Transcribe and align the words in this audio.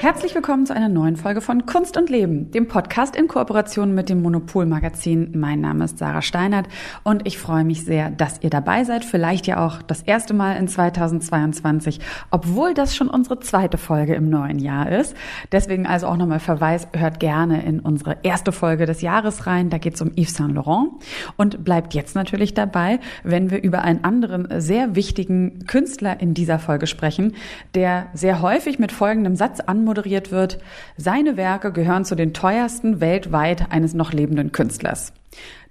Herzlich 0.00 0.34
willkommen 0.34 0.66
zu 0.66 0.74
einer 0.74 0.90
neuen 0.90 1.16
Folge 1.16 1.40
von 1.40 1.64
Kunst 1.64 1.96
und 1.96 2.10
Leben, 2.10 2.50
dem 2.50 2.68
Podcast 2.68 3.16
in 3.16 3.26
Kooperation 3.26 3.94
mit 3.94 4.10
dem 4.10 4.20
Monopol-Magazin. 4.20 5.32
Mein 5.34 5.62
Name 5.62 5.84
ist 5.84 5.96
Sarah 5.96 6.20
Steinert 6.20 6.66
und 7.04 7.26
ich 7.26 7.38
freue 7.38 7.64
mich 7.64 7.84
sehr, 7.84 8.10
dass 8.10 8.42
ihr 8.42 8.50
dabei 8.50 8.84
seid. 8.84 9.02
Vielleicht 9.04 9.46
ja 9.46 9.64
auch 9.64 9.80
das 9.80 10.02
erste 10.02 10.34
Mal 10.34 10.56
in 10.56 10.68
2022, 10.68 12.00
obwohl 12.30 12.74
das 12.74 12.94
schon 12.94 13.08
unsere 13.08 13.40
zweite 13.40 13.78
Folge 13.78 14.14
im 14.14 14.28
neuen 14.28 14.58
Jahr 14.58 14.92
ist. 14.92 15.16
Deswegen 15.52 15.86
also 15.86 16.06
auch 16.08 16.18
nochmal 16.18 16.40
Verweis, 16.40 16.86
hört 16.92 17.18
gerne 17.18 17.64
in 17.64 17.80
unsere 17.80 18.18
erste 18.24 18.52
Folge 18.52 18.84
des 18.84 19.00
Jahres 19.00 19.46
rein. 19.46 19.70
Da 19.70 19.78
geht 19.78 19.94
es 19.94 20.02
um 20.02 20.10
Yves 20.18 20.34
Saint 20.34 20.54
Laurent 20.54 20.90
und 21.36 21.64
bleibt 21.64 21.94
jetzt 21.94 22.14
natürlich 22.14 22.52
dabei, 22.52 23.00
wenn 23.22 23.50
wir 23.50 23.62
über 23.62 23.82
einen 23.82 24.04
anderen 24.04 24.48
sehr 24.60 24.96
wichtigen 24.96 25.66
Künstler 25.66 26.20
in 26.20 26.34
dieser 26.34 26.58
Folge 26.58 26.86
sprechen, 26.86 27.32
der 27.74 28.08
sehr 28.12 28.42
häufig 28.42 28.78
mit 28.78 28.92
folgendem 28.92 29.36
Satz 29.36 29.60
anmoderiert 29.60 29.83
anmoderiert 29.84 30.32
wird, 30.32 30.58
seine 30.96 31.36
Werke 31.36 31.70
gehören 31.70 32.04
zu 32.04 32.14
den 32.14 32.32
teuersten 32.32 33.00
weltweit 33.00 33.70
eines 33.70 33.92
noch 33.94 34.12
lebenden 34.12 34.50
Künstlers. 34.50 35.12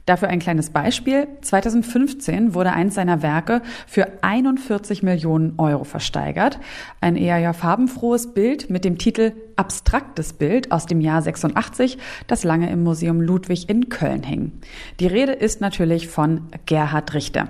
Dafür 0.06 0.28
ein 0.28 0.40
kleines 0.40 0.70
Beispiel. 0.70 1.30
2015 1.42 2.54
wurde 2.54 2.74
eins 2.74 2.96
seiner 2.96 3.22
Werke 3.22 3.62
für 3.88 4.06
41 4.22 5.02
Millionen 5.02 5.54
Euro 5.58 5.86
versteigert. 5.86 6.60
Ein 7.00 7.16
eher 7.16 7.38
ja 7.38 7.54
farbenfrohes 7.54 8.34
Bild 8.34 8.70
mit 8.70 8.84
dem 8.84 8.98
Titel 8.98 9.32
Abstraktes 9.56 10.34
Bild 10.34 10.74
aus 10.74 10.88
dem 10.88 11.00
Jahr 11.00 11.22
86, 11.22 11.98
das 12.28 12.44
lange 12.44 12.70
im 12.70 12.84
Museum 12.84 13.22
Ludwig 13.22 13.70
in 13.70 13.88
Köln 13.88 14.24
hing. 14.24 14.52
Die 15.00 15.08
Rede 15.08 15.32
ist 15.32 15.62
natürlich 15.62 16.10
von 16.10 16.50
Gerhard 16.66 17.14
Richter. 17.14 17.48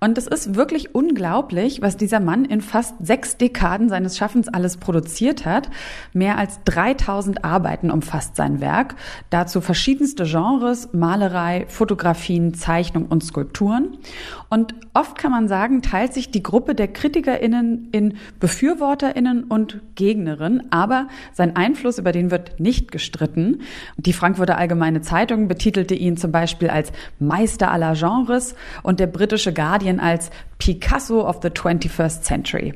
Und 0.00 0.18
es 0.18 0.26
ist 0.26 0.54
wirklich 0.54 0.94
unglaublich, 0.94 1.82
was 1.82 1.96
dieser 1.96 2.20
Mann 2.20 2.44
in 2.44 2.60
fast 2.60 2.94
sechs 3.00 3.36
Dekaden 3.36 3.88
seines 3.88 4.16
Schaffens 4.16 4.48
alles 4.48 4.76
produziert 4.76 5.44
hat. 5.44 5.70
Mehr 6.12 6.38
als 6.38 6.60
3000 6.64 7.44
Arbeiten 7.44 7.90
umfasst 7.90 8.36
sein 8.36 8.60
Werk. 8.60 8.96
Dazu 9.30 9.60
verschiedenste 9.60 10.24
Genres, 10.24 10.92
Malerei, 10.92 11.66
Fotografien, 11.68 12.54
Zeichnung 12.54 13.06
und 13.06 13.22
Skulpturen. 13.24 13.98
Und 14.50 14.74
oft 14.94 15.16
kann 15.16 15.30
man 15.30 15.46
sagen, 15.46 15.80
teilt 15.80 16.12
sich 16.12 16.32
die 16.32 16.42
Gruppe 16.42 16.74
der 16.74 16.88
KritikerInnen 16.88 17.88
in 17.92 18.18
BefürworterInnen 18.40 19.44
und 19.44 19.80
Gegnerinnen. 19.94 20.72
Aber 20.72 21.06
sein 21.32 21.54
Einfluss, 21.54 21.98
über 21.98 22.10
den 22.10 22.32
wird 22.32 22.58
nicht 22.58 22.90
gestritten. 22.90 23.62
Die 23.96 24.12
Frankfurter 24.12 24.58
Allgemeine 24.58 25.02
Zeitung 25.02 25.46
betitelte 25.46 25.94
ihn 25.94 26.16
zum 26.16 26.32
Beispiel 26.32 26.68
als 26.68 26.90
Meister 27.20 27.70
aller 27.70 27.94
Genres 27.94 28.56
und 28.82 28.98
der 28.98 29.06
britische 29.06 29.54
Guardian 29.54 30.00
als 30.00 30.30
Picasso 30.58 31.28
of 31.28 31.38
the 31.42 31.48
21st 31.48 32.22
Century. 32.22 32.74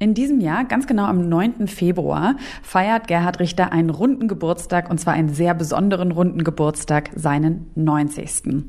In 0.00 0.14
diesem 0.14 0.40
Jahr, 0.40 0.64
ganz 0.64 0.86
genau 0.86 1.06
am 1.06 1.28
9. 1.28 1.66
Februar, 1.66 2.36
feiert 2.62 3.08
Gerhard 3.08 3.40
Richter 3.40 3.72
einen 3.72 3.90
runden 3.90 4.28
Geburtstag, 4.28 4.90
und 4.90 4.98
zwar 4.98 5.14
einen 5.14 5.30
sehr 5.30 5.54
besonderen 5.54 6.12
runden 6.12 6.44
Geburtstag, 6.44 7.10
seinen 7.16 7.68
90. 7.74 8.62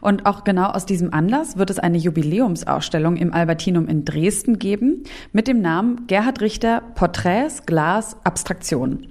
Und 0.00 0.26
auch 0.26 0.44
genau 0.44 0.66
aus 0.68 0.86
diesem 0.86 1.12
Anlass 1.12 1.56
wird 1.56 1.70
es 1.70 1.80
eine 1.80 1.98
Jubiläumsausstellung 1.98 3.16
im 3.16 3.34
Albertinum 3.34 3.88
in 3.88 4.04
Dresden 4.04 4.60
geben 4.60 5.02
mit 5.32 5.48
dem 5.48 5.60
Namen 5.60 6.06
Gerhard 6.06 6.40
Richter 6.40 6.82
Porträts, 6.94 7.66
Glas, 7.66 8.16
Abstraktion. 8.22 9.08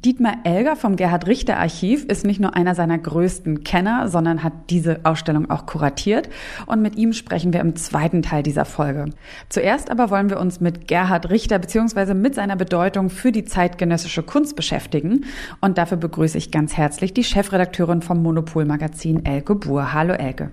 Dietmar 0.00 0.38
Elger 0.44 0.76
vom 0.76 0.96
Gerhard 0.96 1.26
Richter 1.26 1.58
Archiv 1.58 2.04
ist 2.04 2.24
nicht 2.24 2.40
nur 2.40 2.54
einer 2.54 2.74
seiner 2.74 2.98
größten 2.98 3.62
Kenner, 3.62 4.08
sondern 4.08 4.42
hat 4.42 4.52
diese 4.70 5.00
Ausstellung 5.04 5.50
auch 5.50 5.66
kuratiert. 5.66 6.28
Und 6.66 6.82
mit 6.82 6.96
ihm 6.96 7.12
sprechen 7.12 7.52
wir 7.52 7.60
im 7.60 7.76
zweiten 7.76 8.22
Teil 8.22 8.42
dieser 8.42 8.64
Folge. 8.64 9.06
Zuerst 9.48 9.90
aber 9.90 10.10
wollen 10.10 10.30
wir 10.30 10.40
uns 10.40 10.60
mit 10.60 10.88
Gerhard 10.88 11.30
Richter 11.30 11.58
bzw. 11.58 12.14
mit 12.14 12.34
seiner 12.34 12.56
Bedeutung 12.56 13.10
für 13.10 13.32
die 13.32 13.44
zeitgenössische 13.44 14.22
Kunst 14.22 14.56
beschäftigen. 14.56 15.24
Und 15.60 15.78
dafür 15.78 15.98
begrüße 15.98 16.38
ich 16.38 16.50
ganz 16.50 16.76
herzlich 16.76 17.12
die 17.12 17.24
Chefredakteurin 17.24 18.02
vom 18.02 18.22
Monopol 18.22 18.64
Magazin 18.64 19.24
Elke 19.24 19.54
Buhr. 19.54 19.92
Hallo 19.92 20.14
Elke. 20.14 20.50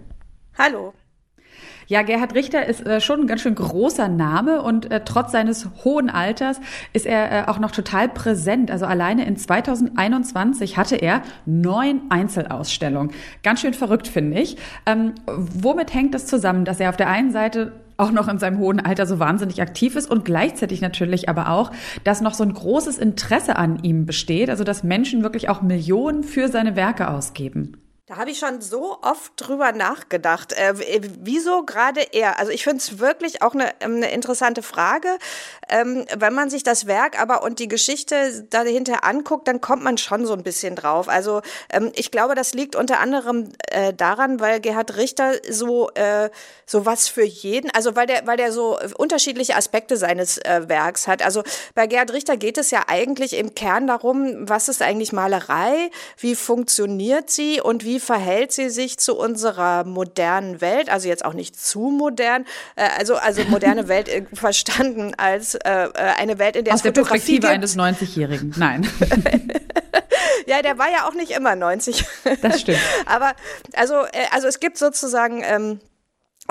Hallo. 0.58 0.94
Ja, 1.90 2.04
Gerhard 2.04 2.36
Richter 2.36 2.68
ist 2.68 2.86
äh, 2.86 3.02
schon 3.02 3.22
ein 3.22 3.26
ganz 3.26 3.42
schön 3.42 3.56
großer 3.56 4.10
Name 4.10 4.62
und 4.62 4.92
äh, 4.92 5.02
trotz 5.04 5.32
seines 5.32 5.68
hohen 5.84 6.12
Alters 6.12 6.62
ist 6.94 7.08
er 7.08 7.32
äh, 7.32 7.50
auch 7.50 7.58
noch 7.58 7.72
total 7.72 8.08
präsent. 8.08 8.70
Also 8.70 8.86
alleine 8.86 9.26
in 9.26 9.36
2021 9.36 10.78
hatte 10.78 10.98
er 10.98 11.24
neun 11.48 12.02
Einzelausstellungen. 12.10 13.12
Ganz 13.42 13.62
schön 13.62 13.74
verrückt, 13.74 14.08
finde 14.08 14.40
ich. 14.40 14.58
Ähm, 14.86 15.16
womit 15.26 15.92
hängt 15.96 16.14
das 16.14 16.28
zusammen, 16.28 16.64
dass 16.64 16.80
er 16.80 16.90
auf 16.90 16.98
der 16.98 17.10
einen 17.10 17.32
Seite 17.32 17.72
auch 17.98 18.12
noch 18.12 18.28
in 18.28 18.38
seinem 18.38 18.60
hohen 18.60 18.80
Alter 18.80 19.08
so 19.08 19.18
wahnsinnig 19.18 19.60
aktiv 19.60 19.96
ist 19.96 20.12
und 20.12 20.26
gleichzeitig 20.26 20.82
natürlich 20.82 21.28
aber 21.28 21.50
auch, 21.50 21.72
dass 22.04 22.22
noch 22.22 22.36
so 22.36 22.44
ein 22.44 22.54
großes 22.54 23.00
Interesse 23.00 23.56
an 23.56 23.82
ihm 23.82 24.06
besteht, 24.06 24.52
also 24.52 24.64
dass 24.64 24.84
Menschen 24.84 25.24
wirklich 25.24 25.50
auch 25.50 25.64
Millionen 25.64 26.22
für 26.22 26.50
seine 26.50 26.76
Werke 26.76 27.10
ausgeben. 27.10 27.78
Da 28.10 28.18
habe 28.18 28.32
ich 28.32 28.40
schon 28.40 28.60
so 28.60 28.98
oft 29.04 29.34
drüber 29.36 29.72
nachgedacht. 29.72 30.54
Äh, 30.54 30.74
wieso 31.22 31.64
gerade 31.64 32.02
er? 32.02 32.40
Also 32.40 32.52
ich 32.52 32.64
finde 32.64 32.78
es 32.78 32.98
wirklich 32.98 33.44
auch 33.44 33.54
eine, 33.54 33.80
eine 33.82 34.10
interessante 34.10 34.64
Frage. 34.64 35.20
Ähm, 35.70 36.06
wenn 36.18 36.34
man 36.34 36.50
sich 36.50 36.64
das 36.64 36.88
Werk 36.88 37.22
aber 37.22 37.44
und 37.44 37.60
die 37.60 37.68
Geschichte 37.68 38.46
dahinter 38.50 39.04
anguckt, 39.04 39.48
dann 39.48 39.62
kommt 39.62 39.84
man 39.84 39.98
schon 39.98 40.26
so 40.26 40.34
ein 40.34 40.44
bisschen 40.44 40.76
drauf. 40.76 41.08
Also 41.08 41.42
ähm, 41.72 41.92
ich 41.96 42.12
glaube, 42.12 42.36
das 42.36 42.54
liegt 42.54 42.76
unter 42.76 43.00
anderem 43.00 43.50
äh, 43.70 43.94
daran, 43.94 44.40
weil 44.40 44.60
Gerhard 44.60 44.98
Richter 44.98 45.34
so 45.50 45.90
äh, 45.92 46.30
so 46.66 46.86
was 46.86 47.08
für 47.08 47.24
jeden, 47.24 47.72
also 47.72 47.96
weil 47.96 48.08
der 48.08 48.26
weil 48.26 48.38
der 48.38 48.52
so 48.52 48.80
unterschiedliche 48.98 49.56
Aspekte 49.56 49.98
seines 49.98 50.38
äh, 50.40 50.68
Werks 50.68 51.08
hat. 51.08 51.24
Also 51.24 51.44
bei 51.76 51.88
Gerhard 51.88 52.14
Richter 52.14 52.38
geht 52.38 52.58
es 52.58 52.72
ja 52.72 52.84
eigentlich 52.88 53.34
im 53.34 53.56
Kern 53.56 53.88
darum, 53.88 54.50
was 54.50 54.70
ist 54.70 54.82
eigentlich 54.82 55.12
Malerei, 55.14 55.92
wie 56.18 56.36
funktioniert 56.36 57.30
sie 57.30 57.62
und 57.62 57.84
wie 57.84 58.00
verhält 58.00 58.52
sie 58.52 58.70
sich 58.70 58.98
zu 58.98 59.18
unserer 59.18 59.84
modernen 59.84 60.62
Welt? 60.62 60.90
Also 60.90 61.08
jetzt 61.08 61.26
auch 61.26 61.34
nicht 61.34 61.60
zu 61.60 61.80
modern, 61.80 62.46
äh, 62.76 62.88
also, 62.98 63.16
also 63.16 63.44
moderne 63.44 63.88
Welt 63.88 64.10
äh, 64.10 64.24
verstanden 64.34 65.14
als 65.18 65.59
äh, 65.66 65.86
äh, 65.86 65.90
eine 66.18 66.40
Welt, 66.40 66.56
in 66.56 66.66
der 66.66 66.74
Aus 66.74 66.82
der 66.82 66.92
Perspektive 66.92 67.42
gibt. 67.42 67.52
eines 67.52 67.78
90-Jährigen, 67.78 68.54
nein. 68.58 68.88
ja, 70.46 70.62
der 70.62 70.78
war 70.78 70.90
ja 70.90 71.08
auch 71.08 71.14
nicht 71.14 71.32
immer 71.32 71.56
90. 71.56 72.06
Das 72.42 72.62
stimmt. 72.62 72.80
Aber 73.06 73.34
also, 73.76 74.04
äh, 74.04 74.28
also 74.32 74.48
es 74.48 74.60
gibt 74.60 74.78
sozusagen 74.78 75.42
ähm, 75.44 75.80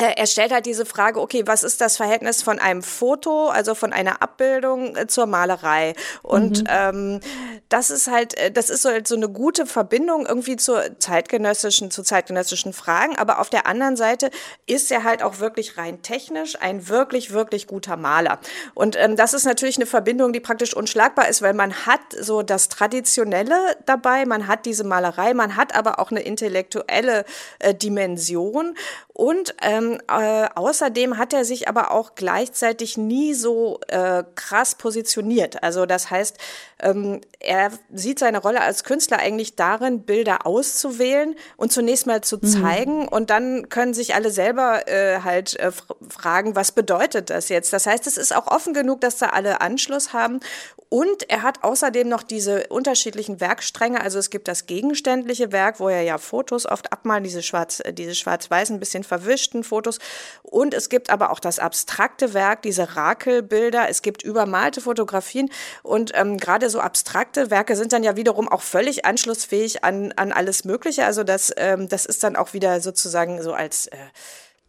er 0.07 0.27
stellt 0.27 0.53
halt 0.53 0.67
diese 0.67 0.87
Frage, 0.87 1.21
okay, 1.21 1.43
was 1.47 1.63
ist 1.63 1.81
das 1.81 1.97
Verhältnis 1.97 2.43
von 2.43 2.59
einem 2.59 2.83
Foto, 2.83 3.49
also 3.49 3.75
von 3.75 3.93
einer 3.93 4.23
Abbildung 4.23 4.97
äh, 4.97 5.07
zur 5.07 5.27
Malerei? 5.27 5.95
Und 6.23 6.61
mhm. 6.61 6.69
ähm, 6.69 7.21
das 7.69 7.91
ist 7.91 8.11
halt, 8.11 8.37
äh, 8.39 8.51
das 8.51 8.71
ist 8.71 8.83
so, 8.83 8.91
halt 8.91 9.09
so 9.09 9.17
eine 9.17 9.29
gute 9.29 9.67
Verbindung 9.67 10.27
irgendwie 10.27 10.57
zur 10.57 10.99
zeitgenössischen, 10.99 11.91
zu 11.91 12.03
zeitgenössischen 12.03 12.73
Fragen. 12.73 13.17
Aber 13.17 13.41
auf 13.41 13.51
der 13.51 13.67
anderen 13.67 13.97
Seite 13.97 14.31
ist 14.67 14.91
er 14.91 15.05
halt 15.05 15.23
auch 15.23 15.41
wirklich 15.41 15.77
rein 15.77 16.03
technisch 16.03 16.57
ein 16.61 16.89
wirklich, 16.89 17.33
wirklich 17.33 17.67
guter 17.67 17.97
Maler. 17.97 18.39
Und 18.75 18.97
ähm, 18.99 19.17
das 19.17 19.35
ist 19.35 19.45
natürlich 19.45 19.77
eine 19.77 19.87
Verbindung, 19.87 20.33
die 20.33 20.41
praktisch 20.41 20.75
unschlagbar 20.75 21.29
ist, 21.29 21.43
weil 21.43 21.55
man 21.55 21.87
hat 21.87 22.01
so 22.19 22.43
das 22.43 22.69
Traditionelle 22.69 23.77
dabei, 23.87 24.27
man 24.27 24.47
hat 24.47 24.67
diese 24.67 24.85
Malerei, 24.85 25.35
man 25.35 25.57
hat 25.57 25.75
aber 25.75 25.99
auch 25.99 26.11
eine 26.11 26.21
intellektuelle 26.21 27.25
äh, 27.59 27.75
Dimension. 27.75 28.77
Und 29.13 29.55
ähm, 29.63 29.88
äh, 29.95 30.49
außerdem 30.55 31.19
hat 31.19 31.33
er 31.33 31.45
sich 31.45 31.69
aber 31.69 31.91
auch 31.91 32.15
gleichzeitig 32.15 32.97
nie 32.97 33.35
so 33.35 33.81
äh, 33.89 34.25
krass 34.35 34.75
positioniert. 34.75 35.63
Also 35.63 35.87
das 35.87 36.11
heißt, 36.11 36.37
ähm, 36.81 37.21
er 37.41 37.71
sieht 37.93 38.19
seine 38.19 38.39
Rolle 38.39 38.61
als 38.61 38.85
Künstler 38.85 39.19
eigentlich 39.19 39.57
darin, 39.57 40.03
Bilder 40.03 40.47
auszuwählen 40.47 41.35
und 41.57 41.73
zunächst 41.73 42.07
mal 42.07 42.21
zu 42.21 42.37
mhm. 42.37 42.47
zeigen 42.47 43.09
und 43.09 43.31
dann 43.31 43.69
können 43.69 43.95
sich 43.95 44.15
alle 44.15 44.31
selber 44.31 44.89
äh, 44.89 45.21
halt 45.23 45.59
äh, 45.59 45.73
fragen, 46.09 46.57
was 46.57 46.73
bedeutet 46.73 47.31
das 47.31 47.49
jetzt? 47.49 47.73
Das 47.73 47.87
heißt, 47.87 48.07
es 48.07 48.17
ist 48.17 48.35
auch 48.35 48.47
offen 48.47 48.75
genug, 48.75 49.01
dass 49.01 49.19
da 49.19 49.27
alle 49.31 49.61
Anschluss 49.61 50.13
haben 50.13 50.41
und 50.91 51.29
er 51.29 51.43
hat 51.43 51.65
außerdem 51.65 52.09
noch 52.09 52.23
diese 52.23 52.67
unterschiedlichen 52.69 53.41
Werkstränge. 53.41 54.01
Also 54.01 54.19
es 54.19 54.31
gibt 54.31 54.49
das 54.49 54.65
gegenständliche 54.65 55.53
Werk, 55.53 55.81
wo 55.81 55.89
er 55.91 56.01
ja 56.01 56.17
Fotos 56.17 56.65
oft 56.65 56.93
abmalt, 56.93 57.27
diese 57.27 57.43
schwarz, 57.43 57.81
äh, 57.85 57.93
diese 57.93 58.15
schwarz-weiß, 58.15 58.71
ein 58.71 58.81
bisschen 58.81 59.05
verwischten 59.05 59.65
Fotos. 59.65 59.99
Und 60.43 60.73
es 60.73 60.89
gibt 60.89 61.11
aber 61.11 61.31
auch 61.31 61.41
das 61.41 61.59
abstrakte 61.59 62.33
Werk, 62.33 62.63
diese 62.63 62.97
Rakelbilder. 62.97 63.91
Es 63.91 64.01
gibt 64.01 64.23
übermalte 64.23 64.81
Fotografien. 64.81 65.51
Und 65.83 66.13
ähm, 66.15 66.39
gerade 66.39 66.71
so 66.71 66.81
abstrakte 66.81 67.51
Werke 67.51 67.77
sind 67.77 67.93
dann 67.93 68.03
ja 68.03 68.17
wiederum 68.17 68.49
auch 68.49 68.63
völlig 68.63 69.05
anschlussfähig 69.05 69.85
an, 69.85 70.13
an 70.17 70.33
alles 70.33 70.65
Mögliche. 70.65 71.05
Also 71.05 71.23
das, 71.23 71.53
ähm, 71.59 71.91
das 71.91 72.07
ist 72.07 72.25
dann 72.25 72.35
auch 72.35 72.55
wieder 72.55 72.81
sozusagen 72.81 73.43
so 73.43 73.53
als 73.53 73.89
äh, 73.89 73.97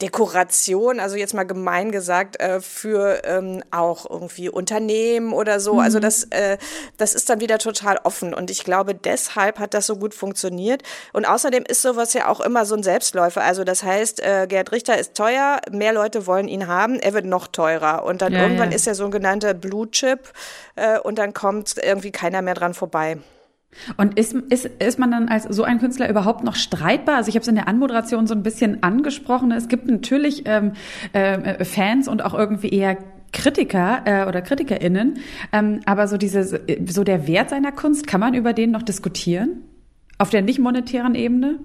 Dekoration, 0.02 1.00
also 1.00 1.18
jetzt 1.18 1.34
mal 1.34 1.44
gemein 1.44 1.92
gesagt, 1.92 2.40
äh, 2.40 2.62
für 2.62 3.22
ähm, 3.26 3.62
auch 3.70 4.10
irgendwie 4.10 4.50
Unternehmen 4.50 5.34
oder 5.34 5.60
so. 5.60 5.80
Also 5.80 6.00
mhm. 6.00 6.00
Also 6.00 6.00
das, 6.00 6.24
äh, 6.26 6.58
das 6.98 7.16
ist 7.16 7.30
dann 7.30 7.40
wieder 7.40 7.58
total 7.58 8.00
offen. 8.04 8.36
Und 8.36 8.52
ich 8.52 8.64
glaube, 8.64 8.94
deshalb 8.94 9.58
hat 9.58 9.74
das 9.74 9.88
so 9.88 9.98
gut 9.98 10.14
funktioniert. 10.14 10.84
Und 11.14 11.26
außerdem 11.26 11.64
ist 11.68 11.82
sowas 11.82 12.14
ja 12.14 12.28
auch 12.28 12.42
immer 12.42 12.66
so 12.66 12.76
ein 12.76 12.84
Selbstläufer. 12.84 13.42
Also 13.42 13.64
das 13.64 13.82
heißt, 13.82 14.22
äh, 14.22 14.46
Gerd 14.48 14.72
Richter 14.72 14.98
ist 15.00 15.16
teuer, 15.16 15.60
mehr 15.72 15.94
Leute 15.94 16.28
wollen 16.28 16.48
ihn 16.48 16.68
haben, 16.68 17.00
er 17.00 17.14
wird 17.14 17.26
noch 17.26 17.48
teurer. 17.48 18.04
Und 18.04 18.22
dann 18.22 18.34
ja, 18.34 18.44
irgendwann 18.44 18.70
ja. 18.70 18.76
ist 18.76 18.86
er 18.86 18.94
sogenannte 18.94 19.56
Blue 19.56 19.90
Chip 19.90 20.32
äh, 20.76 21.00
und 21.00 21.18
dann 21.18 21.34
kommt 21.34 21.76
irgendwie 21.82 22.12
keiner 22.12 22.44
mehr 22.44 22.54
dran 22.54 22.76
vorbei. 22.76 23.18
Und 23.98 24.18
ist, 24.18 24.34
ist, 24.34 24.66
ist 24.66 25.00
man 25.00 25.12
dann 25.12 25.30
als 25.30 25.44
so 25.44 25.64
ein 25.64 25.80
Künstler 25.80 26.10
überhaupt 26.10 26.44
noch 26.44 26.56
streitbar? 26.56 27.18
Also 27.18 27.30
ich 27.30 27.36
habe 27.36 27.42
es 27.42 27.48
in 27.48 27.56
der 27.56 27.68
Anmoderation 27.68 28.28
so 28.28 28.34
ein 28.34 28.44
bisschen 28.44 28.84
angesprochen. 28.84 29.52
Es 29.52 29.68
gibt 29.68 29.88
natürlich 29.88 30.44
ähm, 30.46 30.74
äh, 31.14 31.64
Fans 31.64 32.08
und 32.08 32.24
auch 32.24 32.34
irgendwie 32.34 32.70
eher 32.70 32.98
Kritiker 33.32 34.02
äh, 34.06 34.28
oder 34.28 34.42
KritikerInnen, 34.42 35.20
ähm, 35.54 35.82
aber 35.86 36.08
so 36.08 36.18
diese, 36.18 36.62
so 36.88 37.04
der 37.04 37.28
Wert 37.28 37.52
seiner 37.52 37.72
Kunst, 37.72 38.08
kann 38.08 38.20
man 38.20 38.34
über 38.34 38.54
den 38.54 38.72
noch 38.72 38.82
diskutieren? 38.82 39.64
Auf 40.18 40.30
der 40.32 40.42
nicht 40.42 40.60
monetären 40.60 41.16
Ebene? 41.16 41.60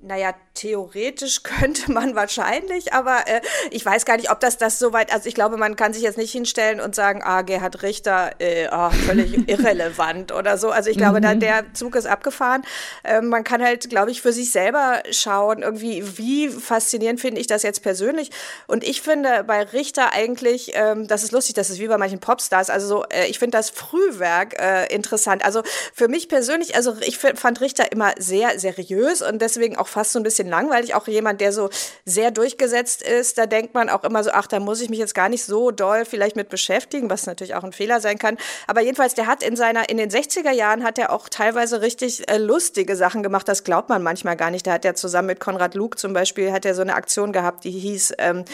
Naja, 0.00 0.32
theoretisch 0.58 1.42
könnte 1.44 1.90
man 1.92 2.14
wahrscheinlich, 2.14 2.92
aber 2.92 3.26
äh, 3.26 3.40
ich 3.70 3.84
weiß 3.84 4.04
gar 4.04 4.16
nicht, 4.16 4.30
ob 4.30 4.40
das 4.40 4.58
das 4.58 4.78
so 4.78 4.92
weit, 4.92 5.12
also 5.12 5.28
ich 5.28 5.34
glaube, 5.34 5.56
man 5.56 5.76
kann 5.76 5.92
sich 5.92 6.02
jetzt 6.02 6.18
nicht 6.18 6.32
hinstellen 6.32 6.80
und 6.80 6.94
sagen, 6.94 7.22
ah, 7.24 7.42
Gerhard 7.42 7.82
Richter, 7.82 8.32
äh, 8.40 8.68
oh, 8.70 8.90
völlig 8.90 9.48
irrelevant 9.48 10.32
oder 10.32 10.58
so. 10.58 10.70
Also 10.70 10.90
ich 10.90 10.98
glaube, 10.98 11.18
mhm. 11.18 11.22
da, 11.22 11.34
der 11.34 11.74
Zug 11.74 11.94
ist 11.94 12.06
abgefahren. 12.06 12.62
Äh, 13.04 13.20
man 13.20 13.44
kann 13.44 13.62
halt, 13.62 13.88
glaube 13.88 14.10
ich, 14.10 14.20
für 14.20 14.32
sich 14.32 14.50
selber 14.50 15.02
schauen, 15.10 15.62
irgendwie, 15.62 16.18
wie 16.18 16.48
faszinierend 16.48 17.20
finde 17.20 17.40
ich 17.40 17.46
das 17.46 17.62
jetzt 17.62 17.82
persönlich. 17.82 18.30
Und 18.66 18.82
ich 18.84 19.00
finde 19.00 19.44
bei 19.44 19.62
Richter 19.62 20.12
eigentlich, 20.12 20.72
ähm, 20.74 21.06
das 21.06 21.22
ist 21.22 21.32
lustig, 21.32 21.54
das 21.54 21.70
ist 21.70 21.78
wie 21.78 21.86
bei 21.86 21.98
manchen 21.98 22.18
Popstars, 22.18 22.68
also 22.68 22.86
so, 22.88 23.04
äh, 23.04 23.26
ich 23.26 23.38
finde 23.38 23.56
das 23.56 23.70
Frühwerk 23.70 24.60
äh, 24.60 24.92
interessant. 24.92 25.44
Also 25.44 25.62
für 25.94 26.08
mich 26.08 26.28
persönlich, 26.28 26.74
also 26.74 26.96
ich 27.00 27.18
fand 27.18 27.60
Richter 27.60 27.92
immer 27.92 28.12
sehr 28.18 28.58
seriös 28.58 29.22
und 29.22 29.40
deswegen 29.40 29.76
auch 29.76 29.88
fast 29.88 30.12
so 30.12 30.18
ein 30.18 30.22
bisschen 30.24 30.47
langweilig. 30.48 30.94
Auch 30.94 31.06
jemand, 31.06 31.40
der 31.40 31.52
so 31.52 31.70
sehr 32.04 32.30
durchgesetzt 32.30 33.02
ist, 33.02 33.38
da 33.38 33.46
denkt 33.46 33.74
man 33.74 33.88
auch 33.88 34.04
immer 34.04 34.22
so, 34.24 34.30
ach, 34.32 34.46
da 34.46 34.60
muss 34.60 34.80
ich 34.80 34.90
mich 34.90 34.98
jetzt 34.98 35.14
gar 35.14 35.28
nicht 35.28 35.44
so 35.44 35.70
doll 35.70 36.04
vielleicht 36.04 36.36
mit 36.36 36.48
beschäftigen, 36.48 37.10
was 37.10 37.26
natürlich 37.26 37.54
auch 37.54 37.64
ein 37.64 37.72
Fehler 37.72 38.00
sein 38.00 38.18
kann. 38.18 38.36
Aber 38.66 38.80
jedenfalls, 38.80 39.14
der 39.14 39.26
hat 39.26 39.42
in 39.42 39.56
seiner, 39.56 39.88
in 39.88 39.96
den 39.96 40.10
60er 40.10 40.52
Jahren 40.52 40.84
hat 40.84 40.98
er 40.98 41.12
auch 41.12 41.28
teilweise 41.28 41.80
richtig 41.80 42.28
äh, 42.28 42.38
lustige 42.38 42.96
Sachen 42.96 43.22
gemacht. 43.22 43.48
Das 43.48 43.64
glaubt 43.64 43.88
man 43.88 44.02
manchmal 44.02 44.36
gar 44.36 44.50
nicht. 44.50 44.66
Da 44.66 44.72
hat 44.72 44.84
er 44.84 44.94
zusammen 44.94 45.26
mit 45.28 45.40
Konrad 45.40 45.74
Luke 45.74 45.96
zum 45.96 46.12
Beispiel, 46.12 46.52
hat 46.52 46.64
er 46.64 46.74
so 46.74 46.82
eine 46.82 46.94
Aktion 46.94 47.32
gehabt, 47.32 47.64
die 47.64 47.70
hieß, 47.70 48.14
ähm, 48.18 48.44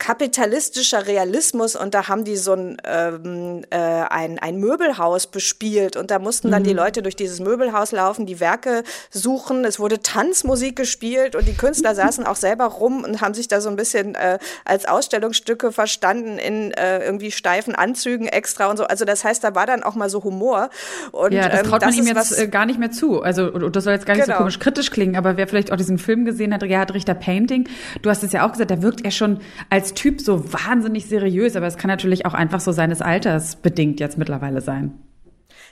kapitalistischer 0.00 1.06
Realismus 1.06 1.76
und 1.76 1.94
da 1.94 2.08
haben 2.08 2.24
die 2.24 2.36
so 2.36 2.54
ein, 2.54 2.78
ähm, 2.84 3.62
äh, 3.68 3.76
ein, 3.76 4.38
ein 4.38 4.56
Möbelhaus 4.56 5.26
bespielt 5.26 5.94
und 5.94 6.10
da 6.10 6.18
mussten 6.18 6.50
dann 6.50 6.62
mhm. 6.62 6.68
die 6.68 6.72
Leute 6.72 7.02
durch 7.02 7.16
dieses 7.16 7.38
Möbelhaus 7.38 7.92
laufen, 7.92 8.24
die 8.24 8.40
Werke 8.40 8.82
suchen. 9.10 9.64
Es 9.66 9.78
wurde 9.78 10.00
Tanzmusik 10.00 10.74
gespielt 10.74 11.36
und 11.36 11.46
die 11.46 11.52
Künstler 11.52 11.94
saßen 12.00 12.24
auch 12.26 12.36
selber 12.36 12.64
rum 12.64 13.04
und 13.04 13.20
haben 13.20 13.34
sich 13.34 13.46
da 13.46 13.60
so 13.60 13.68
ein 13.68 13.76
bisschen 13.76 14.14
äh, 14.14 14.38
als 14.64 14.86
Ausstellungsstücke 14.86 15.70
verstanden 15.70 16.38
in 16.38 16.72
äh, 16.72 17.04
irgendwie 17.04 17.30
steifen 17.30 17.74
Anzügen 17.74 18.26
extra 18.26 18.70
und 18.70 18.78
so. 18.78 18.84
Also 18.84 19.04
das 19.04 19.22
heißt, 19.22 19.44
da 19.44 19.54
war 19.54 19.66
dann 19.66 19.82
auch 19.82 19.94
mal 19.96 20.08
so 20.08 20.24
Humor. 20.24 20.70
Und, 21.12 21.32
ja, 21.32 21.50
das 21.50 21.60
ähm, 21.60 21.66
traut 21.66 21.82
ähm, 21.82 21.88
das 21.88 21.96
man 21.98 22.06
ihm 22.06 22.16
jetzt 22.16 22.38
äh, 22.38 22.48
gar 22.48 22.64
nicht 22.64 22.78
mehr 22.78 22.90
zu. 22.90 23.20
Also 23.20 23.50
das 23.50 23.84
soll 23.84 23.92
jetzt 23.92 24.06
gar 24.06 24.14
nicht 24.14 24.24
genau. 24.24 24.36
so 24.36 24.38
komisch 24.38 24.58
kritisch 24.58 24.90
klingen, 24.90 25.16
aber 25.16 25.36
wer 25.36 25.46
vielleicht 25.46 25.70
auch 25.70 25.76
diesen 25.76 25.98
Film 25.98 26.24
gesehen 26.24 26.54
hat, 26.54 26.62
Gerhard 26.62 26.94
Richter 26.94 27.14
Painting, 27.14 27.68
du 28.00 28.08
hast 28.08 28.22
es 28.22 28.32
ja 28.32 28.46
auch 28.46 28.52
gesagt, 28.52 28.70
da 28.70 28.80
wirkt 28.80 29.04
er 29.04 29.10
schon 29.10 29.40
als 29.68 29.89
Typ 29.94 30.20
so 30.20 30.52
wahnsinnig 30.52 31.06
seriös, 31.06 31.56
aber 31.56 31.66
es 31.66 31.76
kann 31.76 31.88
natürlich 31.88 32.26
auch 32.26 32.34
einfach 32.34 32.60
so 32.60 32.72
seines 32.72 33.00
Alters 33.02 33.56
bedingt 33.56 34.00
jetzt 34.00 34.18
mittlerweile 34.18 34.60
sein. 34.60 34.98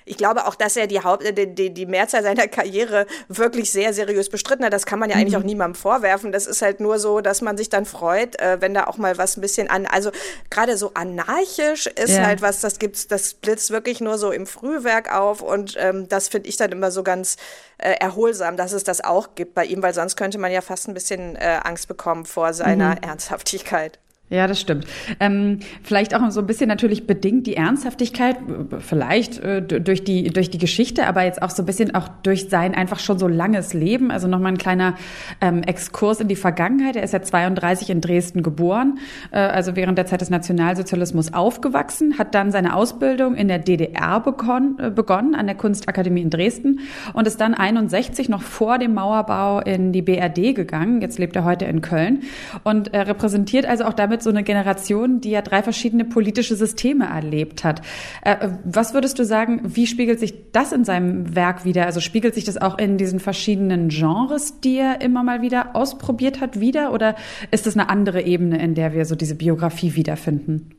Ich 0.09 0.17
glaube 0.17 0.47
auch, 0.47 0.55
dass 0.55 0.76
er 0.76 0.87
die, 0.87 1.00
Haupt, 1.00 1.23
die, 1.37 1.55
die, 1.55 1.70
die 1.73 1.87
Mehrzahl 1.87 2.23
seiner 2.23 2.49
Karriere 2.49 3.06
wirklich 3.29 3.70
sehr 3.70 3.93
seriös 3.93 4.31
bestritten 4.31 4.65
hat. 4.65 4.73
Das 4.73 4.87
kann 4.87 4.99
man 4.99 5.11
ja 5.11 5.17
mhm. 5.17 5.23
eigentlich 5.23 5.37
auch 5.37 5.43
niemandem 5.43 5.75
vorwerfen. 5.75 6.32
Das 6.32 6.47
ist 6.47 6.62
halt 6.62 6.81
nur 6.81 6.99
so, 6.99 7.20
dass 7.20 7.43
man 7.43 7.56
sich 7.56 7.69
dann 7.69 7.85
freut, 7.85 8.41
äh, 8.41 8.61
wenn 8.61 8.73
da 8.73 8.85
auch 8.85 8.97
mal 8.97 9.19
was 9.19 9.37
ein 9.37 9.43
bisschen 9.43 9.69
an, 9.69 9.87
also 9.87 10.11
gerade 10.50 10.76
so 10.76 10.93
anarchisch 10.94 11.87
ist 11.87 12.17
ja. 12.17 12.25
halt 12.25 12.41
was, 12.41 12.61
das 12.61 12.79
gibt's, 12.79 13.06
das 13.06 13.35
blitzt 13.35 13.70
wirklich 13.70 14.00
nur 14.00 14.17
so 14.17 14.31
im 14.32 14.47
Frühwerk 14.47 15.15
auf 15.15 15.43
und 15.43 15.76
ähm, 15.79 16.09
das 16.09 16.29
finde 16.29 16.49
ich 16.49 16.56
dann 16.56 16.73
immer 16.73 16.91
so 16.91 17.03
ganz 17.03 17.37
äh, 17.76 17.93
erholsam, 18.00 18.56
dass 18.56 18.73
es 18.73 18.85
das 18.85 19.05
auch 19.05 19.35
gibt 19.35 19.55
bei 19.55 19.67
ihm, 19.67 19.82
weil 19.82 19.93
sonst 19.93 20.17
könnte 20.17 20.38
man 20.38 20.50
ja 20.50 20.62
fast 20.62 20.88
ein 20.88 20.94
bisschen 20.94 21.37
äh, 21.37 21.61
Angst 21.62 21.87
bekommen 21.87 22.25
vor 22.25 22.55
seiner 22.55 22.93
mhm. 22.93 23.03
Ernsthaftigkeit. 23.03 23.99
Ja, 24.31 24.47
das 24.47 24.61
stimmt. 24.61 24.85
Ähm, 25.21 25.61
vielleicht 25.83 26.15
auch 26.15 26.31
so 26.31 26.41
ein 26.41 26.47
bisschen 26.47 26.69
natürlich 26.69 27.07
bedingt 27.07 27.47
die 27.47 27.57
Ernsthaftigkeit, 27.57 28.37
vielleicht 28.79 29.39
äh, 29.39 29.63
durch 29.63 30.05
die 30.05 30.29
durch 30.29 30.51
die 30.51 30.59
Geschichte, 30.59 31.07
aber 31.07 31.23
jetzt 31.23 31.41
auch 31.41 31.49
so 31.49 31.63
ein 31.63 31.67
bisschen 31.67 31.95
auch 31.95 32.09
durch 32.23 32.51
sein 32.51 32.75
einfach 32.75 32.99
schon 32.99 33.19
so 33.19 33.27
langes 33.27 33.73
Leben. 33.73 34.11
Also 34.11 34.29
nochmal 34.29 34.53
ein 34.53 34.59
kleiner 34.59 34.97
ähm, 35.41 35.63
Exkurs 35.63 36.21
in 36.21 36.29
die 36.29 36.37
Vergangenheit. 36.37 36.97
Er 36.97 37.05
ist 37.05 37.15
ja 37.15 37.23
32 37.23 37.89
in 37.89 38.03
Dresden 38.03 38.43
geboren, 38.43 38.99
äh, 39.31 39.39
also 39.39 39.77
während 39.77 39.97
der 39.97 40.05
Zeit 40.05 40.21
des 40.21 40.29
Nationalsozialismus 40.29 41.33
aufgewachsen, 41.33 42.19
hat 42.19 42.35
dann 42.35 42.53
seine 42.53 42.75
Ausbildung 42.75 43.35
in 43.35 43.49
der 43.49 43.59
DDR 43.59 44.21
begonnen, 44.21 44.79
äh, 44.79 44.91
begonnen 44.91 45.37
an 45.37 45.47
der 45.47 45.57
Kunstakademie 45.57 46.21
in 46.21 46.29
Dresden 46.29 46.81
und 47.15 47.27
ist 47.27 47.41
dann 47.41 47.55
61 47.55 48.29
noch 48.29 48.43
vor 48.43 48.77
dem 48.77 48.93
Mauerbau 48.93 49.61
in 49.61 49.93
die 49.93 50.03
BRD 50.03 50.55
gegangen. 50.55 51.01
Jetzt 51.01 51.19
lebt 51.19 51.35
er 51.35 51.45
heute 51.45 51.65
in 51.65 51.81
Köln 51.81 52.25
und 52.63 52.93
er 52.93 53.07
repräsentiert 53.07 53.65
also 53.65 53.85
auch 53.85 53.95
damit 53.95 54.18
damit 54.19 54.23
so 54.23 54.31
eine 54.31 54.43
Generation, 54.43 55.20
die 55.20 55.31
ja 55.31 55.43
drei 55.43 55.62
verschiedene 55.62 56.05
politische 56.05 56.56
Systeme 56.56 57.06
erlebt 57.06 57.65
hat. 57.65 57.82
Äh, 58.23 58.50
was 58.65 58.94
würdest 58.94 59.19
du 59.19 59.25
sagen, 59.25 59.61
wie 59.65 59.87
spiegelt 59.87 60.20
sich 60.20 60.53
das 60.53 60.73
in 60.73 60.85
seinem 60.85 61.35
Werk 61.35 61.65
wieder? 61.65 61.87
Also 61.87 62.00
spiegelt 62.00 62.35
sich 62.35 62.44
das 62.44 62.61
auch 62.61 62.79
in 62.79 62.99
diesen 62.99 63.20
verschiedenen 63.20 63.88
Genres, 63.88 64.61
die 64.61 64.79
er 64.79 65.00
immer 65.00 65.23
mal 65.23 65.43
wieder 65.43 65.75
ausprobiert 65.75 66.41
hat, 66.41 66.61
wieder? 66.61 66.93
Oder 66.93 67.17
ist 67.50 67.67
das 67.67 67.75
eine 67.75 67.88
andere 67.88 68.23
Ebene, 68.23 68.61
in 68.62 68.75
der 68.75 68.93
wir 68.93 69.05
so 69.05 69.15
diese 69.15 69.35
Biografie 69.35 69.94
wiederfinden? 69.94 70.75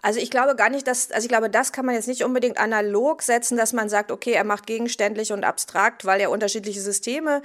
Also 0.00 0.20
ich 0.20 0.30
glaube 0.30 0.54
gar 0.54 0.70
nicht, 0.70 0.86
dass, 0.86 1.10
also 1.10 1.24
ich 1.24 1.28
glaube, 1.28 1.50
das 1.50 1.72
kann 1.72 1.84
man 1.84 1.96
jetzt 1.96 2.06
nicht 2.06 2.22
unbedingt 2.22 2.58
analog 2.58 3.20
setzen, 3.22 3.56
dass 3.56 3.72
man 3.72 3.88
sagt, 3.88 4.12
okay, 4.12 4.30
er 4.30 4.44
macht 4.44 4.66
gegenständlich 4.66 5.32
und 5.32 5.44
abstrakt, 5.44 6.04
weil 6.04 6.20
er 6.20 6.30
unterschiedliche 6.30 6.80
Systeme 6.80 7.42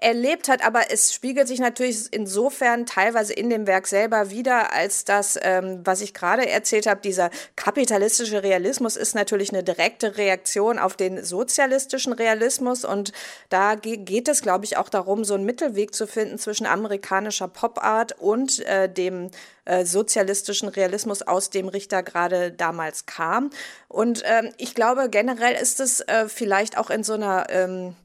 erlebt 0.00 0.48
hat, 0.48 0.64
aber 0.64 0.90
es 0.90 1.14
spiegelt 1.14 1.48
sich 1.48 1.58
natürlich 1.58 2.12
insofern 2.12 2.84
teilweise 2.84 3.32
in 3.32 3.48
dem 3.48 3.66
Werk 3.66 3.86
selber 3.86 4.30
wieder, 4.30 4.72
als 4.72 5.04
das, 5.04 5.38
ähm, 5.40 5.80
was 5.84 6.02
ich 6.02 6.12
gerade 6.12 6.46
erzählt 6.46 6.86
habe, 6.86 7.00
dieser 7.00 7.30
kapitalistische 7.56 8.42
Realismus 8.42 8.96
ist 8.96 9.14
natürlich 9.14 9.50
eine 9.50 9.62
direkte 9.62 10.18
Reaktion 10.18 10.78
auf 10.78 10.96
den 10.96 11.24
sozialistischen 11.24 12.12
Realismus 12.12 12.84
und 12.84 13.12
da 13.48 13.74
geht 13.74 14.28
es, 14.28 14.42
glaube 14.42 14.66
ich, 14.66 14.76
auch 14.76 14.90
darum, 14.90 15.24
so 15.24 15.34
einen 15.34 15.44
Mittelweg 15.44 15.94
zu 15.94 16.06
finden 16.06 16.38
zwischen 16.38 16.66
amerikanischer 16.66 17.48
Popart 17.48 18.12
und 18.20 18.60
äh, 18.66 18.88
dem 18.88 19.30
äh, 19.64 19.84
sozialistischen 19.84 20.68
Realismus, 20.68 21.22
aus 21.22 21.50
dem 21.50 21.68
Richter 21.68 22.02
gerade 22.02 22.52
damals 22.52 23.06
kam. 23.06 23.50
Und 23.88 24.22
ähm, 24.24 24.52
ich 24.58 24.74
glaube, 24.74 25.08
generell 25.08 25.54
ist 25.54 25.80
es 25.80 26.00
äh, 26.02 26.28
vielleicht 26.28 26.78
auch 26.78 26.90
in 26.90 27.02
so 27.02 27.14
einer 27.14 27.46
ähm, 27.48 27.96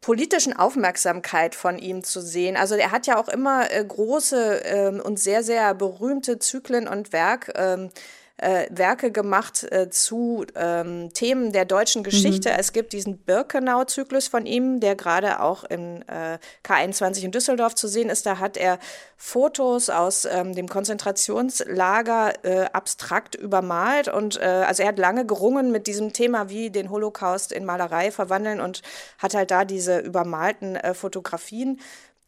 politischen 0.00 0.56
Aufmerksamkeit 0.56 1.54
von 1.54 1.78
ihm 1.78 2.04
zu 2.04 2.20
sehen. 2.20 2.56
Also 2.56 2.76
er 2.76 2.92
hat 2.92 3.06
ja 3.06 3.18
auch 3.18 3.28
immer 3.28 3.70
äh, 3.70 3.84
große 3.84 4.62
ähm, 4.64 5.00
und 5.00 5.18
sehr, 5.18 5.42
sehr 5.42 5.74
berühmte 5.74 6.38
Zyklen 6.38 6.86
und 6.86 7.12
Werk, 7.12 7.52
ähm, 7.56 7.90
äh, 8.38 8.66
Werke 8.70 9.10
gemacht 9.10 9.66
äh, 9.70 9.90
zu 9.90 10.44
ähm, 10.54 11.12
Themen 11.12 11.52
der 11.52 11.64
deutschen 11.64 12.02
Geschichte. 12.02 12.50
Mhm. 12.50 12.56
Es 12.58 12.72
gibt 12.72 12.92
diesen 12.92 13.18
Birkenau-Zyklus 13.18 14.28
von 14.28 14.46
ihm, 14.46 14.80
der 14.80 14.94
gerade 14.96 15.40
auch 15.40 15.64
im 15.64 16.02
äh, 16.06 16.38
K21 16.64 17.24
in 17.24 17.32
Düsseldorf 17.32 17.74
zu 17.74 17.88
sehen 17.88 18.08
ist. 18.10 18.26
Da 18.26 18.38
hat 18.38 18.56
er 18.56 18.78
Fotos 19.16 19.90
aus 19.90 20.24
ähm, 20.24 20.54
dem 20.54 20.68
Konzentrationslager 20.68 22.44
äh, 22.44 22.66
abstrakt 22.72 23.34
übermalt. 23.34 24.08
Und 24.08 24.40
äh, 24.40 24.44
also 24.44 24.82
er 24.84 24.90
hat 24.90 24.98
lange 24.98 25.26
gerungen 25.26 25.72
mit 25.72 25.88
diesem 25.88 26.12
Thema, 26.12 26.48
wie 26.48 26.70
den 26.70 26.90
Holocaust 26.90 27.50
in 27.50 27.64
Malerei 27.64 28.12
verwandeln 28.12 28.60
und 28.60 28.82
hat 29.18 29.34
halt 29.34 29.50
da 29.50 29.64
diese 29.64 29.98
übermalten 29.98 30.76
äh, 30.76 30.94
Fotografien 30.94 31.80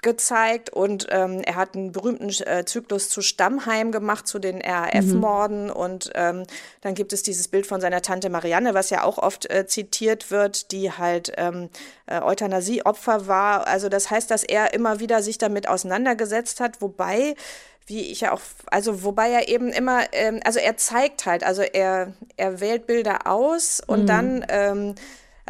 gezeigt 0.03 0.71
und 0.71 1.07
ähm, 1.11 1.43
er 1.45 1.57
hat 1.57 1.75
einen 1.75 1.93
berühmten 1.93 2.29
äh, 2.47 2.65
Zyklus 2.65 3.09
zu 3.09 3.21
Stammheim 3.21 3.93
gemacht, 3.93 4.27
zu 4.27 4.39
den 4.39 4.61
RAF-Morden 4.63 5.65
mhm. 5.65 5.71
und 5.71 6.11
ähm, 6.15 6.45
dann 6.81 6.95
gibt 6.95 7.13
es 7.13 7.23
dieses 7.23 7.49
Bild 7.49 7.67
von 7.67 7.81
seiner 7.81 8.03
Tante 8.03 8.31
Marianne, 8.31 8.75
was 8.75 8.91
ja 8.91 9.05
auch 9.05 9.19
oft 9.19 9.51
äh, 9.51 9.67
zitiert 9.67 10.31
wird, 10.31 10.73
die 10.73 10.93
halt 10.93 11.33
ähm, 11.37 11.69
äh, 12.07 12.21
Euthanasie-Opfer 12.21 13.27
war. 13.27 13.67
Also 13.67 13.89
das 13.89 14.11
heißt, 14.11 14.31
dass 14.31 14.43
er 14.43 14.73
immer 14.75 15.01
wieder 15.01 15.23
sich 15.23 15.39
damit 15.39 15.69
auseinandergesetzt 15.69 16.61
hat, 16.61 16.81
wobei 16.81 17.35
wie 17.87 18.03
ich 18.03 18.21
ja 18.21 18.33
auch, 18.33 18.41
also 18.67 19.03
wobei 19.03 19.31
er 19.31 19.49
eben 19.49 19.71
immer, 19.71 20.05
ähm, 20.13 20.41
also 20.45 20.61
er 20.61 20.77
zeigt 20.77 21.27
halt, 21.27 21.43
also 21.43 21.63
er, 21.63 22.13
er 22.37 22.61
wählt 22.61 22.87
Bilder 22.87 23.27
aus 23.27 23.83
und 23.85 24.03
mhm. 24.03 24.07
dann 24.07 24.47
ähm, 24.49 24.95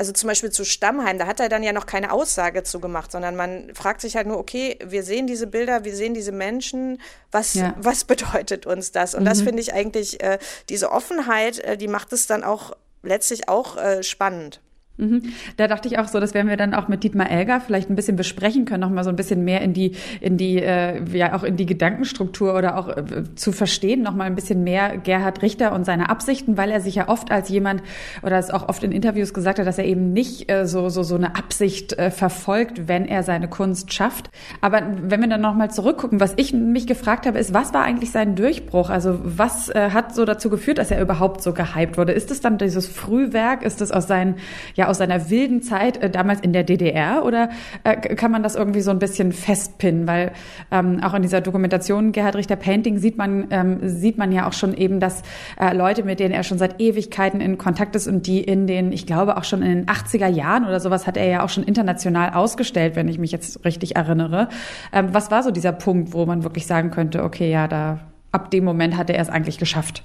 also 0.00 0.12
zum 0.12 0.28
Beispiel 0.28 0.48
zu 0.48 0.64
Stammheim, 0.64 1.18
da 1.18 1.26
hat 1.26 1.40
er 1.40 1.50
dann 1.50 1.62
ja 1.62 1.74
noch 1.74 1.84
keine 1.84 2.10
Aussage 2.10 2.62
zu 2.62 2.80
gemacht, 2.80 3.12
sondern 3.12 3.36
man 3.36 3.70
fragt 3.74 4.00
sich 4.00 4.16
halt 4.16 4.26
nur, 4.26 4.38
okay, 4.38 4.78
wir 4.82 5.02
sehen 5.02 5.26
diese 5.26 5.46
Bilder, 5.46 5.84
wir 5.84 5.94
sehen 5.94 6.14
diese 6.14 6.32
Menschen, 6.32 7.02
was, 7.30 7.52
ja. 7.52 7.74
was 7.76 8.04
bedeutet 8.04 8.64
uns 8.64 8.92
das? 8.92 9.14
Und 9.14 9.24
mhm. 9.24 9.26
das 9.26 9.42
finde 9.42 9.60
ich 9.60 9.74
eigentlich, 9.74 10.22
äh, 10.22 10.38
diese 10.70 10.90
Offenheit, 10.90 11.58
äh, 11.58 11.76
die 11.76 11.86
macht 11.86 12.14
es 12.14 12.26
dann 12.26 12.44
auch 12.44 12.74
letztlich 13.02 13.50
auch 13.50 13.76
äh, 13.76 14.02
spannend. 14.02 14.62
Mhm. 15.00 15.22
Da 15.56 15.66
dachte 15.66 15.88
ich 15.88 15.98
auch 15.98 16.08
so, 16.08 16.20
das 16.20 16.34
werden 16.34 16.48
wir 16.48 16.58
dann 16.58 16.74
auch 16.74 16.88
mit 16.88 17.02
Dietmar 17.02 17.30
Elger 17.30 17.60
vielleicht 17.60 17.88
ein 17.88 17.96
bisschen 17.96 18.16
besprechen 18.16 18.66
können, 18.66 18.82
noch 18.82 18.90
mal 18.90 19.02
so 19.02 19.10
ein 19.10 19.16
bisschen 19.16 19.44
mehr 19.44 19.62
in 19.62 19.72
die, 19.72 19.92
in 20.20 20.36
die, 20.36 20.58
äh, 20.58 21.02
ja 21.16 21.34
auch 21.34 21.42
in 21.42 21.56
die 21.56 21.66
Gedankenstruktur 21.66 22.54
oder 22.54 22.76
auch 22.76 22.88
äh, 22.88 23.34
zu 23.34 23.52
verstehen, 23.52 24.02
noch 24.02 24.14
mal 24.14 24.24
ein 24.24 24.34
bisschen 24.34 24.62
mehr 24.62 24.98
Gerhard 24.98 25.40
Richter 25.42 25.72
und 25.72 25.84
seine 25.84 26.10
Absichten, 26.10 26.58
weil 26.58 26.70
er 26.70 26.80
sich 26.80 26.96
ja 26.96 27.08
oft 27.08 27.30
als 27.30 27.48
jemand 27.48 27.82
oder 28.22 28.38
es 28.38 28.50
auch 28.50 28.68
oft 28.68 28.84
in 28.84 28.92
Interviews 28.92 29.32
gesagt 29.32 29.58
hat, 29.58 29.66
dass 29.66 29.78
er 29.78 29.86
eben 29.86 30.12
nicht 30.12 30.50
äh, 30.50 30.66
so 30.66 30.90
so 30.90 31.02
so 31.02 31.14
eine 31.14 31.36
Absicht 31.36 31.94
äh, 31.94 32.10
verfolgt, 32.10 32.86
wenn 32.88 33.06
er 33.06 33.22
seine 33.22 33.48
Kunst 33.48 33.92
schafft. 33.94 34.30
Aber 34.60 34.82
wenn 35.02 35.20
wir 35.20 35.28
dann 35.28 35.40
noch 35.40 35.54
mal 35.54 35.70
zurückgucken, 35.70 36.20
was 36.20 36.34
ich 36.36 36.52
mich 36.52 36.86
gefragt 36.86 37.26
habe, 37.26 37.38
ist, 37.38 37.54
was 37.54 37.72
war 37.72 37.84
eigentlich 37.84 38.10
sein 38.10 38.36
Durchbruch? 38.36 38.90
Also 38.90 39.18
was 39.22 39.70
äh, 39.70 39.90
hat 39.92 40.14
so 40.14 40.26
dazu 40.26 40.50
geführt, 40.50 40.76
dass 40.76 40.90
er 40.90 41.00
überhaupt 41.00 41.42
so 41.42 41.54
gehypt 41.54 41.96
wurde? 41.96 42.12
Ist 42.12 42.30
es 42.30 42.40
dann 42.40 42.58
dieses 42.58 42.86
Frühwerk? 42.86 43.62
Ist 43.62 43.80
es 43.80 43.92
aus 43.92 44.06
seinen 44.06 44.36
ja 44.74 44.89
aus 44.90 44.98
seiner 44.98 45.30
wilden 45.30 45.62
Zeit 45.62 45.96
äh, 46.02 46.10
damals 46.10 46.40
in 46.40 46.52
der 46.52 46.64
DDR 46.64 47.24
oder 47.24 47.50
äh, 47.84 47.96
kann 47.96 48.30
man 48.30 48.42
das 48.42 48.54
irgendwie 48.54 48.80
so 48.80 48.90
ein 48.90 48.98
bisschen 48.98 49.32
festpinnen? 49.32 50.06
Weil 50.06 50.32
ähm, 50.70 51.00
auch 51.02 51.14
in 51.14 51.22
dieser 51.22 51.40
Dokumentation 51.40 52.12
Gerhard 52.12 52.36
Richter 52.36 52.56
Painting 52.56 52.98
sieht 52.98 53.16
man, 53.16 53.46
ähm, 53.50 53.78
sieht 53.88 54.18
man 54.18 54.32
ja 54.32 54.46
auch 54.46 54.52
schon 54.52 54.76
eben, 54.76 55.00
dass 55.00 55.22
äh, 55.58 55.74
Leute, 55.74 56.02
mit 56.02 56.20
denen 56.20 56.34
er 56.34 56.42
schon 56.42 56.58
seit 56.58 56.80
Ewigkeiten 56.80 57.40
in 57.40 57.56
Kontakt 57.56 57.96
ist 57.96 58.06
und 58.06 58.26
die 58.26 58.40
in 58.40 58.66
den, 58.66 58.92
ich 58.92 59.06
glaube 59.06 59.36
auch 59.36 59.44
schon 59.44 59.62
in 59.62 59.68
den 59.68 59.86
80er 59.86 60.28
Jahren 60.28 60.64
oder 60.66 60.80
sowas 60.80 61.06
hat 61.06 61.16
er 61.16 61.26
ja 61.26 61.44
auch 61.44 61.48
schon 61.48 61.64
international 61.64 62.34
ausgestellt, 62.34 62.96
wenn 62.96 63.08
ich 63.08 63.18
mich 63.18 63.32
jetzt 63.32 63.64
richtig 63.64 63.96
erinnere. 63.96 64.48
Ähm, 64.92 65.08
was 65.12 65.30
war 65.30 65.42
so 65.42 65.50
dieser 65.50 65.72
Punkt, 65.72 66.12
wo 66.12 66.26
man 66.26 66.42
wirklich 66.42 66.66
sagen 66.66 66.90
könnte, 66.90 67.22
okay, 67.22 67.50
ja, 67.50 67.68
da 67.68 68.00
ab 68.32 68.50
dem 68.50 68.64
Moment 68.64 68.96
hat 68.96 69.10
er 69.10 69.18
es 69.18 69.28
eigentlich 69.28 69.58
geschafft? 69.58 70.02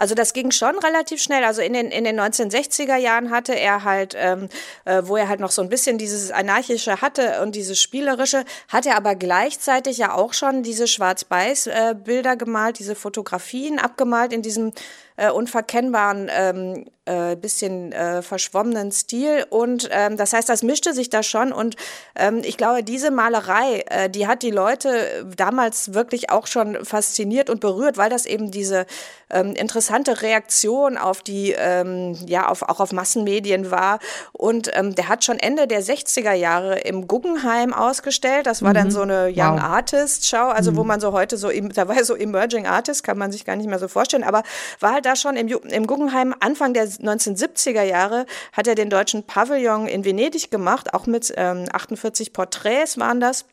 Also 0.00 0.14
das 0.14 0.32
ging 0.32 0.50
schon 0.50 0.78
relativ 0.78 1.22
schnell. 1.22 1.44
Also 1.44 1.60
in 1.60 1.74
den, 1.74 1.90
in 1.90 2.04
den 2.04 2.18
1960er 2.18 2.96
Jahren 2.96 3.30
hatte 3.30 3.52
er 3.52 3.84
halt, 3.84 4.14
ähm, 4.16 4.48
äh, 4.86 5.02
wo 5.04 5.14
er 5.18 5.28
halt 5.28 5.40
noch 5.40 5.50
so 5.50 5.60
ein 5.60 5.68
bisschen 5.68 5.98
dieses 5.98 6.30
Anarchische 6.30 7.02
hatte 7.02 7.42
und 7.42 7.54
dieses 7.54 7.82
Spielerische, 7.82 8.46
hat 8.68 8.86
er 8.86 8.96
aber 8.96 9.14
gleichzeitig 9.14 9.98
ja 9.98 10.14
auch 10.14 10.32
schon 10.32 10.62
diese 10.62 10.86
Schwarz-Weiß-Bilder 10.86 12.32
äh, 12.32 12.36
gemalt, 12.38 12.78
diese 12.78 12.94
Fotografien 12.94 13.78
abgemalt 13.78 14.32
in 14.32 14.40
diesem 14.40 14.72
äh, 15.20 15.30
unverkennbaren, 15.30 16.30
ähm, 16.34 16.86
äh, 17.04 17.36
bisschen 17.36 17.92
äh, 17.92 18.22
verschwommenen 18.22 18.90
Stil. 18.90 19.44
Und 19.50 19.88
ähm, 19.92 20.16
das 20.16 20.32
heißt, 20.32 20.48
das 20.48 20.62
mischte 20.62 20.94
sich 20.94 21.10
da 21.10 21.22
schon. 21.22 21.52
Und 21.52 21.76
ähm, 22.16 22.40
ich 22.42 22.56
glaube, 22.56 22.82
diese 22.82 23.10
Malerei, 23.10 23.84
äh, 23.90 24.08
die 24.08 24.26
hat 24.26 24.42
die 24.42 24.50
Leute 24.50 25.26
damals 25.36 25.92
wirklich 25.92 26.30
auch 26.30 26.46
schon 26.46 26.84
fasziniert 26.84 27.50
und 27.50 27.60
berührt, 27.60 27.98
weil 27.98 28.08
das 28.08 28.24
eben 28.24 28.50
diese 28.50 28.86
ähm, 29.28 29.52
interessante 29.52 30.22
Reaktion 30.22 30.96
auf 30.96 31.22
die, 31.22 31.54
ähm, 31.56 32.16
ja, 32.26 32.48
auf, 32.48 32.62
auch 32.62 32.80
auf 32.80 32.92
Massenmedien 32.92 33.70
war. 33.70 33.98
Und 34.32 34.70
ähm, 34.74 34.94
der 34.94 35.08
hat 35.08 35.24
schon 35.24 35.38
Ende 35.38 35.66
der 35.66 35.82
60er 35.82 36.32
Jahre 36.32 36.78
im 36.80 37.06
Guggenheim 37.06 37.74
ausgestellt. 37.74 38.46
Das 38.46 38.62
war 38.62 38.70
mhm. 38.70 38.74
dann 38.74 38.90
so 38.90 39.02
eine 39.02 39.26
Young 39.34 39.56
wow. 39.56 39.62
Artist 39.62 40.26
Show, 40.26 40.48
also 40.48 40.72
mhm. 40.72 40.76
wo 40.76 40.84
man 40.84 41.00
so 41.00 41.12
heute 41.12 41.36
so, 41.36 41.50
da 41.50 41.88
war 41.88 42.02
so 42.04 42.14
Emerging 42.14 42.66
Artist, 42.66 43.04
kann 43.04 43.18
man 43.18 43.32
sich 43.32 43.44
gar 43.44 43.56
nicht 43.56 43.68
mehr 43.68 43.78
so 43.78 43.88
vorstellen, 43.88 44.24
aber 44.24 44.42
war 44.80 44.92
halt 44.92 45.06
da 45.10 45.16
schon 45.16 45.36
im, 45.36 45.48
im 45.48 45.86
Guggenheim 45.86 46.34
Anfang 46.40 46.72
der 46.72 46.86
1970er 46.86 47.82
Jahre 47.82 48.26
hat 48.52 48.66
er 48.66 48.74
den 48.74 48.90
deutschen 48.90 49.24
Pavillon 49.24 49.86
in 49.86 50.04
Venedig 50.04 50.50
gemacht, 50.50 50.94
auch 50.94 51.06
mit 51.06 51.32
ähm, 51.36 51.66
48 51.72 52.32
Porträts 52.32 52.98
waren 52.98 53.20
das. 53.20 53.44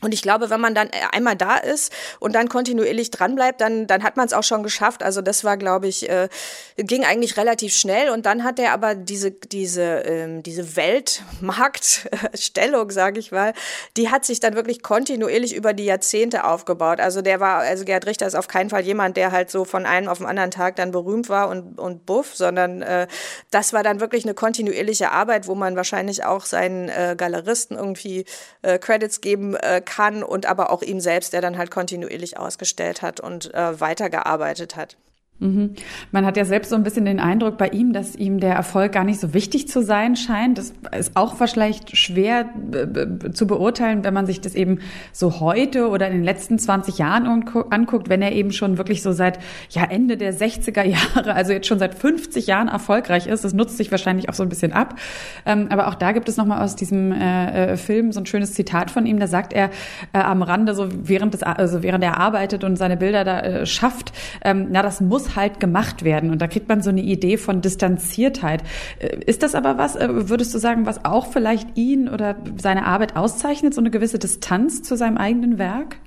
Und 0.00 0.14
ich 0.14 0.22
glaube, 0.22 0.48
wenn 0.50 0.60
man 0.60 0.74
dann 0.74 0.88
einmal 1.12 1.36
da 1.36 1.56
ist 1.56 1.92
und 2.18 2.34
dann 2.34 2.48
kontinuierlich 2.48 3.10
dranbleibt, 3.10 3.60
dann, 3.60 3.86
dann 3.86 4.02
hat 4.02 4.16
man 4.16 4.24
es 4.26 4.32
auch 4.32 4.42
schon 4.42 4.62
geschafft. 4.62 5.02
Also 5.02 5.20
das 5.20 5.44
war, 5.44 5.58
glaube 5.58 5.88
ich, 5.88 6.08
äh, 6.08 6.30
ging 6.76 7.04
eigentlich 7.04 7.36
relativ 7.36 7.74
schnell. 7.74 8.08
Und 8.10 8.26
dann 8.26 8.44
hat 8.44 8.58
er 8.58 8.72
aber 8.72 8.94
diese, 8.94 9.30
diese, 9.30 9.82
ähm, 9.82 10.42
diese 10.42 10.76
Weltmarktstellung, 10.76 12.90
sage 12.90 13.20
ich 13.20 13.30
mal, 13.32 13.52
die 13.96 14.10
hat 14.10 14.24
sich 14.24 14.40
dann 14.40 14.54
wirklich 14.54 14.82
kontinuierlich 14.82 15.54
über 15.54 15.74
die 15.74 15.84
Jahrzehnte 15.84 16.44
aufgebaut. 16.44 17.00
Also 17.00 17.22
der 17.22 17.40
war, 17.40 17.58
also 17.58 17.84
Gerhard 17.84 18.06
Richter 18.06 18.26
ist 18.26 18.34
auf 18.34 18.48
keinen 18.48 18.70
Fall 18.70 18.80
jemand, 18.82 19.18
der 19.18 19.32
halt 19.32 19.50
so 19.50 19.66
von 19.66 19.84
einem 19.84 20.08
auf 20.08 20.18
den 20.18 20.26
anderen 20.26 20.50
Tag 20.50 20.76
dann 20.76 20.92
berühmt 20.92 21.28
war 21.28 21.48
und, 21.48 21.78
und 21.78 22.06
buff, 22.06 22.34
sondern 22.34 22.80
äh, 22.82 23.06
das 23.50 23.72
war 23.72 23.82
dann 23.82 24.00
wirklich 24.00 24.24
eine 24.24 24.34
kontinuierliche 24.34 25.10
Arbeit, 25.10 25.46
wo 25.46 25.54
man 25.54 25.76
wahrscheinlich 25.76 26.24
auch 26.24 26.46
seinen 26.46 26.88
äh, 26.88 27.14
Galeristen 27.16 27.76
irgendwie 27.76 28.24
äh, 28.62 28.78
Credits 28.78 29.20
geben 29.20 29.56
äh, 29.56 29.82
kann 29.90 30.22
und 30.22 30.46
aber 30.46 30.70
auch 30.70 30.82
ihm 30.82 31.00
selbst, 31.00 31.32
der 31.32 31.40
dann 31.40 31.58
halt 31.58 31.72
kontinuierlich 31.72 32.38
ausgestellt 32.38 33.02
hat 33.02 33.18
und 33.18 33.52
äh, 33.52 33.80
weitergearbeitet 33.80 34.76
hat. 34.76 34.96
Mhm. 35.40 35.70
Man 36.12 36.26
hat 36.26 36.36
ja 36.36 36.44
selbst 36.44 36.68
so 36.68 36.76
ein 36.76 36.82
bisschen 36.82 37.06
den 37.06 37.18
Eindruck 37.18 37.56
bei 37.56 37.68
ihm, 37.68 37.94
dass 37.94 38.14
ihm 38.14 38.40
der 38.40 38.54
Erfolg 38.54 38.92
gar 38.92 39.04
nicht 39.04 39.18
so 39.18 39.32
wichtig 39.32 39.68
zu 39.68 39.82
sein 39.82 40.14
scheint. 40.14 40.58
Das 40.58 40.74
ist 40.96 41.16
auch 41.16 41.36
vielleicht 41.36 41.96
schwer 41.96 42.50
äh, 42.72 43.32
zu 43.32 43.46
beurteilen, 43.46 44.04
wenn 44.04 44.12
man 44.12 44.26
sich 44.26 44.42
das 44.42 44.54
eben 44.54 44.80
so 45.12 45.40
heute 45.40 45.88
oder 45.88 46.08
in 46.08 46.12
den 46.12 46.24
letzten 46.24 46.58
20 46.58 46.98
Jahren 46.98 47.26
anguckt, 47.26 48.10
wenn 48.10 48.20
er 48.20 48.32
eben 48.32 48.52
schon 48.52 48.76
wirklich 48.76 49.02
so 49.02 49.12
seit 49.12 49.38
ja, 49.70 49.84
Ende 49.84 50.18
der 50.18 50.34
60er 50.34 50.84
Jahre, 50.84 51.34
also 51.34 51.52
jetzt 51.52 51.66
schon 51.66 51.78
seit 51.78 51.94
50 51.94 52.46
Jahren 52.46 52.68
erfolgreich 52.68 53.26
ist. 53.26 53.42
Das 53.42 53.54
nutzt 53.54 53.78
sich 53.78 53.90
wahrscheinlich 53.90 54.28
auch 54.28 54.34
so 54.34 54.42
ein 54.42 54.50
bisschen 54.50 54.74
ab. 54.74 54.98
Ähm, 55.46 55.68
aber 55.70 55.88
auch 55.88 55.94
da 55.94 56.12
gibt 56.12 56.28
es 56.28 56.36
nochmal 56.36 56.62
aus 56.62 56.76
diesem 56.76 57.12
äh, 57.12 57.72
äh, 57.72 57.76
Film 57.78 58.12
so 58.12 58.20
ein 58.20 58.26
schönes 58.26 58.52
Zitat 58.52 58.90
von 58.90 59.06
ihm. 59.06 59.18
Da 59.18 59.26
sagt 59.26 59.54
er 59.54 59.70
am 60.12 60.42
Rande, 60.42 60.74
so 60.74 60.88
während, 60.90 61.32
des, 61.32 61.42
also 61.42 61.82
während 61.82 62.04
er 62.04 62.18
arbeitet 62.18 62.62
und 62.62 62.76
seine 62.76 62.98
Bilder 62.98 63.24
da 63.24 63.64
schafft, 63.64 64.12
ähm, 64.44 64.68
na, 64.70 64.82
das 64.82 65.00
muss 65.00 65.29
halt 65.36 65.60
gemacht 65.60 66.04
werden. 66.04 66.30
Und 66.30 66.40
da 66.42 66.46
kriegt 66.46 66.68
man 66.68 66.82
so 66.82 66.90
eine 66.90 67.02
Idee 67.02 67.36
von 67.36 67.60
Distanziertheit. 67.60 68.62
Äh, 68.98 69.18
ist 69.26 69.42
das 69.42 69.54
aber 69.54 69.78
was, 69.78 69.96
äh, 69.96 70.28
würdest 70.28 70.54
du 70.54 70.58
sagen, 70.58 70.86
was 70.86 71.04
auch 71.04 71.26
vielleicht 71.26 71.76
ihn 71.76 72.08
oder 72.08 72.36
seine 72.56 72.86
Arbeit 72.86 73.16
auszeichnet, 73.16 73.74
so 73.74 73.80
eine 73.80 73.90
gewisse 73.90 74.18
Distanz 74.18 74.82
zu 74.82 74.96
seinem 74.96 75.16
eigenen 75.16 75.58
Werk? 75.58 75.98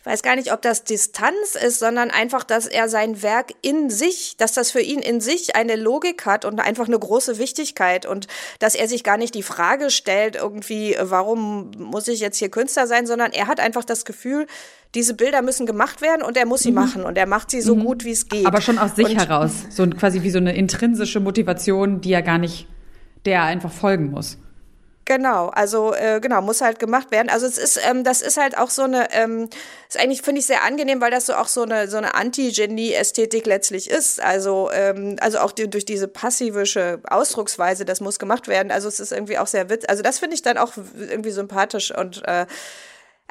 Ich 0.00 0.06
weiß 0.06 0.22
gar 0.22 0.34
nicht, 0.34 0.50
ob 0.50 0.62
das 0.62 0.84
Distanz 0.84 1.56
ist, 1.62 1.78
sondern 1.78 2.10
einfach, 2.10 2.42
dass 2.42 2.66
er 2.66 2.88
sein 2.88 3.22
Werk 3.22 3.52
in 3.60 3.90
sich, 3.90 4.34
dass 4.38 4.52
das 4.54 4.70
für 4.70 4.80
ihn 4.80 5.00
in 5.00 5.20
sich 5.20 5.56
eine 5.56 5.76
Logik 5.76 6.24
hat 6.24 6.46
und 6.46 6.58
einfach 6.58 6.86
eine 6.86 6.98
große 6.98 7.38
Wichtigkeit 7.38 8.06
und 8.06 8.26
dass 8.60 8.74
er 8.74 8.88
sich 8.88 9.04
gar 9.04 9.18
nicht 9.18 9.34
die 9.34 9.42
Frage 9.42 9.90
stellt, 9.90 10.36
irgendwie, 10.36 10.96
warum 10.98 11.72
muss 11.76 12.08
ich 12.08 12.20
jetzt 12.20 12.38
hier 12.38 12.48
Künstler 12.48 12.86
sein, 12.86 13.06
sondern 13.06 13.32
er 13.32 13.46
hat 13.46 13.60
einfach 13.60 13.84
das 13.84 14.06
Gefühl, 14.06 14.46
diese 14.94 15.12
Bilder 15.12 15.42
müssen 15.42 15.66
gemacht 15.66 16.00
werden 16.00 16.22
und 16.22 16.38
er 16.38 16.46
muss 16.46 16.62
sie 16.62 16.70
mhm. 16.70 16.76
machen 16.76 17.02
und 17.04 17.18
er 17.18 17.26
macht 17.26 17.50
sie 17.50 17.60
so 17.60 17.76
mhm. 17.76 17.84
gut, 17.84 18.04
wie 18.06 18.12
es 18.12 18.26
geht. 18.26 18.46
Aber 18.46 18.62
schon 18.62 18.78
aus 18.78 18.96
sich 18.96 19.04
und, 19.04 19.16
heraus, 19.18 19.52
so 19.68 19.86
quasi 19.86 20.22
wie 20.22 20.30
so 20.30 20.38
eine 20.38 20.56
intrinsische 20.56 21.20
Motivation, 21.20 22.00
die 22.00 22.14
er 22.14 22.22
gar 22.22 22.38
nicht, 22.38 22.66
der 23.26 23.34
er 23.34 23.44
einfach 23.44 23.70
folgen 23.70 24.10
muss. 24.10 24.38
Genau, 25.10 25.48
also 25.48 25.92
äh, 25.92 26.20
genau, 26.20 26.40
muss 26.40 26.60
halt 26.60 26.78
gemacht 26.78 27.10
werden. 27.10 27.30
Also 27.30 27.44
es 27.44 27.58
ist, 27.58 27.80
ähm, 27.84 28.04
das 28.04 28.22
ist 28.22 28.36
halt 28.36 28.56
auch 28.56 28.70
so 28.70 28.82
eine, 28.82 29.12
ähm, 29.12 29.50
ist 29.88 29.98
eigentlich, 29.98 30.22
finde 30.22 30.38
ich, 30.38 30.46
sehr 30.46 30.62
angenehm, 30.62 31.00
weil 31.00 31.10
das 31.10 31.26
so 31.26 31.34
auch 31.34 31.48
so 31.48 31.62
eine, 31.62 31.88
so 31.88 31.96
eine 31.96 32.14
Anti-Genie-Ästhetik 32.14 33.44
letztlich 33.44 33.90
ist. 33.90 34.20
Also, 34.20 34.70
ähm, 34.72 35.16
also 35.20 35.40
auch 35.40 35.50
die, 35.50 35.68
durch 35.68 35.84
diese 35.84 36.06
passivische 36.06 37.00
Ausdrucksweise, 37.08 37.84
das 37.84 38.00
muss 38.00 38.20
gemacht 38.20 38.46
werden. 38.46 38.70
Also 38.70 38.86
es 38.86 39.00
ist 39.00 39.10
irgendwie 39.10 39.36
auch 39.38 39.48
sehr 39.48 39.68
witz. 39.68 39.84
Also 39.88 40.04
das 40.04 40.20
finde 40.20 40.36
ich 40.36 40.42
dann 40.42 40.58
auch 40.58 40.74
irgendwie 40.96 41.32
sympathisch 41.32 41.92
und 41.92 42.22
äh, 42.28 42.46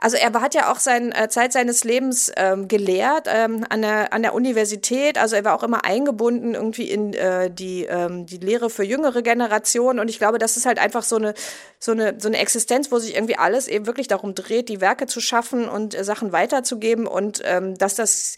also 0.02 0.18
er 0.18 0.34
hat 0.34 0.54
ja 0.54 0.72
auch 0.72 0.80
seine 0.80 1.16
äh, 1.16 1.30
Zeit 1.30 1.52
seines 1.52 1.84
Lebens 1.84 2.32
ähm, 2.38 2.68
gelehrt 2.68 3.28
ähm, 3.28 3.66
an, 3.70 3.82
der, 3.82 4.14
an 4.14 4.22
der 4.22 4.34
Universität. 4.34 5.18
Also 5.18 5.36
er 5.36 5.44
war 5.46 5.56
auch 5.56 5.64
immer 5.64 5.84
eingebunden 5.84 6.54
irgendwie 6.54 6.90
in 6.90 7.14
äh, 7.14 7.52
die, 7.52 7.86
ähm, 7.86 8.26
die 8.26 8.38
Lehre 8.38 8.70
für 8.70 8.84
jüngere 8.84 9.22
Generationen. 9.22 10.00
Und 10.00 10.10
ich 10.10 10.20
glaube, 10.20 10.38
das 10.38 10.58
ist 10.58 10.66
halt 10.66 10.80
einfach 10.80 11.04
so 11.04 11.18
eine, 11.18 11.34
so, 11.80 11.92
eine, 11.92 12.16
so 12.20 12.28
eine 12.28 12.38
Existenz, 12.38 12.92
wo 12.92 13.00
sich 13.00 13.16
irgendwie 13.16 13.38
alles 13.38 13.68
eben 13.68 13.86
wirklich 13.88 14.08
darum 14.08 14.36
dreht, 14.36 14.70
die 14.70 14.82
Werke 14.82 15.06
zu 15.08 15.20
schaffen 15.20 15.68
und 15.68 15.96
äh, 15.96 16.04
Sachen 16.04 16.32
weiterzugeben 16.32 17.06
und 17.06 17.42
ähm, 17.44 17.78
dass 17.78 17.96
das 17.96 18.36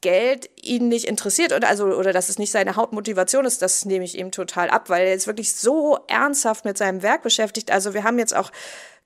Geld 0.00 0.48
ihn 0.62 0.88
nicht 0.88 1.06
interessiert 1.06 1.52
oder 1.52 1.68
also 1.68 1.86
oder 1.86 2.12
dass 2.12 2.28
es 2.28 2.38
nicht 2.38 2.52
seine 2.52 2.76
Hauptmotivation 2.76 3.44
ist, 3.44 3.62
das 3.62 3.84
nehme 3.84 4.04
ich 4.04 4.16
ihm 4.16 4.30
total 4.30 4.70
ab, 4.70 4.90
weil 4.90 5.08
er 5.08 5.14
ist 5.14 5.26
wirklich 5.26 5.54
so 5.54 5.98
ernsthaft 6.06 6.64
mit 6.64 6.78
seinem 6.78 7.02
Werk 7.02 7.22
beschäftigt. 7.22 7.72
Also 7.72 7.94
wir 7.94 8.04
haben 8.04 8.18
jetzt 8.20 8.34
auch 8.36 8.52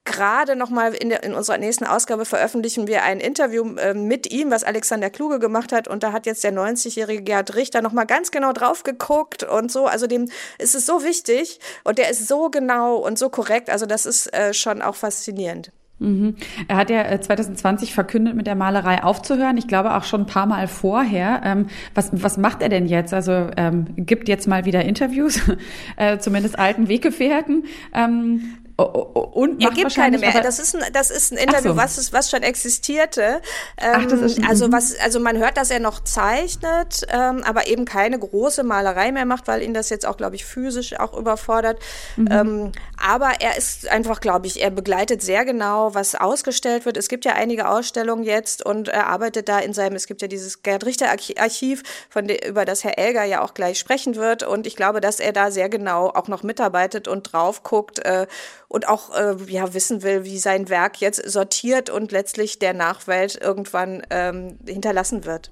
gerade 0.04 0.56
nochmal 0.56 0.94
in, 0.94 1.10
in 1.10 1.34
unserer 1.34 1.58
nächsten 1.58 1.84
Ausgabe 1.84 2.24
veröffentlichen 2.24 2.86
wir 2.86 3.02
ein 3.02 3.20
Interview 3.20 3.76
äh, 3.76 3.94
mit 3.94 4.32
ihm, 4.32 4.50
was 4.50 4.64
Alexander 4.64 5.10
Kluge 5.10 5.38
gemacht 5.38 5.72
hat. 5.72 5.88
Und 5.88 6.02
da 6.02 6.12
hat 6.12 6.26
jetzt 6.26 6.44
der 6.44 6.52
90-jährige 6.52 7.22
Gerhard 7.22 7.54
Richter 7.54 7.82
nochmal 7.82 8.06
ganz 8.06 8.30
genau 8.30 8.52
drauf 8.52 8.82
geguckt 8.82 9.44
und 9.44 9.70
so. 9.70 9.86
Also 9.86 10.06
dem 10.06 10.28
ist 10.58 10.74
es 10.74 10.86
so 10.86 11.04
wichtig 11.04 11.60
und 11.84 11.98
der 11.98 12.10
ist 12.10 12.26
so 12.26 12.50
genau 12.50 12.96
und 12.96 13.18
so 13.18 13.28
korrekt. 13.28 13.70
Also 13.70 13.86
das 13.86 14.06
ist 14.06 14.32
äh, 14.34 14.52
schon 14.52 14.82
auch 14.82 14.96
faszinierend. 14.96 15.72
Mhm. 16.02 16.34
Er 16.66 16.76
hat 16.76 16.90
ja 16.90 17.20
2020 17.20 17.90
äh, 17.90 17.92
verkündet, 17.94 18.34
mit 18.34 18.48
der 18.48 18.56
Malerei 18.56 19.04
aufzuhören. 19.04 19.56
Ich 19.56 19.68
glaube 19.68 19.94
auch 19.94 20.02
schon 20.02 20.22
ein 20.22 20.26
paar 20.26 20.46
Mal 20.46 20.66
vorher. 20.66 21.42
Ähm, 21.44 21.66
was, 21.94 22.10
was 22.12 22.38
macht 22.38 22.60
er 22.60 22.68
denn 22.68 22.86
jetzt? 22.86 23.14
Also 23.14 23.50
ähm, 23.56 23.86
gibt 23.96 24.28
jetzt 24.28 24.48
mal 24.48 24.64
wieder 24.64 24.84
Interviews, 24.84 25.40
äh, 25.96 26.18
zumindest 26.18 26.58
alten 26.58 26.88
Weggefährten. 26.88 27.66
Ähm, 27.94 28.58
und 28.76 29.62
macht 29.62 29.74
gibt 29.74 29.94
keine 29.94 30.18
mehr. 30.18 30.40
Das 30.42 30.58
ist 30.58 30.74
ein, 30.74 30.92
das 30.92 31.10
ist 31.10 31.32
ein 31.32 31.38
Interview, 31.38 31.72
so. 31.72 31.76
was, 31.76 32.12
was 32.12 32.30
schon 32.30 32.42
existierte. 32.42 33.40
Ähm, 33.78 33.92
Ach, 33.94 34.06
das 34.06 34.20
ist, 34.20 34.38
ähm, 34.38 34.46
also 34.48 34.68
mhm. 34.68 34.72
was, 34.72 34.98
also 34.98 35.20
man 35.20 35.38
hört, 35.38 35.56
dass 35.56 35.70
er 35.70 35.80
noch 35.80 36.02
zeichnet, 36.04 37.02
ähm, 37.08 37.42
aber 37.44 37.66
eben 37.66 37.84
keine 37.84 38.18
große 38.18 38.62
Malerei 38.62 39.12
mehr 39.12 39.26
macht, 39.26 39.48
weil 39.48 39.62
ihn 39.62 39.74
das 39.74 39.90
jetzt 39.90 40.06
auch, 40.06 40.16
glaube 40.16 40.36
ich, 40.36 40.44
physisch 40.44 40.98
auch 40.98 41.16
überfordert. 41.16 41.78
Mhm. 42.16 42.28
Ähm, 42.30 42.72
aber 43.02 43.40
er 43.40 43.56
ist 43.56 43.88
einfach, 43.88 44.20
glaube 44.20 44.46
ich, 44.46 44.62
er 44.62 44.70
begleitet 44.70 45.22
sehr 45.22 45.44
genau, 45.44 45.94
was 45.94 46.14
ausgestellt 46.14 46.86
wird. 46.86 46.96
Es 46.96 47.08
gibt 47.08 47.24
ja 47.24 47.32
einige 47.32 47.68
Ausstellungen 47.68 48.22
jetzt 48.22 48.64
und 48.64 48.88
er 48.88 49.08
arbeitet 49.08 49.48
da 49.48 49.58
in 49.58 49.74
seinem, 49.74 49.96
es 49.96 50.06
gibt 50.06 50.22
ja 50.22 50.28
dieses 50.28 50.62
Gerd 50.62 50.86
Richter 50.86 51.08
Archiv, 51.10 51.82
von 52.08 52.28
de, 52.28 52.48
über 52.48 52.64
das 52.64 52.84
Herr 52.84 52.98
Elger 52.98 53.24
ja 53.24 53.42
auch 53.42 53.54
gleich 53.54 53.78
sprechen 53.78 54.14
wird. 54.14 54.44
Und 54.44 54.68
ich 54.68 54.76
glaube, 54.76 55.00
dass 55.00 55.18
er 55.18 55.32
da 55.32 55.50
sehr 55.50 55.68
genau 55.68 56.10
auch 56.10 56.28
noch 56.28 56.44
mitarbeitet 56.44 57.08
und 57.08 57.32
drauf 57.32 57.64
guckt. 57.64 57.98
Äh, 57.98 58.26
und 58.68 58.88
auch 58.88 59.14
äh, 59.14 59.34
ja, 59.48 59.74
wissen 59.74 60.02
will, 60.02 60.24
wie 60.24 60.38
sein 60.38 60.68
Werk 60.68 61.00
jetzt 61.00 61.28
sortiert 61.28 61.90
und 61.90 62.12
letztlich 62.12 62.58
der 62.58 62.72
Nachwelt 62.72 63.36
irgendwann 63.40 64.02
ähm, 64.10 64.58
hinterlassen 64.66 65.24
wird. 65.24 65.50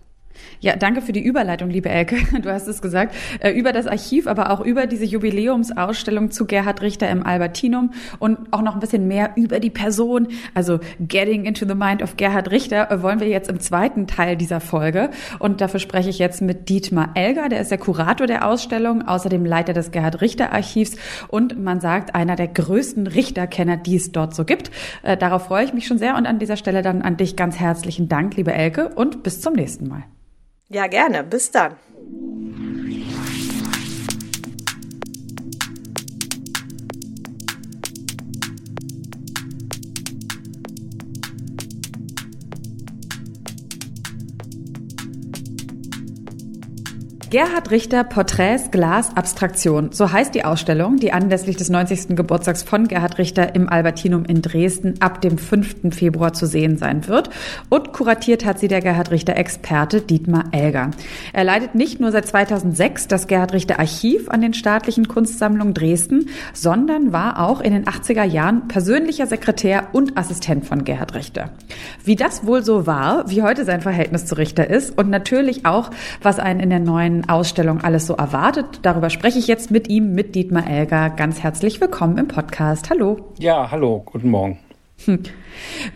Ja, 0.61 0.77
danke 0.77 1.01
für 1.01 1.13
die 1.13 1.23
Überleitung, 1.23 1.71
liebe 1.71 1.89
Elke. 1.89 2.17
Du 2.41 2.51
hast 2.51 2.69
es 2.69 2.81
gesagt. 2.81 3.15
Äh, 3.41 3.53
über 3.53 3.73
das 3.73 3.87
Archiv, 3.87 4.27
aber 4.27 4.51
auch 4.51 4.61
über 4.61 4.87
diese 4.87 5.05
Jubiläumsausstellung 5.05 6.31
zu 6.31 6.47
Gerhard 6.47 6.83
Richter 6.83 7.09
im 7.11 7.25
Albertinum 7.25 7.93
und 8.19 8.39
auch 8.53 8.63
noch 8.63 8.75
ein 8.75 8.81
bisschen 8.81 9.09
mehr 9.09 9.33
über 9.37 9.61
die 9.61 9.71
Person, 9.71 10.29
also 10.55 10.81
Getting 11.01 11.45
into 11.45 11.67
the 11.67 11.75
Mind 11.75 12.03
of 12.03 12.17
Gerhard 12.17 12.51
Richter, 12.51 12.91
äh, 12.91 13.03
wollen 13.03 13.21
wir 13.21 13.29
jetzt 13.29 13.49
im 13.49 13.61
zweiten 13.61 14.07
Teil 14.07 14.37
dieser 14.37 14.61
Folge. 14.61 15.11
Und 15.39 15.61
dafür 15.61 15.81
spreche 15.81 16.11
ich 16.11 16.19
jetzt 16.19 16.43
mit 16.43 16.69
Dietmar 16.69 17.11
Elger, 17.15 17.49
der 17.49 17.61
ist 17.61 17.71
der 17.71 17.79
Kurator 17.79 18.27
der 18.27 18.47
Ausstellung, 18.47 19.03
außerdem 19.03 19.45
Leiter 19.45 19.73
des 19.73 19.91
Gerhard 19.91 20.21
Richter 20.21 20.53
Archivs 20.53 20.97
und 21.29 21.59
man 21.59 21.81
sagt, 21.81 22.15
einer 22.15 22.37
der 22.37 22.49
größten 22.49 23.07
Richterkenner, 23.07 23.77
die 23.77 23.97
es 23.97 24.13
dort 24.13 24.35
so 24.35 24.45
gibt. 24.45 24.71
Äh, 25.03 25.17
darauf 25.17 25.47
freue 25.47 25.65
ich 25.65 25.73
mich 25.73 25.87
schon 25.87 25.99
sehr 25.99 26.17
und 26.17 26.27
an 26.27 26.39
dieser 26.39 26.57
Stelle 26.57 26.83
dann 26.83 27.03
an 27.03 27.17
dich 27.17 27.37
ganz 27.37 27.59
herzlichen 27.59 28.09
Dank, 28.09 28.37
liebe 28.37 28.53
Elke, 28.53 28.91
und 28.91 29.23
bis 29.23 29.41
zum 29.41 29.55
nächsten 29.55 29.89
Mal. 29.89 30.05
Ja, 30.71 30.87
gerne. 30.87 31.25
Bis 31.25 31.51
dann. 31.51 31.77
Gerhard 47.31 47.71
Richter 47.71 48.03
Porträts 48.03 48.73
Glas 48.73 49.17
Abstraktion. 49.17 49.93
So 49.93 50.11
heißt 50.11 50.35
die 50.35 50.45
Ausstellung, 50.45 50.97
die 50.97 51.13
anlässlich 51.13 51.57
des 51.57 51.69
90. 51.69 52.17
Geburtstags 52.17 52.65
von 52.65 52.89
Gerhard 52.89 53.19
Richter 53.19 53.55
im 53.55 53.69
Albertinum 53.69 54.25
in 54.25 54.43
Dresden 54.43 54.95
ab 54.99 55.21
dem 55.21 55.39
5. 55.39 55.95
Februar 55.95 56.33
zu 56.33 56.47
sehen 56.47 56.77
sein 56.77 57.07
wird. 57.07 57.31
Und 57.69 57.93
kuratiert 57.93 58.45
hat 58.45 58.59
sie 58.59 58.67
der 58.67 58.81
Gerhard 58.81 59.13
Richter 59.13 59.37
Experte 59.37 60.01
Dietmar 60.01 60.47
Elger. 60.51 60.91
Er 61.33 61.45
leitet 61.45 61.77
nicht 61.77 62.01
nur 62.01 62.11
seit 62.11 62.27
2006 62.27 63.07
das 63.07 63.29
Gerhard 63.29 63.53
Richter 63.53 63.79
Archiv 63.79 64.29
an 64.29 64.41
den 64.41 64.53
staatlichen 64.53 65.07
Kunstsammlungen 65.07 65.73
Dresden, 65.73 66.31
sondern 66.53 67.13
war 67.13 67.39
auch 67.39 67.61
in 67.61 67.73
den 67.73 67.85
80er 67.85 68.25
Jahren 68.25 68.67
persönlicher 68.67 69.29
Sekretär 69.29 69.91
und 69.93 70.19
Assistent 70.19 70.67
von 70.67 70.83
Gerhard 70.83 71.15
Richter. 71.15 71.51
Wie 72.05 72.17
das 72.17 72.45
wohl 72.45 72.65
so 72.65 72.89
war, 72.89 73.31
wie 73.31 73.43
heute 73.43 73.65
sein 73.65 73.83
Verhältnis 73.83 74.27
zu 74.27 74.37
Richter 74.37 74.69
ist 74.69 74.99
und 74.99 75.11
natürlich 75.11 75.65
auch, 75.65 75.93
was 76.23 76.41
einen 76.41 76.59
in 76.59 76.71
der 76.71 76.81
neuen 76.81 77.20
Ausstellung 77.29 77.81
alles 77.81 78.07
so 78.07 78.15
erwartet. 78.15 78.81
Darüber 78.83 79.11
spreche 79.11 79.39
ich 79.39 79.47
jetzt 79.47 79.71
mit 79.71 79.89
ihm, 79.89 80.15
mit 80.15 80.35
Dietmar 80.35 80.67
Elger. 80.67 81.11
Ganz 81.11 81.43
herzlich 81.43 81.81
willkommen 81.81 82.19
im 82.19 82.29
Podcast. 82.29 82.91
Hallo. 82.91 83.33
Ja, 83.39 83.71
hallo, 83.71 84.03
guten 84.05 84.31
Morgen. 84.31 84.59
Hm. 85.05 85.23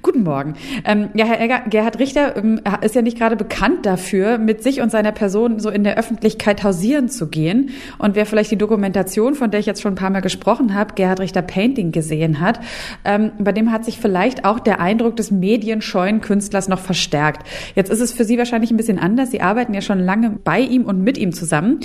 Guten 0.03 0.23
Morgen. 0.23 0.55
Ähm, 0.85 1.11
ja, 1.15 1.27
Herr 1.27 1.61
Gerhard 1.69 1.99
Richter 1.99 2.37
ähm, 2.37 2.61
ist 2.83 2.95
ja 2.95 3.03
nicht 3.03 3.19
gerade 3.19 3.37
bekannt 3.37 3.87
dafür, 3.87 4.39
mit 4.39 4.63
sich 4.63 4.81
und 4.81 4.91
seiner 4.91 5.13
Person 5.13 5.61
so 5.61 5.71
in 5.71 5.85
der 5.85 5.97
Öffentlichkeit 5.97 6.63
hausieren 6.65 7.09
zu 7.09 7.29
gehen. 7.29 7.71
Und 7.99 8.17
wer 8.17 8.27
vielleicht 8.27 8.51
die 8.51 8.57
Dokumentation, 8.57 9.35
von 9.35 9.51
der 9.51 9.61
ich 9.61 9.67
jetzt 9.67 9.83
schon 9.83 9.93
ein 9.93 9.97
paar 9.97 10.11
Mal 10.11 10.21
gesprochen 10.21 10.75
habe, 10.75 10.95
Gerhard 10.95 11.21
Richter 11.21 11.43
Painting 11.43 11.93
gesehen 11.93 12.41
hat, 12.41 12.61
ähm, 13.05 13.33
bei 13.39 13.53
dem 13.53 13.73
hat 13.73 13.85
sich 13.85 13.99
vielleicht 13.99 14.45
auch 14.45 14.59
der 14.59 14.81
Eindruck 14.81 15.17
des 15.17 15.31
medienscheuen 15.31 16.21
Künstlers 16.21 16.69
noch 16.69 16.81
verstärkt. 16.81 17.47
Jetzt 17.75 17.91
ist 17.91 18.01
es 18.01 18.13
für 18.13 18.25
Sie 18.25 18.39
wahrscheinlich 18.39 18.71
ein 18.71 18.77
bisschen 18.77 18.99
anders. 18.99 19.31
Sie 19.31 19.41
arbeiten 19.41 19.75
ja 19.75 19.81
schon 19.81 20.01
lange 20.01 20.31
bei 20.43 20.61
ihm 20.61 20.85
und 20.85 21.03
mit 21.03 21.19
ihm 21.19 21.33
zusammen. 21.33 21.81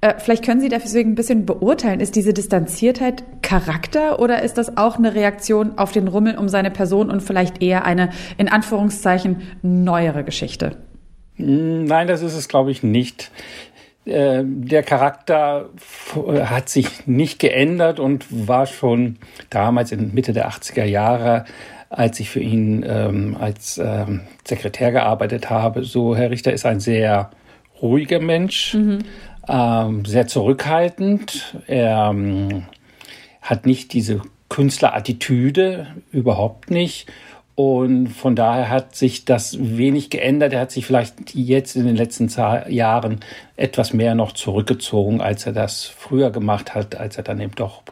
Äh, 0.00 0.14
vielleicht 0.18 0.44
können 0.44 0.60
Sie 0.60 0.68
deswegen 0.68 1.12
ein 1.12 1.14
bisschen 1.14 1.46
beurteilen, 1.46 2.00
ist 2.00 2.16
diese 2.16 2.32
Distanziertheit 2.32 3.22
Charakter 3.42 4.18
oder 4.18 4.42
ist 4.42 4.58
das 4.58 4.76
auch 4.76 4.96
eine 4.96 5.14
Reaktion 5.14 5.78
auf 5.78 5.92
den 5.92 6.08
Rummel 6.08 6.38
um 6.38 6.48
seine 6.48 6.70
Person 6.70 7.10
und 7.12 7.22
vielleicht 7.22 7.62
eher 7.62 7.84
eine 7.84 8.10
in 8.38 8.48
Anführungszeichen 8.48 9.42
neuere 9.62 10.24
Geschichte? 10.24 10.76
Nein, 11.36 12.08
das 12.08 12.22
ist 12.22 12.34
es, 12.34 12.48
glaube 12.48 12.70
ich, 12.70 12.82
nicht. 12.82 13.30
Äh, 14.04 14.42
der 14.44 14.82
Charakter 14.82 15.70
hat 16.44 16.68
sich 16.68 17.06
nicht 17.06 17.38
geändert 17.38 18.00
und 18.00 18.26
war 18.30 18.66
schon 18.66 19.18
damals 19.50 19.92
in 19.92 20.12
Mitte 20.12 20.32
der 20.32 20.50
80er 20.50 20.84
Jahre, 20.84 21.44
als 21.88 22.18
ich 22.20 22.30
für 22.30 22.40
ihn 22.40 22.84
ähm, 22.86 23.36
als 23.38 23.78
ähm, 23.78 24.22
Sekretär 24.44 24.92
gearbeitet 24.92 25.50
habe, 25.50 25.84
so 25.84 26.16
Herr 26.16 26.30
Richter 26.30 26.52
ist 26.52 26.66
ein 26.66 26.80
sehr 26.80 27.30
ruhiger 27.80 28.18
Mensch, 28.18 28.74
mhm. 28.74 29.00
ähm, 29.48 30.04
sehr 30.04 30.26
zurückhaltend. 30.26 31.56
Er 31.66 32.10
ähm, 32.10 32.64
hat 33.42 33.66
nicht 33.66 33.92
diese 33.92 34.22
Künstlerattitüde, 34.52 35.86
überhaupt 36.12 36.70
nicht. 36.70 37.10
Und 37.54 38.08
von 38.08 38.36
daher 38.36 38.68
hat 38.68 38.94
sich 38.94 39.24
das 39.24 39.56
wenig 39.58 40.10
geändert. 40.10 40.52
Er 40.52 40.60
hat 40.60 40.70
sich 40.70 40.84
vielleicht 40.84 41.34
jetzt 41.34 41.74
in 41.74 41.86
den 41.86 41.96
letzten 41.96 42.28
Jahren 42.70 43.20
etwas 43.56 43.94
mehr 43.94 44.14
noch 44.14 44.32
zurückgezogen, 44.32 45.22
als 45.22 45.46
er 45.46 45.54
das 45.54 45.86
früher 45.86 46.30
gemacht 46.30 46.74
hat, 46.74 46.96
als 46.96 47.16
er 47.16 47.22
dann 47.22 47.40
eben 47.40 47.54
doch 47.54 47.82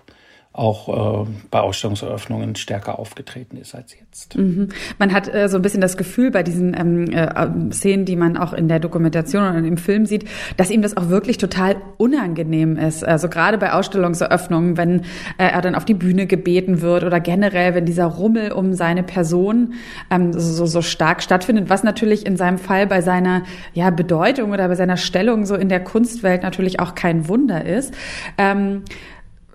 auch 0.52 1.26
äh, 1.26 1.30
bei 1.52 1.60
Ausstellungseröffnungen 1.60 2.56
stärker 2.56 2.98
aufgetreten 2.98 3.56
ist 3.56 3.72
als 3.72 3.94
jetzt. 3.96 4.36
Mhm. 4.36 4.70
Man 4.98 5.12
hat 5.12 5.32
äh, 5.32 5.48
so 5.48 5.56
ein 5.56 5.62
bisschen 5.62 5.80
das 5.80 5.96
Gefühl 5.96 6.32
bei 6.32 6.42
diesen 6.42 6.76
ähm, 6.76 7.08
äh, 7.12 7.72
Szenen, 7.72 8.04
die 8.04 8.16
man 8.16 8.36
auch 8.36 8.52
in 8.52 8.66
der 8.66 8.80
Dokumentation 8.80 9.44
und 9.44 9.64
im 9.64 9.76
Film 9.76 10.06
sieht, 10.06 10.24
dass 10.56 10.70
ihm 10.70 10.82
das 10.82 10.96
auch 10.96 11.08
wirklich 11.08 11.38
total 11.38 11.76
unangenehm 11.98 12.76
ist. 12.76 13.04
Also 13.04 13.28
gerade 13.28 13.58
bei 13.58 13.72
Ausstellungseröffnungen, 13.72 14.76
wenn 14.76 15.02
äh, 15.38 15.46
er 15.46 15.60
dann 15.60 15.76
auf 15.76 15.84
die 15.84 15.94
Bühne 15.94 16.26
gebeten 16.26 16.80
wird 16.80 17.04
oder 17.04 17.20
generell, 17.20 17.76
wenn 17.76 17.86
dieser 17.86 18.06
Rummel 18.06 18.50
um 18.50 18.74
seine 18.74 19.04
Person 19.04 19.74
ähm, 20.10 20.32
so, 20.32 20.66
so 20.66 20.82
stark 20.82 21.22
stattfindet, 21.22 21.70
was 21.70 21.84
natürlich 21.84 22.26
in 22.26 22.36
seinem 22.36 22.58
Fall 22.58 22.88
bei 22.88 23.02
seiner 23.02 23.44
ja, 23.72 23.90
Bedeutung 23.90 24.50
oder 24.50 24.66
bei 24.66 24.74
seiner 24.74 24.96
Stellung 24.96 25.46
so 25.46 25.54
in 25.54 25.68
der 25.68 25.84
Kunstwelt 25.84 26.42
natürlich 26.42 26.80
auch 26.80 26.96
kein 26.96 27.28
Wunder 27.28 27.64
ist. 27.64 27.94
Ähm, 28.36 28.82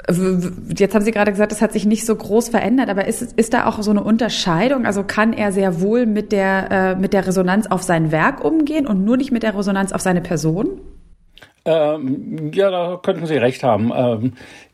Jetzt 0.07 0.93
haben 0.93 1.03
Sie 1.03 1.11
gerade 1.11 1.31
gesagt, 1.31 1.51
das 1.51 1.61
hat 1.61 1.73
sich 1.73 1.85
nicht 1.85 2.05
so 2.05 2.15
groß 2.15 2.49
verändert, 2.49 2.89
aber 2.89 3.07
ist, 3.07 3.21
ist 3.21 3.53
da 3.53 3.65
auch 3.65 3.81
so 3.81 3.89
eine 3.91 4.03
Unterscheidung? 4.03 4.85
Also 4.85 5.03
kann 5.03 5.33
er 5.33 5.51
sehr 5.51 5.81
wohl 5.81 6.05
mit 6.05 6.31
der, 6.31 6.71
äh, 6.71 6.95
mit 6.95 7.13
der 7.13 7.25
Resonanz 7.25 7.67
auf 7.67 7.81
sein 7.81 8.11
Werk 8.11 8.43
umgehen 8.43 8.85
und 8.85 9.03
nur 9.03 9.17
nicht 9.17 9.31
mit 9.31 9.41
der 9.41 9.57
Resonanz 9.57 9.91
auf 9.91 10.01
seine 10.01 10.21
Person? 10.21 10.79
Ähm, 11.65 12.51
ja, 12.53 12.69
da 12.69 12.99
könnten 13.01 13.25
Sie 13.25 13.37
recht 13.37 13.63
haben. 13.63 13.91
Ähm, 13.95 14.33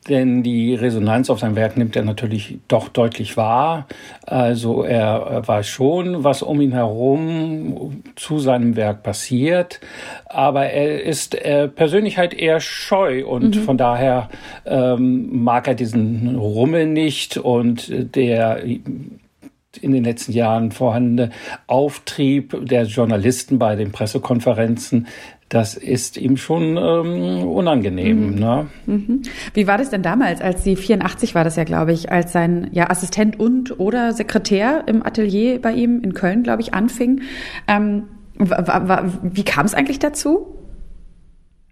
denn 0.10 0.42
die 0.42 0.74
Resonanz 0.74 1.30
auf 1.30 1.40
sein 1.40 1.56
Werk 1.56 1.78
nimmt 1.78 1.96
er 1.96 2.04
natürlich 2.04 2.58
doch 2.68 2.90
deutlich 2.90 3.38
wahr. 3.38 3.88
Also 4.26 4.84
er, 4.84 5.28
er 5.30 5.48
weiß 5.48 5.68
schon, 5.68 6.24
was 6.24 6.42
um 6.42 6.60
ihn 6.60 6.72
herum 6.72 8.02
zu 8.16 8.40
seinem 8.40 8.76
Werk 8.76 9.04
passiert, 9.04 9.80
aber 10.26 10.66
er 10.66 11.04
ist 11.04 11.36
äh, 11.36 11.68
Persönlichkeit 11.68 12.32
halt 12.32 12.42
eher 12.42 12.60
scheu 12.60 13.26
und 13.26 13.56
mhm. 13.56 13.62
von 13.62 13.78
daher 13.78 14.30
ähm, 14.66 15.44
mag 15.44 15.68
er 15.68 15.76
diesen 15.76 16.36
Rummel 16.36 16.88
nicht 16.88 17.38
und 17.38 18.16
der 18.16 18.64
in 18.64 19.92
den 19.94 20.04
letzten 20.04 20.34
Jahren 20.34 20.72
vorhandene 20.72 21.32
Auftrieb 21.68 22.58
der 22.66 22.84
Journalisten 22.84 23.58
bei 23.58 23.76
den 23.76 23.92
Pressekonferenzen, 23.92 25.08
das 25.52 25.76
ist 25.76 26.16
ihm 26.16 26.38
schon 26.38 26.78
ähm, 26.78 27.44
unangenehm. 27.46 28.32
Mhm. 28.32 28.36
Ne? 28.40 28.68
Mhm. 28.86 29.22
Wie 29.54 29.68
war 29.68 29.78
das 29.78 29.90
denn 29.90 30.02
damals, 30.02 30.40
als 30.40 30.64
Sie 30.64 30.78
84 30.78 31.36
war 31.36 31.44
das 31.44 31.58
ja, 31.58 31.66
glaube 31.66 31.92
ich, 31.92 32.10
als 32.10 32.32
sein 32.32 32.70
ja, 32.72 32.90
Assistent 32.90 33.38
und 33.38 33.78
oder 33.78 34.14
Sekretär 34.14 34.86
im 34.88 35.06
Atelier 35.06 35.62
bei 35.62 35.74
ihm 35.74 36.02
in 36.04 36.14
Köln, 36.14 36.44
glaube 36.44 36.62
ich, 36.62 36.74
anfing? 36.74 37.24
Ähm, 37.68 38.04
wie 38.38 39.44
kam 39.44 39.66
es 39.66 39.74
eigentlich 39.74 40.00
dazu? 40.00 40.58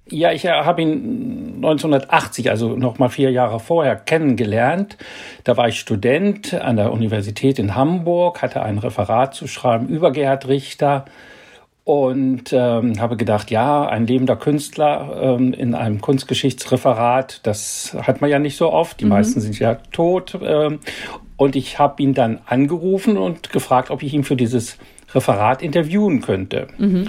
Ja, 0.09 0.33
ich 0.33 0.43
äh, 0.43 0.49
habe 0.49 0.81
ihn 0.81 1.55
1980, 1.57 2.49
also 2.49 2.75
noch 2.75 2.99
mal 2.99 3.09
vier 3.09 3.31
Jahre 3.31 3.61
vorher, 3.61 3.95
kennengelernt. 3.95 4.97
Da 5.45 5.55
war 5.55 5.69
ich 5.69 5.79
Student 5.79 6.53
an 6.53 6.75
der 6.75 6.91
Universität 6.91 7.59
in 7.59 7.75
Hamburg, 7.75 8.41
hatte 8.41 8.61
ein 8.61 8.77
Referat 8.77 9.35
zu 9.35 9.47
schreiben 9.47 9.87
über 9.87 10.11
Gerhard 10.11 10.49
Richter 10.49 11.05
und 11.89 12.53
ähm, 12.53 13.01
habe 13.01 13.17
gedacht, 13.17 13.49
ja, 13.49 13.87
ein 13.87 14.05
lebender 14.05 14.35
Künstler 14.35 15.37
ähm, 15.39 15.53
in 15.53 15.73
einem 15.73 16.01
Kunstgeschichtsreferat, 16.01 17.39
das 17.47 17.97
hat 17.99 18.21
man 18.21 18.29
ja 18.29 18.37
nicht 18.37 18.57
so 18.57 18.71
oft. 18.71 18.99
Die 18.99 19.05
mhm. 19.05 19.09
meisten 19.09 19.41
sind 19.41 19.57
ja 19.57 19.73
tot. 19.91 20.37
Ähm, 20.39 20.81
und 21.35 21.55
ich 21.55 21.79
habe 21.79 22.03
ihn 22.03 22.13
dann 22.13 22.41
angerufen 22.45 23.17
und 23.17 23.51
gefragt, 23.51 23.89
ob 23.89 24.03
ich 24.03 24.13
ihn 24.13 24.23
für 24.23 24.35
dieses 24.35 24.77
Referat 25.15 25.63
interviewen 25.63 26.21
könnte. 26.21 26.67
Mhm. 26.77 27.07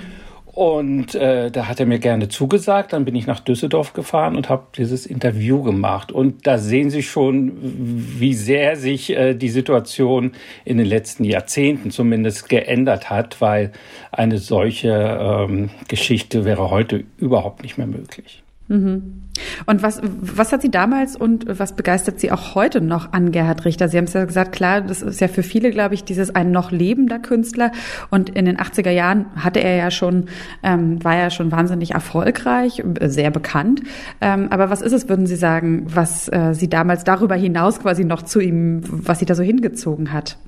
Und 0.61 1.14
äh, 1.14 1.51
da 1.51 1.68
hat 1.68 1.81
er 1.81 1.87
mir 1.87 1.99
gerne 1.99 2.29
zugesagt. 2.29 2.92
Dann 2.92 3.07
bin 3.07 3.14
ich 3.14 3.27
nach 3.27 3.40
Düsseldorf 3.40 3.94
gefahren 3.94 4.37
und 4.37 4.51
habe 4.51 4.64
dieses 4.77 5.07
Interview 5.07 5.62
gemacht. 5.62 6.12
Und 6.12 6.46
da 6.46 6.59
sehen 6.59 6.90
Sie 6.90 7.03
schon, 7.03 7.53
wie 7.62 8.35
sehr 8.35 8.77
sich 8.77 9.09
äh, 9.09 9.33
die 9.33 9.49
Situation 9.49 10.33
in 10.66 10.77
den 10.77 10.85
letzten 10.85 11.25
Jahrzehnten 11.25 11.90
zumindest 11.90 12.51
geändert 12.51 13.09
hat, 13.09 13.40
weil 13.40 13.73
eine 14.12 14.37
solche 14.37 14.90
ähm, 14.90 15.70
Geschichte 15.88 16.44
wäre 16.44 16.68
heute 16.68 17.05
überhaupt 17.16 17.62
nicht 17.62 17.79
mehr 17.79 17.87
möglich. 17.87 18.42
Mhm. 18.70 19.22
Und 19.66 19.83
was, 19.83 20.00
was 20.02 20.52
hat 20.52 20.62
Sie 20.62 20.70
damals 20.70 21.16
und 21.16 21.46
was 21.46 21.74
begeistert 21.74 22.20
Sie 22.20 22.30
auch 22.30 22.54
heute 22.54 22.80
noch 22.80 23.12
an 23.12 23.33
Gerhard 23.33 23.64
Richter? 23.64 23.88
Sie 23.88 23.96
haben 23.96 24.04
es 24.04 24.12
ja 24.12 24.24
gesagt, 24.24 24.52
klar, 24.52 24.80
das 24.80 25.02
ist 25.02 25.20
ja 25.20 25.28
für 25.28 25.42
viele, 25.42 25.70
glaube 25.70 25.94
ich, 25.94 26.04
dieses 26.04 26.35
ein 26.35 26.52
noch 26.52 26.70
lebender 26.70 27.18
Künstler. 27.18 27.72
Und 28.11 28.30
in 28.30 28.44
den 28.44 28.59
80er 28.59 28.90
Jahren 28.90 29.26
hatte 29.35 29.61
er 29.61 29.76
ja 29.76 29.90
schon, 29.90 30.26
ähm, 30.62 31.02
war 31.02 31.16
ja 31.16 31.30
schon 31.30 31.50
wahnsinnig 31.50 31.92
erfolgreich, 31.92 32.83
sehr 33.02 33.30
bekannt. 33.30 33.83
Ähm, 34.20 34.48
aber 34.50 34.70
was 34.70 34.83
ist 34.83 34.92
es, 34.92 35.09
würden 35.09 35.26
Sie 35.26 35.37
sagen, 35.37 35.87
was 35.87 36.28
äh, 36.28 36.54
Sie 36.54 36.68
damals 36.68 37.04
darüber 37.04 37.35
hinaus 37.35 37.80
quasi 37.80 38.04
noch 38.04 38.22
zu 38.22 38.40
ihm, 38.40 38.83
was 38.87 39.18
Sie 39.18 39.26
da 39.26 39.35
so 39.35 39.42
hingezogen 39.42 40.12
hat? 40.12 40.38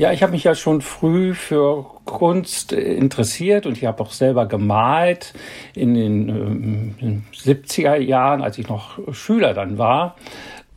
Ja, 0.00 0.12
ich 0.12 0.22
habe 0.22 0.32
mich 0.32 0.44
ja 0.44 0.54
schon 0.54 0.80
früh 0.80 1.34
für 1.34 1.84
Kunst 2.06 2.72
interessiert 2.72 3.66
und 3.66 3.76
ich 3.76 3.84
habe 3.84 4.02
auch 4.02 4.12
selber 4.12 4.46
gemalt 4.46 5.34
in 5.74 5.92
den 5.92 7.22
äh, 7.36 7.36
70er 7.36 7.98
Jahren, 7.98 8.40
als 8.40 8.56
ich 8.56 8.66
noch 8.66 8.98
Schüler 9.12 9.52
dann 9.52 9.76
war. 9.76 10.16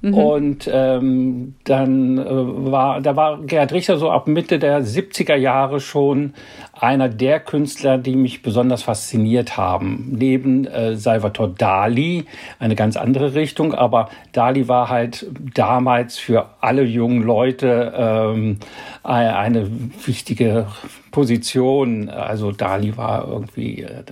Mhm. 0.03 0.13
Und 0.13 0.69
ähm, 0.71 1.55
dann 1.63 2.17
äh, 2.17 2.25
war, 2.27 2.99
da 2.99 3.15
war 3.15 3.41
Gerhard 3.41 3.71
Richter 3.71 3.97
so 3.97 4.11
ab 4.11 4.27
Mitte 4.27 4.59
der 4.59 4.83
70er 4.83 5.35
Jahre 5.35 5.79
schon 5.79 6.33
einer 6.73 7.07
der 7.07 7.39
Künstler, 7.39 7.97
die 7.97 8.17
mich 8.17 8.41
besonders 8.41 8.83
fasziniert 8.83 9.55
haben. 9.55 10.09
Neben 10.11 10.67
äh, 10.67 10.97
Salvatore 10.97 11.55
Dali, 11.57 12.25
eine 12.59 12.75
ganz 12.75 12.97
andere 12.97 13.33
Richtung, 13.33 13.73
aber 13.73 14.09
Dali 14.33 14.67
war 14.67 14.89
halt 14.89 15.25
damals 15.53 16.17
für 16.17 16.49
alle 16.59 16.83
jungen 16.83 17.23
Leute 17.23 17.93
ähm, 17.95 18.57
eine 19.03 19.69
wichtige 20.05 20.67
Position. 21.11 22.09
Also 22.09 22.51
Dali 22.51 22.97
war 22.97 23.25
irgendwie 23.25 23.83
äh, 23.83 24.03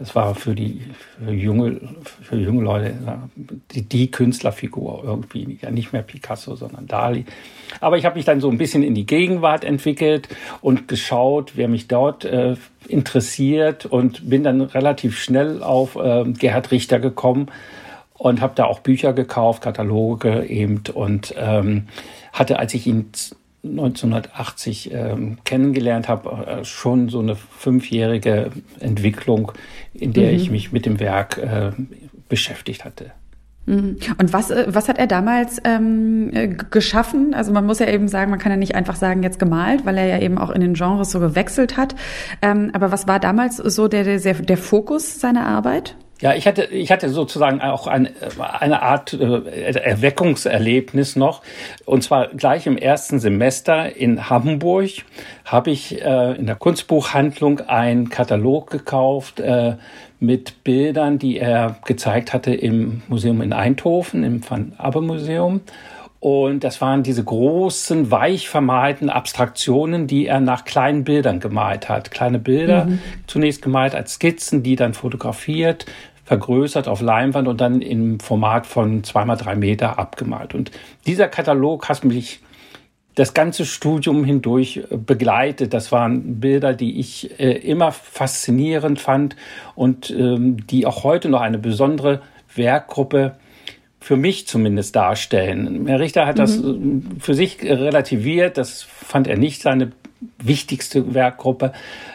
das 0.00 0.14
war 0.14 0.34
für 0.34 0.54
die 0.54 0.80
für 1.22 1.30
junge, 1.30 1.78
für 2.22 2.36
junge 2.36 2.62
Leute 2.62 2.94
die, 3.70 3.82
die 3.82 4.10
Künstlerfigur 4.10 5.02
irgendwie. 5.04 5.58
Ja, 5.60 5.70
nicht 5.70 5.92
mehr 5.92 6.00
Picasso, 6.00 6.56
sondern 6.56 6.86
Dali. 6.86 7.26
Aber 7.82 7.98
ich 7.98 8.06
habe 8.06 8.16
mich 8.16 8.24
dann 8.24 8.40
so 8.40 8.50
ein 8.50 8.56
bisschen 8.56 8.82
in 8.82 8.94
die 8.94 9.04
Gegenwart 9.04 9.62
entwickelt 9.62 10.30
und 10.62 10.88
geschaut, 10.88 11.52
wer 11.56 11.68
mich 11.68 11.86
dort 11.86 12.24
äh, 12.24 12.56
interessiert 12.88 13.84
und 13.84 14.30
bin 14.30 14.42
dann 14.42 14.62
relativ 14.62 15.18
schnell 15.18 15.62
auf 15.62 15.96
äh, 15.96 16.24
Gerhard 16.32 16.70
Richter 16.70 16.98
gekommen 16.98 17.48
und 18.14 18.40
habe 18.40 18.54
da 18.56 18.64
auch 18.64 18.80
Bücher 18.80 19.12
gekauft, 19.12 19.62
Kataloge 19.62 20.46
eben 20.46 20.82
und 20.94 21.34
ähm, 21.36 21.88
hatte, 22.32 22.58
als 22.58 22.72
ich 22.72 22.86
ihn 22.86 23.10
1980 23.62 24.92
ähm, 24.92 25.38
kennengelernt 25.44 26.08
habe, 26.08 26.46
äh, 26.46 26.64
schon 26.64 27.08
so 27.08 27.20
eine 27.20 27.36
fünfjährige 27.36 28.50
Entwicklung, 28.78 29.52
in 29.92 30.12
der 30.12 30.30
mhm. 30.30 30.36
ich 30.36 30.50
mich 30.50 30.72
mit 30.72 30.86
dem 30.86 30.98
Werk 30.98 31.38
äh, 31.38 31.72
beschäftigt 32.28 32.84
hatte. 32.84 33.12
Mhm. 33.66 33.98
Und 34.18 34.32
was, 34.32 34.50
äh, 34.50 34.66
was 34.68 34.88
hat 34.88 34.98
er 34.98 35.06
damals 35.06 35.58
ähm, 35.64 36.30
äh, 36.32 36.48
geschaffen? 36.48 37.34
Also 37.34 37.52
man 37.52 37.66
muss 37.66 37.78
ja 37.78 37.88
eben 37.88 38.08
sagen, 38.08 38.30
man 38.30 38.40
kann 38.40 38.50
ja 38.50 38.56
nicht 38.56 38.74
einfach 38.74 38.96
sagen, 38.96 39.22
jetzt 39.22 39.38
gemalt, 39.38 39.84
weil 39.84 39.98
er 39.98 40.06
ja 40.06 40.18
eben 40.18 40.38
auch 40.38 40.50
in 40.50 40.60
den 40.60 40.74
Genres 40.74 41.10
so 41.10 41.20
gewechselt 41.20 41.76
hat. 41.76 41.94
Ähm, 42.42 42.70
aber 42.72 42.90
was 42.90 43.06
war 43.06 43.20
damals 43.20 43.58
so 43.58 43.88
der, 43.88 44.04
der, 44.04 44.34
der 44.34 44.56
Fokus 44.56 45.20
seiner 45.20 45.46
Arbeit? 45.46 45.96
Ja, 46.20 46.34
ich 46.34 46.46
hatte, 46.46 46.64
ich 46.64 46.92
hatte 46.92 47.08
sozusagen 47.08 47.62
auch 47.62 47.86
ein, 47.86 48.10
eine 48.38 48.82
Art 48.82 49.14
äh, 49.14 49.72
Erweckungserlebnis 49.72 51.16
noch. 51.16 51.42
Und 51.86 52.02
zwar 52.02 52.28
gleich 52.28 52.66
im 52.66 52.76
ersten 52.76 53.18
Semester 53.18 53.96
in 53.96 54.28
Hamburg 54.28 54.90
habe 55.46 55.70
ich 55.70 56.02
äh, 56.02 56.36
in 56.36 56.46
der 56.46 56.56
Kunstbuchhandlung 56.56 57.60
einen 57.60 58.10
Katalog 58.10 58.70
gekauft 58.70 59.40
äh, 59.40 59.76
mit 60.18 60.62
Bildern, 60.62 61.18
die 61.18 61.38
er 61.38 61.76
gezeigt 61.86 62.34
hatte 62.34 62.52
im 62.52 63.02
Museum 63.08 63.40
in 63.40 63.54
Eindhoven, 63.54 64.22
im 64.22 64.48
Van 64.48 64.74
Abbe 64.76 65.00
Museum. 65.00 65.62
Und 66.20 66.64
das 66.64 66.82
waren 66.82 67.02
diese 67.02 67.24
großen, 67.24 68.10
weich 68.10 68.50
vermalten 68.50 69.08
Abstraktionen, 69.08 70.06
die 70.06 70.26
er 70.26 70.40
nach 70.40 70.66
kleinen 70.66 71.02
Bildern 71.02 71.40
gemalt 71.40 71.88
hat. 71.88 72.10
Kleine 72.10 72.38
Bilder, 72.38 72.84
mhm. 72.84 72.98
zunächst 73.26 73.62
gemalt 73.62 73.94
als 73.94 74.14
Skizzen, 74.14 74.62
die 74.62 74.76
dann 74.76 74.92
fotografiert, 74.92 75.86
vergrößert 76.30 76.86
auf 76.86 77.00
Leinwand 77.00 77.48
und 77.48 77.60
dann 77.60 77.82
im 77.82 78.20
Format 78.20 78.64
von 78.64 79.02
zweimal 79.02 79.36
drei 79.36 79.56
Meter 79.56 79.98
abgemalt. 79.98 80.54
Und 80.54 80.70
dieser 81.04 81.26
Katalog 81.26 81.88
hat 81.88 82.04
mich 82.04 82.38
das 83.16 83.34
ganze 83.34 83.64
Studium 83.64 84.22
hindurch 84.22 84.76
äh, 84.76 84.96
begleitet. 84.96 85.74
Das 85.74 85.90
waren 85.90 86.38
Bilder, 86.38 86.72
die 86.72 87.00
ich 87.00 87.40
äh, 87.40 87.50
immer 87.58 87.90
faszinierend 87.90 89.00
fand 89.00 89.34
und 89.74 90.10
ähm, 90.10 90.64
die 90.68 90.86
auch 90.86 91.02
heute 91.02 91.28
noch 91.28 91.40
eine 91.40 91.58
besondere 91.58 92.22
Werkgruppe 92.54 93.34
für 94.00 94.16
mich 94.16 94.46
zumindest 94.46 94.96
darstellen. 94.96 95.86
Herr 95.86 96.00
Richter 96.00 96.26
hat 96.26 96.36
mhm. 96.36 96.40
das 96.40 96.58
äh, 96.58 97.20
für 97.20 97.34
sich 97.34 97.62
relativiert. 97.62 98.58
Das 98.58 98.82
fand 98.82 99.28
er 99.28 99.36
nicht 99.36 99.62
seine 99.62 99.92
wichtigste 100.38 101.14
Werkgruppe, 101.14 101.72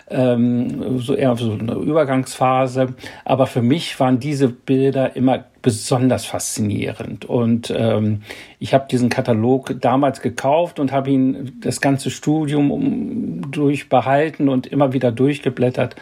ähm, 0.10 1.00
so 1.00 1.15
eher 1.15 1.36
so 1.36 1.54
eine 1.54 1.74
Übergangsphase. 1.74 2.95
Aber 3.24 3.48
für 3.48 3.62
mich 3.62 4.00
waren 4.00 4.19
diese 4.19 4.50
Bilder 4.50 5.15
immer 5.15 5.45
besonders 5.62 6.26
faszinierend. 6.26 7.26
Und 7.26 7.74
ähm, 7.76 8.21
ich 8.60 8.74
habe 8.74 8.88
diesen 8.89 9.10
Katalog 9.10 9.76
damals 9.82 10.21
gekauft 10.21 10.80
und 10.80 10.91
habe 10.91 11.10
ihn 11.10 11.60
das 11.62 11.82
ganze 11.82 12.12
Studium 12.12 13.52
durchbehalten 13.52 14.50
und 14.50 14.67
immer 14.67 14.93
wieder 14.93 15.12
durchgeblättert 15.12 15.95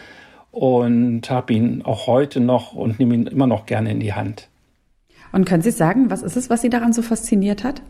und 0.50 1.30
habe 1.30 1.52
ihn 1.54 1.82
auch 1.82 2.06
heute 2.06 2.40
noch 2.40 2.74
und 2.74 2.98
nehme 2.98 3.14
ihn 3.14 3.26
immer 3.26 3.46
noch 3.46 3.66
gerne 3.66 3.90
in 3.90 4.00
die 4.00 4.12
Hand. 4.12 4.48
Und 5.34 5.44
können 5.44 5.62
Sie 5.62 5.72
sagen, 5.72 6.10
was 6.10 6.22
ist 6.22 6.36
es, 6.36 6.48
was 6.48 6.62
Sie 6.62 6.70
daran 6.70 6.92
so 6.92 7.02
fasziniert 7.02 7.64
hat? 7.64 7.82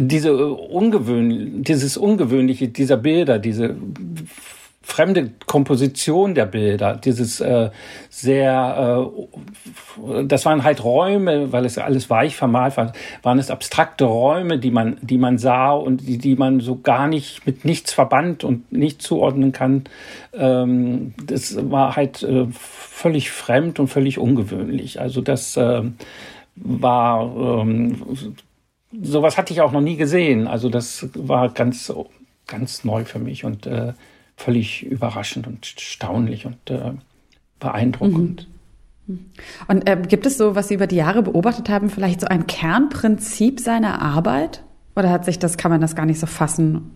diese 0.00 0.30
äh, 0.30 0.42
ungewöhnliche, 0.42 1.62
dieses 1.62 1.96
ungewöhnliche 1.96 2.68
dieser 2.68 2.96
Bilder, 2.96 3.38
diese 3.38 3.76
fremde 4.80 5.32
Komposition 5.44 6.34
der 6.34 6.46
Bilder, 6.46 6.96
dieses 6.96 7.40
äh, 7.40 7.68
sehr, 8.08 9.06
äh, 10.06 10.24
das 10.24 10.46
waren 10.46 10.64
halt 10.64 10.82
Räume, 10.82 11.52
weil 11.52 11.66
es 11.66 11.76
alles 11.76 12.08
weich 12.08 12.36
vermalt 12.36 12.78
war, 12.78 12.92
waren 13.22 13.38
es 13.38 13.50
abstrakte 13.50 14.06
Räume, 14.06 14.58
die 14.58 14.70
man, 14.70 14.96
die 15.02 15.18
man 15.18 15.36
sah 15.36 15.72
und 15.72 16.08
die, 16.08 16.16
die 16.16 16.36
man 16.36 16.60
so 16.60 16.80
gar 16.80 17.06
nicht 17.06 17.44
mit 17.44 17.66
nichts 17.66 17.92
verband 17.92 18.44
und 18.44 18.72
nicht 18.72 19.02
zuordnen 19.02 19.52
kann. 19.52 19.84
Ähm, 20.32 21.12
das 21.22 21.70
war 21.70 21.94
halt 21.96 22.22
äh, 22.22 22.46
völlig 22.50 23.30
fremd 23.30 23.80
und 23.80 23.88
völlig 23.88 24.18
ungewöhnlich. 24.18 25.00
Also 25.00 25.20
das 25.20 25.58
äh, 25.58 25.82
war 26.62 27.62
ähm, 27.62 27.96
sowas 29.02 29.36
hatte 29.36 29.52
ich 29.52 29.60
auch 29.60 29.72
noch 29.72 29.80
nie 29.80 29.96
gesehen. 29.96 30.46
Also 30.46 30.68
das 30.68 31.08
war 31.14 31.50
ganz, 31.50 31.92
ganz 32.46 32.84
neu 32.84 33.04
für 33.04 33.18
mich 33.18 33.44
und 33.44 33.66
äh, 33.66 33.92
völlig 34.36 34.84
überraschend 34.84 35.46
und 35.46 35.66
staunlich 35.66 36.46
und 36.46 36.70
äh, 36.70 36.92
beeindruckend. 37.60 38.48
Mhm. 39.06 39.26
Und 39.68 39.88
äh, 39.88 40.00
gibt 40.06 40.26
es 40.26 40.36
so, 40.36 40.54
was 40.54 40.68
Sie 40.68 40.74
über 40.74 40.86
die 40.86 40.96
Jahre 40.96 41.22
beobachtet 41.22 41.68
haben, 41.70 41.88
vielleicht 41.88 42.20
so 42.20 42.26
ein 42.26 42.46
Kernprinzip 42.46 43.58
seiner 43.58 44.02
Arbeit? 44.02 44.62
Oder 44.94 45.10
hat 45.10 45.24
sich 45.24 45.38
das, 45.38 45.56
kann 45.56 45.70
man 45.70 45.80
das 45.80 45.96
gar 45.96 46.06
nicht 46.06 46.20
so 46.20 46.26
fassen? 46.26 46.90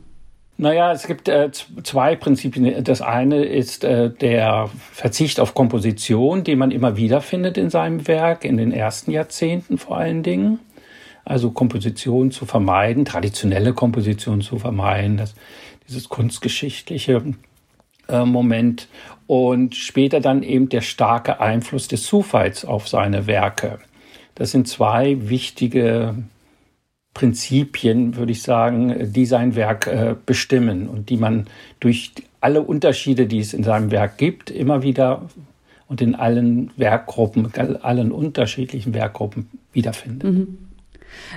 Naja, 0.58 0.92
es 0.92 1.06
gibt 1.06 1.28
äh, 1.28 1.50
zwei 1.50 2.14
Prinzipien. 2.14 2.84
Das 2.84 3.00
eine 3.00 3.44
ist 3.44 3.84
äh, 3.84 4.10
der 4.10 4.70
Verzicht 4.92 5.40
auf 5.40 5.54
Komposition, 5.54 6.44
den 6.44 6.58
man 6.58 6.70
immer 6.70 6.96
wieder 6.96 7.20
findet 7.20 7.56
in 7.56 7.70
seinem 7.70 8.06
Werk, 8.06 8.44
in 8.44 8.58
den 8.58 8.72
ersten 8.72 9.10
Jahrzehnten 9.10 9.78
vor 9.78 9.96
allen 9.96 10.22
Dingen 10.22 10.60
also 11.24 11.50
Komposition 11.50 12.30
zu 12.30 12.46
vermeiden, 12.46 13.04
traditionelle 13.04 13.72
Komposition 13.72 14.40
zu 14.40 14.58
vermeiden, 14.58 15.16
das, 15.16 15.34
dieses 15.88 16.08
kunstgeschichtliche. 16.08 17.22
äh, 18.08 18.24
Moment 18.24 18.88
und 19.26 19.74
später 19.74 20.20
dann 20.20 20.42
eben 20.42 20.68
der 20.68 20.80
starke 20.80 21.40
Einfluss 21.40 21.88
des 21.88 22.02
Zufalls 22.02 22.64
auf 22.64 22.88
seine 22.88 23.26
Werke. 23.26 23.78
Das 24.34 24.50
sind 24.50 24.68
zwei 24.68 25.28
wichtige 25.28 26.14
Prinzipien, 27.14 28.16
würde 28.16 28.33
ich 28.33 28.42
sagen, 28.42 29.12
die 29.12 29.27
sein 29.27 29.55
Werk 29.55 29.87
äh, 29.87 30.14
bestimmen 30.25 30.88
und 30.88 31.11
die 31.11 31.16
man 31.16 31.46
durch 31.81 32.12
alle 32.40 32.62
Unterschiede, 32.62 33.27
die 33.27 33.38
es 33.38 33.53
in 33.55 33.62
seinem 33.62 33.90
Werk 33.90 34.18
gibt, 34.18 34.51
immer 34.51 34.83
wieder 34.83 35.29
und 35.88 36.01
in 36.01 36.14
allen 36.14 36.70
Werkgruppen, 36.77 37.53
allen 37.83 38.12
unterschiedlichen 38.12 38.94
Werkgruppen 38.94 39.51
wiederfindet. 39.72 40.33
Mhm. 40.33 40.59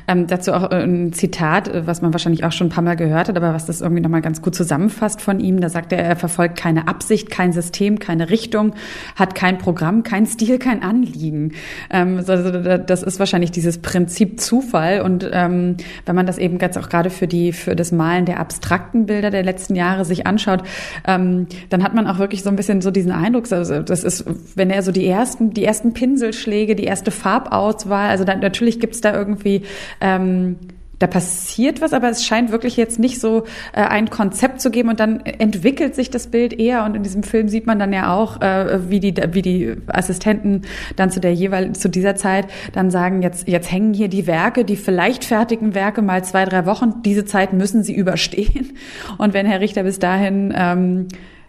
Ähm, 0.08 0.28
dazu 0.28 0.54
auch 0.54 0.72
äh, 0.72 0.84
ein 0.84 1.14
Zitat, 1.14 1.68
äh, 1.68 1.88
was 1.88 2.02
man 2.02 2.14
wahrscheinlich 2.14 2.44
auch 2.44 2.52
schon 2.52 2.68
ein 2.68 2.70
paar 2.70 2.84
Mal 2.84 2.96
gehört 2.96 3.30
hat, 3.30 3.38
aber 3.38 3.54
was 3.54 3.66
das 3.66 3.82
irgendwie 3.82 4.02
nochmal 4.02 4.22
ganz 4.22 4.42
gut 4.42 4.56
zusammenfasst 4.56 5.22
von 5.22 5.40
ihm. 5.40 5.62
Da 5.62 5.70
sagt 5.70 5.92
er, 5.92 6.00
er 6.00 6.16
verfolgt 6.16 6.58
keine 6.58 6.88
Absicht, 6.88 7.30
kein 7.30 7.54
System, 7.54 8.00
keine 8.00 8.30
Richtung, 8.30 8.74
hat 9.16 9.36
kein 9.36 9.58
Programm, 9.58 10.04
kein 10.04 10.26
Stil, 10.26 10.60
kein 10.60 10.84
Anliegen. 10.84 11.54
Ähm, 11.90 12.18
also 12.18 12.78
das 12.78 13.04
ist 13.04 13.20
wahrscheinlich 13.20 13.52
dieses 13.52 13.80
Prinzip 13.80 14.40
Zufall. 14.40 15.02
Und 15.02 15.30
ähm, 15.32 15.78
wenn 16.06 16.16
man 16.16 16.26
das 16.26 16.38
eben 16.38 16.58
ganz 16.58 16.78
auch 16.78 16.90
gerade 16.90 17.10
für 17.10 17.28
die 17.28 17.52
für 17.52 17.76
das 17.76 17.92
Malen 17.92 18.26
der 18.26 18.40
abstrakten 18.40 19.06
Bilder 19.06 19.32
der 19.32 19.44
letzten 19.44 19.76
Jahre 19.76 20.06
sich 20.06 20.28
anschaut, 20.28 20.64
ähm, 21.08 21.48
dann 21.70 21.84
hat 21.84 21.94
man 21.94 22.08
auch 22.08 22.20
wirklich 22.20 22.44
so 22.44 22.50
ein 22.50 22.56
bisschen 22.56 22.82
so 22.82 22.92
diesen 22.92 23.12
Eindruck, 23.12 23.52
also 23.52 23.82
das 23.82 24.04
ist, 24.04 24.26
wenn 24.56 24.70
er 24.70 24.82
so 24.84 24.92
die 24.92 25.06
ersten 25.06 25.54
die 25.54 25.64
ersten 25.64 25.94
Pinselschläge, 25.94 26.76
die 26.76 26.84
erste 26.84 27.12
Farbauswahl, 27.12 28.10
also 28.10 28.24
dann, 28.24 28.40
natürlich 28.40 28.80
gibt's 28.80 29.02
da 29.02 29.14
irgendwie 29.14 29.64
ähm, 30.01 30.58
da 30.99 31.08
passiert 31.08 31.82
was, 31.82 31.93
aber 31.93 32.10
es 32.10 32.25
scheint 32.25 32.51
wirklich 32.51 32.78
jetzt 32.78 32.99
nicht 32.99 33.19
so 33.19 33.43
äh, 33.73 33.82
ein 33.82 34.10
Konzept 34.10 34.62
zu 34.62 34.71
geben. 34.71 34.89
Und 34.89 34.99
dann 34.99 35.19
entwickelt 35.19 35.95
sich 35.95 36.10
das 36.10 36.28
Bild 36.28 36.58
eher. 36.58 36.86
Und 36.86 36.95
in 36.95 37.04
diesem 37.04 37.23
Film 37.23 37.49
sieht 37.49 37.65
man 37.65 37.80
dann 37.80 37.91
ja 37.91 38.15
auch, 38.15 38.41
äh, 38.41 38.89
wie 38.89 38.99
die 38.99 39.13
wie 39.32 39.41
die 39.41 39.75
Assistenten 39.88 40.62
dann 40.95 41.10
zu 41.12 41.19
der 41.19 41.34
jeweil 41.34 41.73
zu 41.73 41.89
dieser 41.89 42.15
Zeit 42.15 42.47
dann 42.73 42.91
sagen 42.91 43.21
jetzt 43.21 43.47
jetzt 43.47 43.71
hängen 43.71 43.93
hier 43.93 44.08
die 44.08 44.28
Werke, 44.28 44.63
die 44.63 44.75
vielleicht 44.75 45.25
fertigen 45.25 45.75
Werke 45.75 46.01
mal 46.01 46.23
zwei 46.23 46.45
drei 46.45 46.65
Wochen, 46.65 47.01
diese 47.04 47.25
Zeit 47.25 47.54
müssen 47.54 47.84
sie 47.84 47.93
überstehen. 47.95 48.78
Und 49.17 49.34
wenn 49.34 49.45
Herr 49.45 49.60
Richter 49.60 49.84
bis 49.84 49.99
dahin 49.99 50.54
ähm, 50.56 51.08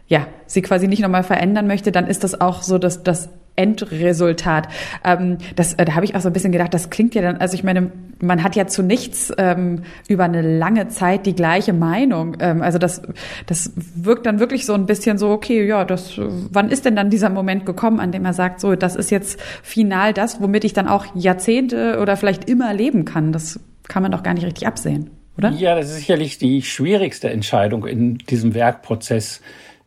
ja 0.08 0.26
sie 0.46 0.62
quasi 0.62 0.88
nicht 0.88 1.02
nochmal 1.02 1.22
verändern 1.22 1.66
möchte, 1.66 1.92
dann 1.92 2.06
ist 2.06 2.24
das 2.24 2.40
auch 2.40 2.62
so, 2.62 2.78
dass 2.78 3.02
das 3.02 3.28
Endresultat. 3.56 4.68
Ähm, 5.04 5.38
das, 5.56 5.74
äh, 5.74 5.84
da 5.84 5.94
habe 5.94 6.04
ich 6.04 6.14
auch 6.14 6.20
so 6.20 6.28
ein 6.28 6.32
bisschen 6.32 6.52
gedacht, 6.52 6.72
das 6.74 6.90
klingt 6.90 7.14
ja 7.14 7.22
dann, 7.22 7.38
also 7.38 7.54
ich 7.54 7.64
meine, 7.64 7.90
man 8.20 8.42
hat 8.42 8.56
ja 8.56 8.66
zu 8.66 8.82
nichts 8.82 9.32
ähm, 9.38 9.82
über 10.08 10.24
eine 10.24 10.42
lange 10.42 10.88
Zeit 10.88 11.26
die 11.26 11.34
gleiche 11.34 11.72
Meinung. 11.72 12.36
Ähm, 12.40 12.62
also 12.62 12.78
das, 12.78 13.02
das 13.46 13.72
wirkt 13.94 14.26
dann 14.26 14.38
wirklich 14.38 14.66
so 14.66 14.74
ein 14.74 14.86
bisschen 14.86 15.18
so, 15.18 15.30
okay, 15.30 15.66
ja, 15.66 15.84
das, 15.84 16.14
wann 16.16 16.70
ist 16.70 16.84
denn 16.84 16.96
dann 16.96 17.10
dieser 17.10 17.30
Moment 17.30 17.66
gekommen, 17.66 18.00
an 18.00 18.12
dem 18.12 18.24
er 18.24 18.32
sagt, 18.32 18.60
so, 18.60 18.74
das 18.76 18.96
ist 18.96 19.10
jetzt 19.10 19.40
final 19.62 20.12
das, 20.12 20.40
womit 20.40 20.64
ich 20.64 20.72
dann 20.72 20.88
auch 20.88 21.06
Jahrzehnte 21.14 21.98
oder 22.00 22.16
vielleicht 22.16 22.48
immer 22.48 22.72
leben 22.72 23.04
kann. 23.04 23.32
Das 23.32 23.60
kann 23.88 24.02
man 24.02 24.12
doch 24.12 24.22
gar 24.22 24.34
nicht 24.34 24.46
richtig 24.46 24.66
absehen, 24.66 25.10
oder? 25.38 25.50
Ja, 25.50 25.76
das 25.76 25.90
ist 25.90 25.96
sicherlich 25.96 26.38
die 26.38 26.62
schwierigste 26.62 27.30
Entscheidung 27.30 27.86
in 27.86 28.18
diesem 28.18 28.54
Werkprozess 28.54 29.40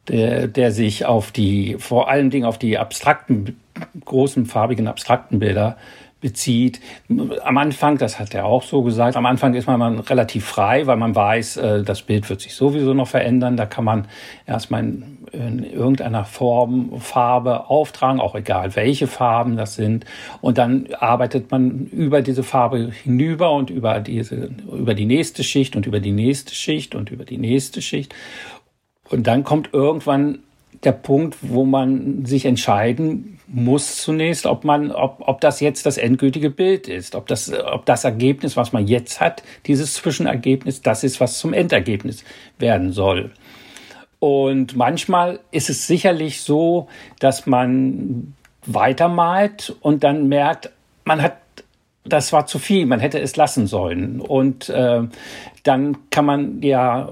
der, 0.08 0.48
der 0.48 0.72
sich 0.72 1.06
auf 1.06 1.32
die, 1.32 1.76
vor 1.78 2.10
allen 2.10 2.30
Dingen 2.30 2.46
auf 2.46 2.58
die 2.58 2.78
abstrakten, 2.78 3.60
großen, 4.06 4.46
farbigen, 4.46 4.88
abstrakten 4.88 5.40
Bilder 5.40 5.78
bezieht. 6.22 6.82
Am 7.44 7.58
Anfang, 7.58 7.98
das 7.98 8.20
hat 8.20 8.34
er 8.34 8.46
auch 8.46 8.64
so 8.64 8.82
gesagt, 8.84 9.16
am 9.16 9.26
Anfang 9.26 9.54
ist 9.54 9.68
man 9.68 10.00
relativ 10.00 10.46
frei, 10.46 10.86
weil 10.86 10.98
man 10.98 11.16
weiß, 11.16 11.58
äh, 11.58 11.84
das 11.84 12.02
Bild 12.02 12.30
wird 12.30 12.42
sich 12.42 12.56
sowieso 12.56 12.94
noch 12.94 13.08
verändern. 13.08 13.56
Da 13.56 13.66
kann 13.66 13.86
man 13.86 14.08
erstmal 14.46 14.82
in, 14.82 15.18
in 15.32 15.64
irgendeiner 15.64 16.26
Form 16.26 17.00
Farbe 17.00 17.70
auftragen, 17.70 18.20
auch 18.20 18.36
egal 18.36 18.76
welche 18.76 19.08
Farben 19.08 19.56
das 19.56 19.76
sind. 19.76 20.06
Und 20.42 20.58
dann 20.58 20.88
arbeitet 21.00 21.52
man 21.52 21.86
über 21.86 22.22
diese 22.22 22.44
Farbe 22.44 22.92
hinüber 22.92 23.54
und 23.54 23.70
über 23.70 24.02
diese, 24.02 24.50
über 24.72 24.96
die 24.96 25.06
nächste 25.06 25.46
Schicht 25.46 25.78
und 25.78 25.86
über 25.86 26.02
die 26.02 26.12
nächste 26.12 26.54
Schicht 26.54 26.96
und 26.96 27.12
über 27.12 27.24
die 27.24 27.38
nächste 27.38 27.82
Schicht. 27.82 28.14
Und 29.10 29.28
dann 29.28 29.44
kommt 29.44 29.70
irgendwann 29.74 30.40
der 30.84 30.92
Punkt, 30.94 31.38
wo 31.42 31.66
man 31.66 32.26
sich 32.26 32.46
entscheiden 32.46 33.40
muss 33.48 33.98
zunächst, 33.98 34.46
ob 34.46 34.64
man, 34.64 34.92
ob, 34.92 35.22
ob 35.22 35.42
das 35.42 35.60
jetzt 35.60 35.86
das 35.86 35.98
endgültige 35.98 36.50
Bild 36.50 36.88
ist, 36.88 37.16
ob 37.16 37.28
das, 37.28 37.52
ob 37.52 37.86
das 37.86 38.04
Ergebnis, 38.04 38.56
was 38.56 38.72
man 38.72 38.88
jetzt 38.88 39.20
hat, 39.20 39.44
dieses 39.66 39.96
Zwischenergebnis, 39.96 40.82
das 40.82 41.04
ist, 41.04 41.20
was 41.20 41.40
zum 41.40 41.54
Endergebnis 41.54 42.24
werden 42.60 42.92
soll. 42.92 43.32
Und 44.20 44.76
manchmal 44.76 45.40
ist 45.52 45.70
es 45.70 45.88
sicherlich 45.88 46.42
so, 46.42 46.88
dass 47.20 47.48
man 47.48 48.36
weitermalt 48.66 49.76
und 49.82 50.04
dann 50.04 50.28
merkt, 50.28 50.72
man 51.06 51.22
hat 51.22 51.38
das 52.06 52.32
war 52.32 52.46
zu 52.46 52.60
viel, 52.60 52.86
man 52.86 53.00
hätte 53.00 53.20
es 53.20 53.36
lassen 53.36 53.68
sollen. 53.68 54.22
Und 54.22 54.70
äh, 54.70 55.02
dann 55.64 55.98
kann 56.10 56.26
man 56.26 56.62
ja 56.62 57.10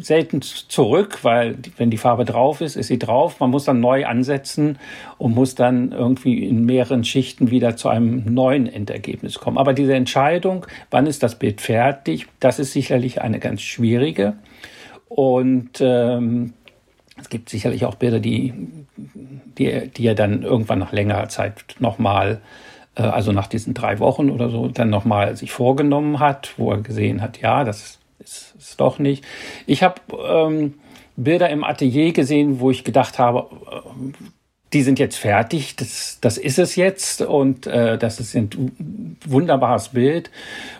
selten 0.00 0.40
zurück, 0.40 1.18
weil 1.22 1.56
wenn 1.76 1.90
die 1.90 1.96
Farbe 1.96 2.24
drauf 2.24 2.60
ist, 2.60 2.76
ist 2.76 2.86
sie 2.86 2.98
drauf. 2.98 3.40
Man 3.40 3.50
muss 3.50 3.64
dann 3.64 3.80
neu 3.80 4.06
ansetzen 4.06 4.78
und 5.18 5.34
muss 5.34 5.56
dann 5.56 5.92
irgendwie 5.92 6.44
in 6.44 6.64
mehreren 6.64 7.04
Schichten 7.04 7.50
wieder 7.50 7.76
zu 7.76 7.88
einem 7.88 8.32
neuen 8.32 8.66
Endergebnis 8.66 9.38
kommen. 9.40 9.58
Aber 9.58 9.72
diese 9.72 9.94
Entscheidung, 9.94 10.66
wann 10.90 11.06
ist 11.06 11.22
das 11.22 11.38
Bild 11.38 11.60
fertig, 11.60 12.26
das 12.40 12.58
ist 12.58 12.72
sicherlich 12.72 13.20
eine 13.20 13.40
ganz 13.40 13.62
schwierige. 13.62 14.34
Und 15.08 15.80
ähm, 15.80 16.54
es 17.20 17.28
gibt 17.28 17.48
sicherlich 17.48 17.84
auch 17.84 17.96
Bilder, 17.96 18.20
die, 18.20 18.54
die, 19.58 19.88
die 19.88 20.06
er 20.06 20.14
dann 20.14 20.42
irgendwann 20.42 20.78
nach 20.78 20.92
längerer 20.92 21.28
Zeit 21.28 21.64
nochmal 21.80 22.34
äh, 22.34 22.73
also 23.02 23.32
nach 23.32 23.46
diesen 23.46 23.74
drei 23.74 23.98
Wochen 23.98 24.30
oder 24.30 24.50
so, 24.50 24.68
dann 24.68 24.90
nochmal 24.90 25.36
sich 25.36 25.52
vorgenommen 25.52 26.20
hat, 26.20 26.54
wo 26.56 26.70
er 26.70 26.78
gesehen 26.78 27.20
hat, 27.20 27.40
ja, 27.40 27.64
das 27.64 27.98
ist, 28.18 28.54
ist 28.56 28.80
doch 28.80 28.98
nicht. 28.98 29.24
Ich 29.66 29.82
habe 29.82 30.00
ähm, 30.26 30.74
Bilder 31.16 31.50
im 31.50 31.64
Atelier 31.64 32.12
gesehen, 32.12 32.60
wo 32.60 32.70
ich 32.70 32.84
gedacht 32.84 33.18
habe, 33.18 33.46
äh, 33.70 34.24
die 34.72 34.82
sind 34.82 34.98
jetzt 34.98 35.16
fertig, 35.16 35.76
das, 35.76 36.18
das 36.20 36.36
ist 36.36 36.58
es 36.58 36.74
jetzt 36.74 37.22
und 37.22 37.66
äh, 37.66 37.96
das 37.96 38.18
ist 38.18 38.34
ein 38.34 39.16
wunderbares 39.24 39.90
Bild 39.90 40.30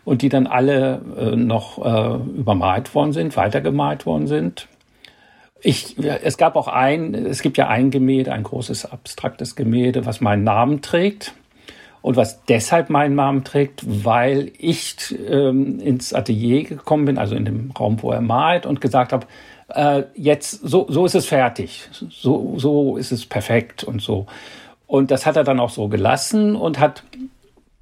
und 0.04 0.22
die 0.22 0.28
dann 0.28 0.48
alle 0.48 1.00
äh, 1.16 1.36
noch 1.36 1.78
äh, 1.78 2.38
übermalt 2.38 2.92
worden 2.94 3.12
sind, 3.12 3.36
weitergemalt 3.36 4.04
worden 4.04 4.26
sind. 4.26 4.66
Ich, 5.60 5.96
es 5.98 6.36
gab 6.36 6.56
auch 6.56 6.68
ein, 6.68 7.14
es 7.14 7.40
gibt 7.40 7.56
ja 7.56 7.68
ein 7.68 7.90
Gemälde, 7.90 8.32
ein 8.32 8.42
großes 8.42 8.84
abstraktes 8.84 9.56
Gemälde, 9.56 10.04
was 10.04 10.20
meinen 10.20 10.44
Namen 10.44 10.82
trägt 10.82 11.32
und 12.04 12.16
was 12.16 12.44
deshalb 12.44 12.90
meinen 12.90 13.14
Namen 13.14 13.44
trägt, 13.44 13.82
weil 14.04 14.52
ich 14.58 14.94
ähm, 15.26 15.80
ins 15.80 16.12
Atelier 16.12 16.64
gekommen 16.64 17.06
bin, 17.06 17.16
also 17.16 17.34
in 17.34 17.46
dem 17.46 17.70
Raum, 17.70 18.02
wo 18.02 18.12
er 18.12 18.20
malt 18.20 18.66
und 18.66 18.82
gesagt 18.82 19.14
habe, 19.14 19.26
äh, 19.70 20.02
jetzt 20.14 20.50
so, 20.50 20.84
so 20.90 21.06
ist 21.06 21.14
es 21.14 21.24
fertig, 21.24 21.88
so, 22.10 22.58
so 22.58 22.98
ist 22.98 23.10
es 23.10 23.24
perfekt 23.24 23.84
und 23.84 24.02
so. 24.02 24.26
Und 24.86 25.10
das 25.10 25.24
hat 25.24 25.36
er 25.36 25.44
dann 25.44 25.58
auch 25.58 25.70
so 25.70 25.88
gelassen 25.88 26.56
und 26.56 26.78
hat 26.78 27.04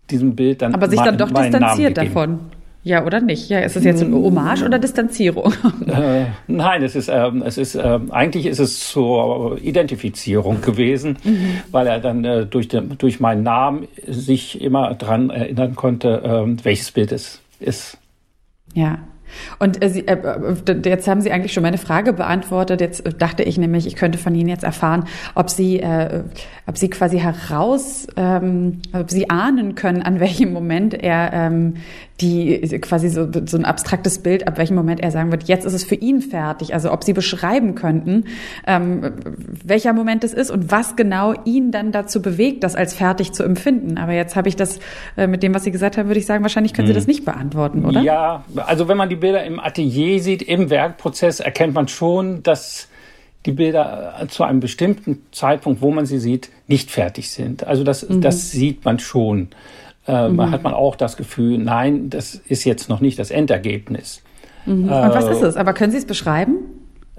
diesem 0.09 0.37
Bild 0.37 0.63
dann 0.63 0.73
aber 0.73 0.89
sich 0.89 1.01
dann 1.01 1.19
doch 1.19 1.33
distanziert 1.33 1.97
davon. 1.97 2.39
Ja, 2.85 3.07
oder 3.07 3.21
nicht? 3.21 3.49
Ja, 3.49 3.61
ist 3.61 3.77
es 3.77 3.85
jetzt 3.85 4.03
eine 4.03 4.17
Hommage 4.17 4.65
oder 4.65 4.79
Distanzierung? 4.79 5.53
Äh, 5.93 6.27
nein, 6.47 6.83
es 6.83 6.97
ist, 6.97 7.09
ähm, 7.13 7.43
es 7.45 7.59
ist, 7.59 7.75
äh, 7.75 8.01
eigentlich 8.11 8.47
ist 8.47 8.59
es 8.59 8.89
zur 8.89 9.59
Identifizierung 9.61 10.61
gewesen, 10.63 11.19
mhm. 11.23 11.59
weil 11.71 11.87
er 11.87 12.01
dann 12.01 12.25
äh, 12.25 12.47
durch, 12.47 12.69
den, 12.69 12.97
durch 12.99 13.21
meinen 13.21 13.43
Namen 13.43 13.89
sich 14.07 14.61
immer 14.61 14.95
dran 14.95 15.29
erinnern 15.31 15.77
konnte, 15.77 16.23
äh, 16.25 16.65
welches 16.65 16.91
Bild 16.93 17.13
es 17.13 17.41
ist. 17.61 17.99
Ja, 18.75 18.99
und 19.59 19.83
äh, 19.83 19.89
Sie, 19.91 20.07
äh, 20.07 20.15
äh, 20.15 20.89
jetzt 20.89 21.09
haben 21.09 21.21
Sie 21.21 21.31
eigentlich 21.31 21.53
schon 21.53 21.63
meine 21.63 21.79
Frage 21.79 22.13
beantwortet. 22.13 22.81
Jetzt 22.81 23.07
äh, 23.07 23.13
dachte 23.13 23.43
ich 23.43 23.59
nämlich, 23.59 23.87
ich 23.87 23.97
könnte 23.97 24.19
von 24.19 24.35
Ihnen 24.35 24.49
jetzt 24.49 24.65
erfahren, 24.65 25.05
ob 25.35 25.51
Sie, 25.51 25.81
äh, 25.81 26.23
ob 26.67 26.79
Sie 26.79 26.91
quasi 26.91 27.19
heraus, 27.19 28.07
ähm, 28.17 28.81
ob 28.93 29.11
Sie 29.11 29.31
ahnen 29.31 29.75
können, 29.75 30.03
an 30.03 30.21
welchem 30.21 30.53
Moment 30.53 30.95
er 30.95 31.33
ähm, 31.33 31.75
die 32.23 32.61
quasi 32.81 33.09
so, 33.09 33.29
so 33.47 33.57
ein 33.57 33.65
abstraktes 33.65 34.21
Bild, 34.21 34.47
ab 34.47 34.57
welchem 34.57 34.77
Moment 34.77 35.01
er 35.01 35.11
sagen 35.11 35.33
wird, 35.33 35.45
jetzt 35.45 35.67
ist 35.67 35.73
es 35.73 35.85
für 35.85 35.97
ihn 35.97 36.21
fertig. 36.21 36.73
Also 36.73 36.93
ob 36.93 37.05
Sie 37.05 37.13
beschreiben 37.13 37.75
könnten, 37.75 38.25
ähm, 38.67 39.13
welcher 39.65 39.93
Moment 39.93 40.23
es 40.23 40.33
ist 40.33 40.51
und 40.51 40.71
was 40.71 40.95
genau 40.95 41.35
ihn 41.45 41.73
dann 41.73 41.91
dazu 41.91 42.23
bewegt, 42.23 42.63
das 42.65 42.77
als 42.77 42.95
fertig 42.95 43.33
zu 43.33 43.43
empfinden. 43.43 43.99
Aber 43.99 44.13
jetzt 44.13 44.37
habe 44.37 44.49
ich 44.49 44.57
das 44.57 44.79
äh, 45.17 45.27
mit 45.27 45.43
dem, 45.43 45.55
was 45.55 45.65
Sie 45.65 45.73
gesagt 45.73 45.99
haben, 45.99 46.09
würde 46.09 46.21
ich 46.21 46.27
sagen, 46.27 46.43
wahrscheinlich 46.43 46.75
können 46.75 46.87
Sie 46.87 46.95
hm. 46.95 46.99
das 46.99 47.07
nicht 47.07 47.25
beantworten, 47.25 47.85
oder? 47.85 48.01
Ja, 48.01 48.45
also 48.57 48.89
wenn 48.89 48.97
man 48.97 49.09
die 49.09 49.17
Bilder 49.23 49.45
im 49.45 49.59
Atelier 49.59 50.21
sieht, 50.21 50.43
im 50.43 50.69
Werkprozess, 50.69 51.41
erkennt 51.41 51.75
man 51.75 51.89
schon, 51.89 52.43
dass 52.43 52.89
die 53.47 53.53
Bilder 53.53 54.27
zu 54.29 54.45
einem 54.45 54.61
bestimmten 54.61 55.23
Zeitpunkt, 55.33 55.81
wo 55.81 55.91
man 55.91 56.07
sie 56.07 56.19
sieht, 56.19 56.51
nicht 56.69 56.91
fertig 56.91 57.31
sind. 57.31 57.67
Also 57.67 57.83
das, 57.83 58.09
mhm. 58.09 58.21
das 58.21 58.51
sieht 58.51 58.85
man 58.85 58.99
schon. 58.99 59.49
Äh, 60.07 60.29
mhm. 60.29 60.51
hat 60.51 60.63
man 60.63 60.75
auch 60.75 60.97
das 60.97 61.17
Gefühl, 61.17 61.59
nein, 61.59 62.11
das 62.11 62.35
ist 62.35 62.65
jetzt 62.65 62.89
noch 62.89 63.01
nicht 63.01 63.19
das 63.19 63.31
Endergebnis. 63.31 64.23
Mhm. 64.67 64.85
Und 64.85 64.91
was 64.91 65.29
ist 65.29 65.43
es? 65.43 65.57
Aber 65.57 65.73
können 65.73 65.93
Sie 65.93 65.99
es 65.99 66.07
beschreiben? 66.07 66.57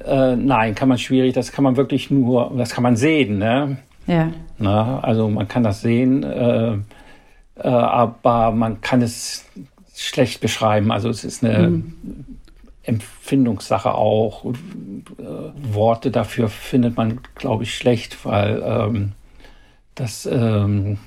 Äh, 0.04 0.36
nein, 0.36 0.76
kann 0.76 0.90
man 0.90 0.98
schwierig. 0.98 1.34
Das 1.34 1.52
kann 1.52 1.64
man 1.64 1.78
wirklich 1.78 2.12
nur, 2.12 2.52
das 2.58 2.74
kann 2.74 2.84
man 2.84 2.96
sehen. 2.96 3.38
Ne? 3.38 3.78
Ja. 4.08 4.30
Na, 4.58 5.00
also 5.00 5.30
man 5.30 5.48
kann 5.48 5.64
das 5.64 5.82
sehen, 5.82 6.24
äh, 6.24 6.74
äh, 6.74 7.68
aber 7.68 8.52
man 8.52 8.82
kann 8.82 9.02
es 9.02 9.46
schlecht 10.06 10.42
beschreiben. 10.42 10.92
Also 10.92 11.10
es 11.10 11.24
ist 11.24 11.44
eine 11.44 11.70
mhm. 11.70 11.96
Empfindungssache 12.84 13.94
auch. 13.94 14.46
Äh, 14.46 14.54
Worte 15.74 16.12
dafür 16.12 16.50
findet 16.50 16.98
man, 16.98 17.22
glaube 17.36 17.64
ich, 17.64 17.76
schlecht, 17.76 18.26
weil 18.26 18.62
ähm, 18.66 19.12
das 19.96 20.26
ähm, 20.26 20.98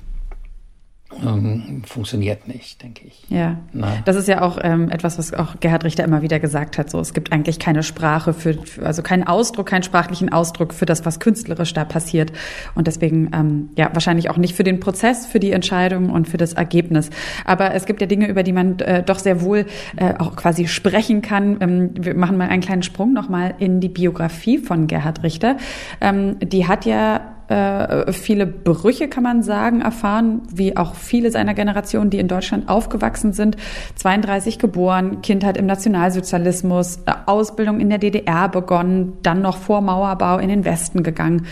ähm, 1.25 1.83
funktioniert 1.85 2.47
nicht, 2.47 2.83
denke 2.83 3.07
ich. 3.07 3.23
Ja, 3.29 3.57
Na. 3.71 3.97
das 4.05 4.15
ist 4.17 4.27
ja 4.27 4.41
auch 4.41 4.59
ähm, 4.61 4.89
etwas, 4.89 5.17
was 5.17 5.33
auch 5.33 5.59
Gerhard 5.59 5.85
Richter 5.85 6.03
immer 6.03 6.21
wieder 6.21 6.39
gesagt 6.39 6.77
hat. 6.77 6.89
So, 6.89 6.99
es 6.99 7.13
gibt 7.13 7.31
eigentlich 7.31 7.59
keine 7.59 7.81
Sprache 7.83 8.33
für, 8.33 8.53
für, 8.53 8.85
also 8.85 9.01
keinen 9.01 9.23
Ausdruck, 9.23 9.67
keinen 9.67 9.83
sprachlichen 9.83 10.31
Ausdruck 10.31 10.73
für 10.73 10.85
das, 10.85 11.05
was 11.05 11.19
künstlerisch 11.19 11.73
da 11.73 11.85
passiert. 11.85 12.33
Und 12.75 12.87
deswegen 12.87 13.31
ähm, 13.33 13.69
ja 13.77 13.89
wahrscheinlich 13.93 14.29
auch 14.29 14.37
nicht 14.37 14.55
für 14.55 14.63
den 14.63 14.79
Prozess, 14.79 15.25
für 15.25 15.39
die 15.39 15.51
Entscheidung 15.51 16.09
und 16.09 16.27
für 16.27 16.37
das 16.37 16.53
Ergebnis. 16.53 17.09
Aber 17.45 17.73
es 17.73 17.85
gibt 17.85 18.01
ja 18.01 18.07
Dinge, 18.07 18.27
über 18.27 18.43
die 18.43 18.53
man 18.53 18.77
äh, 18.79 19.01
doch 19.01 19.19
sehr 19.19 19.41
wohl 19.41 19.65
äh, 19.95 20.13
auch 20.17 20.35
quasi 20.35 20.67
sprechen 20.67 21.21
kann. 21.21 21.57
Ähm, 21.61 21.91
wir 21.93 22.15
machen 22.15 22.37
mal 22.37 22.49
einen 22.49 22.61
kleinen 22.61 22.83
Sprung 22.83 23.13
nochmal 23.13 23.55
in 23.59 23.79
die 23.79 23.89
Biografie 23.89 24.57
von 24.57 24.87
Gerhard 24.87 25.23
Richter. 25.23 25.57
Ähm, 26.01 26.37
die 26.39 26.67
hat 26.67 26.85
ja 26.85 27.36
äh, 27.47 28.11
viele 28.11 28.45
Brüche, 28.45 29.07
kann 29.07 29.23
man 29.23 29.43
sagen, 29.43 29.81
erfahren, 29.81 30.41
wie 30.53 30.75
auch 30.75 30.95
viele 30.95 31.31
seiner 31.31 31.53
Generation, 31.53 32.09
die 32.09 32.19
in 32.19 32.27
Deutschland 32.27 32.67
aufgewachsen 32.69 33.33
sind. 33.33 33.57
32 33.95 34.59
geboren, 34.59 35.21
Kindheit 35.21 35.57
im 35.57 35.65
Nationalsozialismus, 35.65 36.97
äh, 37.05 37.13
Ausbildung 37.25 37.79
in 37.79 37.89
der 37.89 37.99
DDR 37.99 38.49
begonnen, 38.49 39.13
dann 39.23 39.41
noch 39.41 39.57
vor 39.57 39.81
Mauerbau 39.81 40.39
in 40.39 40.49
den 40.49 40.65
Westen 40.65 41.03
gegangen. 41.03 41.45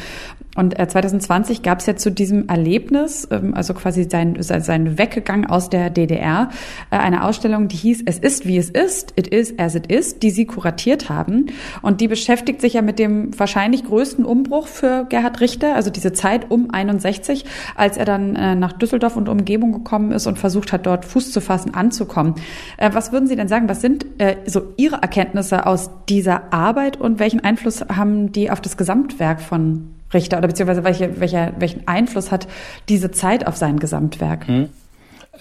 Und 0.56 0.76
2020 0.76 1.62
gab 1.62 1.80
es 1.80 1.86
ja 1.86 1.96
zu 1.96 2.12
diesem 2.12 2.48
Erlebnis, 2.48 3.28
ähm, 3.30 3.54
also 3.54 3.74
quasi 3.74 4.08
sein, 4.10 4.38
sein 4.40 4.98
Weggegang 4.98 5.46
aus 5.46 5.70
der 5.70 5.90
DDR, 5.90 6.50
äh, 6.90 6.98
eine 6.98 7.26
Ausstellung, 7.26 7.68
die 7.68 7.76
hieß 7.76 8.04
Es 8.06 8.18
ist, 8.18 8.48
wie 8.48 8.58
es 8.58 8.70
ist, 8.70 9.14
It 9.18 9.28
is 9.28 9.54
as 9.60 9.76
it 9.76 9.88
is, 9.88 10.20
die 10.20 10.32
Sie 10.32 10.46
kuratiert 10.46 11.10
haben. 11.10 11.48
Und 11.82 12.02
die 12.02 12.08
beschäftigt 12.08 12.62
sich 12.62 12.74
ja 12.74 12.82
mit 12.82 13.00
dem 13.00 13.38
wahrscheinlich 13.38 13.84
größten 13.84 14.26
Umbruch 14.26 14.68
für 14.68 15.06
Gerhard 15.10 15.42
Richter, 15.42 15.76
also 15.76 15.90
diese 15.90 16.14
Zeit 16.14 16.50
um 16.50 16.72
61, 16.72 17.46
als 17.76 17.98
er 17.98 18.06
dann 18.06 18.36
äh, 18.36 18.56
nach 18.56 18.74
Düsseldorf 18.74 19.18
und 19.18 19.28
Umgebung 19.28 19.74
gekommen 19.74 20.12
ist 20.14 20.26
und 20.26 20.40
versucht 20.40 20.72
hat, 20.72 20.86
dort 20.86 21.04
Fuß 21.04 21.32
zu 21.32 21.42
fassen, 21.42 21.74
anzukommen. 21.74 22.36
Äh, 22.78 22.92
was 22.94 23.12
würden 23.12 23.28
Sie 23.28 23.36
denn 23.36 23.48
sagen, 23.48 23.68
was 23.70 23.82
sind 23.82 24.06
so 24.46 24.74
Ihre 24.78 24.98
Erkenntnisse 24.98 25.66
aus 25.66 25.90
dieser 26.08 26.54
Arbeit 26.54 27.00
und 27.00 27.20
welchen 27.20 27.44
Einfluss 27.44 27.82
haben 27.82 28.32
die 28.32 28.50
auf 28.50 28.62
das 28.62 28.78
Gesamtwerk 28.78 29.42
von 29.42 29.95
Richter 30.16 30.40
oder 30.40 30.48
beziehungsweise 30.48 30.84
welche, 30.84 31.20
welcher, 31.20 31.54
welchen 31.60 31.88
Einfluss 31.88 32.32
hat 32.32 32.48
diese 32.90 33.12
Zeit 33.12 33.46
auf 33.46 33.56
sein 33.56 33.78
Gesamtwerk? 33.78 34.48
Hm. 34.48 34.70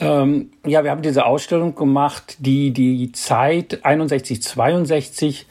Ähm, 0.00 0.50
ja, 0.66 0.84
wir 0.84 0.90
haben 0.90 1.02
diese 1.02 1.24
Ausstellung 1.24 1.74
gemacht, 1.74 2.36
die 2.40 2.72
die 2.72 3.12
Zeit 3.12 3.84
61, 3.84 4.42
62 4.42 5.46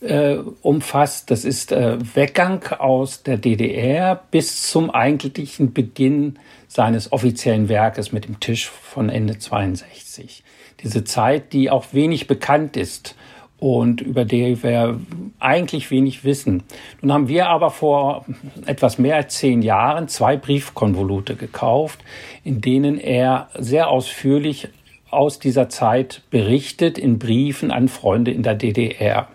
äh, 0.00 0.36
umfasst. 0.62 1.30
Das 1.30 1.44
ist 1.44 1.72
äh, 1.72 1.98
Weggang 2.14 2.64
aus 2.78 3.22
der 3.22 3.38
DDR 3.38 4.20
bis 4.30 4.70
zum 4.70 4.90
eigentlichen 4.90 5.72
Beginn 5.72 6.38
seines 6.68 7.12
offiziellen 7.12 7.68
Werkes 7.68 8.12
mit 8.12 8.24
dem 8.24 8.40
Tisch 8.40 8.68
von 8.68 9.08
Ende 9.08 9.38
62. 9.38 10.42
Diese 10.82 11.04
Zeit, 11.04 11.52
die 11.52 11.70
auch 11.70 11.86
wenig 11.92 12.26
bekannt 12.26 12.76
ist 12.76 13.14
und 13.62 14.00
über 14.00 14.24
die 14.24 14.60
wir 14.64 14.98
eigentlich 15.38 15.92
wenig 15.92 16.24
wissen. 16.24 16.64
Nun 17.00 17.12
haben 17.12 17.28
wir 17.28 17.46
aber 17.46 17.70
vor 17.70 18.26
etwas 18.66 18.98
mehr 18.98 19.14
als 19.14 19.36
zehn 19.36 19.62
Jahren 19.62 20.08
zwei 20.08 20.36
Briefkonvolute 20.36 21.36
gekauft, 21.36 22.00
in 22.42 22.60
denen 22.60 22.98
er 22.98 23.50
sehr 23.56 23.88
ausführlich 23.88 24.68
aus 25.10 25.38
dieser 25.38 25.68
Zeit 25.68 26.22
berichtet 26.30 26.98
in 26.98 27.20
Briefen 27.20 27.70
an 27.70 27.86
Freunde 27.86 28.32
in 28.32 28.42
der 28.42 28.56
DDR. 28.56 29.28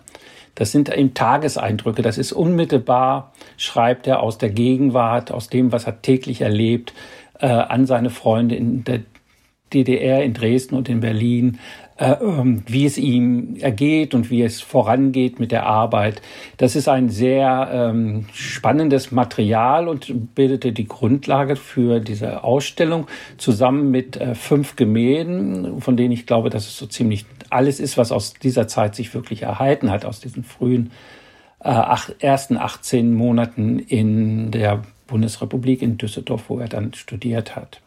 Das 0.56 0.72
sind 0.72 0.94
eben 0.94 1.14
Tageseindrücke, 1.14 2.02
das 2.02 2.18
ist 2.18 2.32
unmittelbar, 2.32 3.32
schreibt 3.56 4.06
er 4.06 4.22
aus 4.22 4.36
der 4.36 4.50
Gegenwart, 4.50 5.32
aus 5.32 5.48
dem, 5.48 5.72
was 5.72 5.86
er 5.86 6.02
täglich 6.02 6.42
erlebt, 6.42 6.92
äh, 7.40 7.46
an 7.46 7.86
seine 7.86 8.10
Freunde 8.10 8.56
in 8.56 8.84
der 8.84 9.00
DDR, 9.72 10.22
in 10.22 10.34
Dresden 10.34 10.74
und 10.74 10.88
in 10.88 11.00
Berlin, 11.00 11.58
äh, 11.98 12.12
ähm, 12.12 12.62
wie 12.66 12.86
es 12.86 12.96
ihm 12.96 13.56
ergeht 13.56 14.14
und 14.14 14.30
wie 14.30 14.42
es 14.42 14.60
vorangeht 14.60 15.40
mit 15.40 15.50
der 15.50 15.66
Arbeit. 15.66 16.22
Das 16.56 16.76
ist 16.76 16.88
ein 16.88 17.08
sehr 17.08 17.68
ähm, 17.72 18.26
spannendes 18.32 19.10
Material 19.10 19.88
und 19.88 20.34
bildete 20.34 20.72
die 20.72 20.86
Grundlage 20.86 21.56
für 21.56 21.98
diese 21.98 22.44
Ausstellung 22.44 23.08
zusammen 23.36 23.90
mit 23.90 24.16
äh, 24.16 24.36
fünf 24.36 24.76
Gemälden, 24.76 25.80
von 25.80 25.96
denen 25.96 26.12
ich 26.12 26.26
glaube, 26.26 26.50
dass 26.50 26.66
es 26.66 26.78
so 26.78 26.86
ziemlich 26.86 27.26
alles 27.50 27.80
ist, 27.80 27.98
was 27.98 28.12
aus 28.12 28.34
dieser 28.34 28.68
Zeit 28.68 28.94
sich 28.94 29.12
wirklich 29.12 29.42
erhalten 29.42 29.90
hat, 29.90 30.04
aus 30.04 30.20
diesen 30.20 30.44
frühen 30.44 30.92
äh, 31.60 31.70
ach, 31.70 32.10
ersten 32.20 32.56
18 32.56 33.12
Monaten 33.12 33.80
in 33.80 34.52
der 34.52 34.82
Bundesrepublik 35.08 35.82
in 35.82 35.98
Düsseldorf, 35.98 36.44
wo 36.48 36.60
er 36.60 36.68
dann 36.68 36.94
studiert 36.94 37.56
hat. 37.56 37.80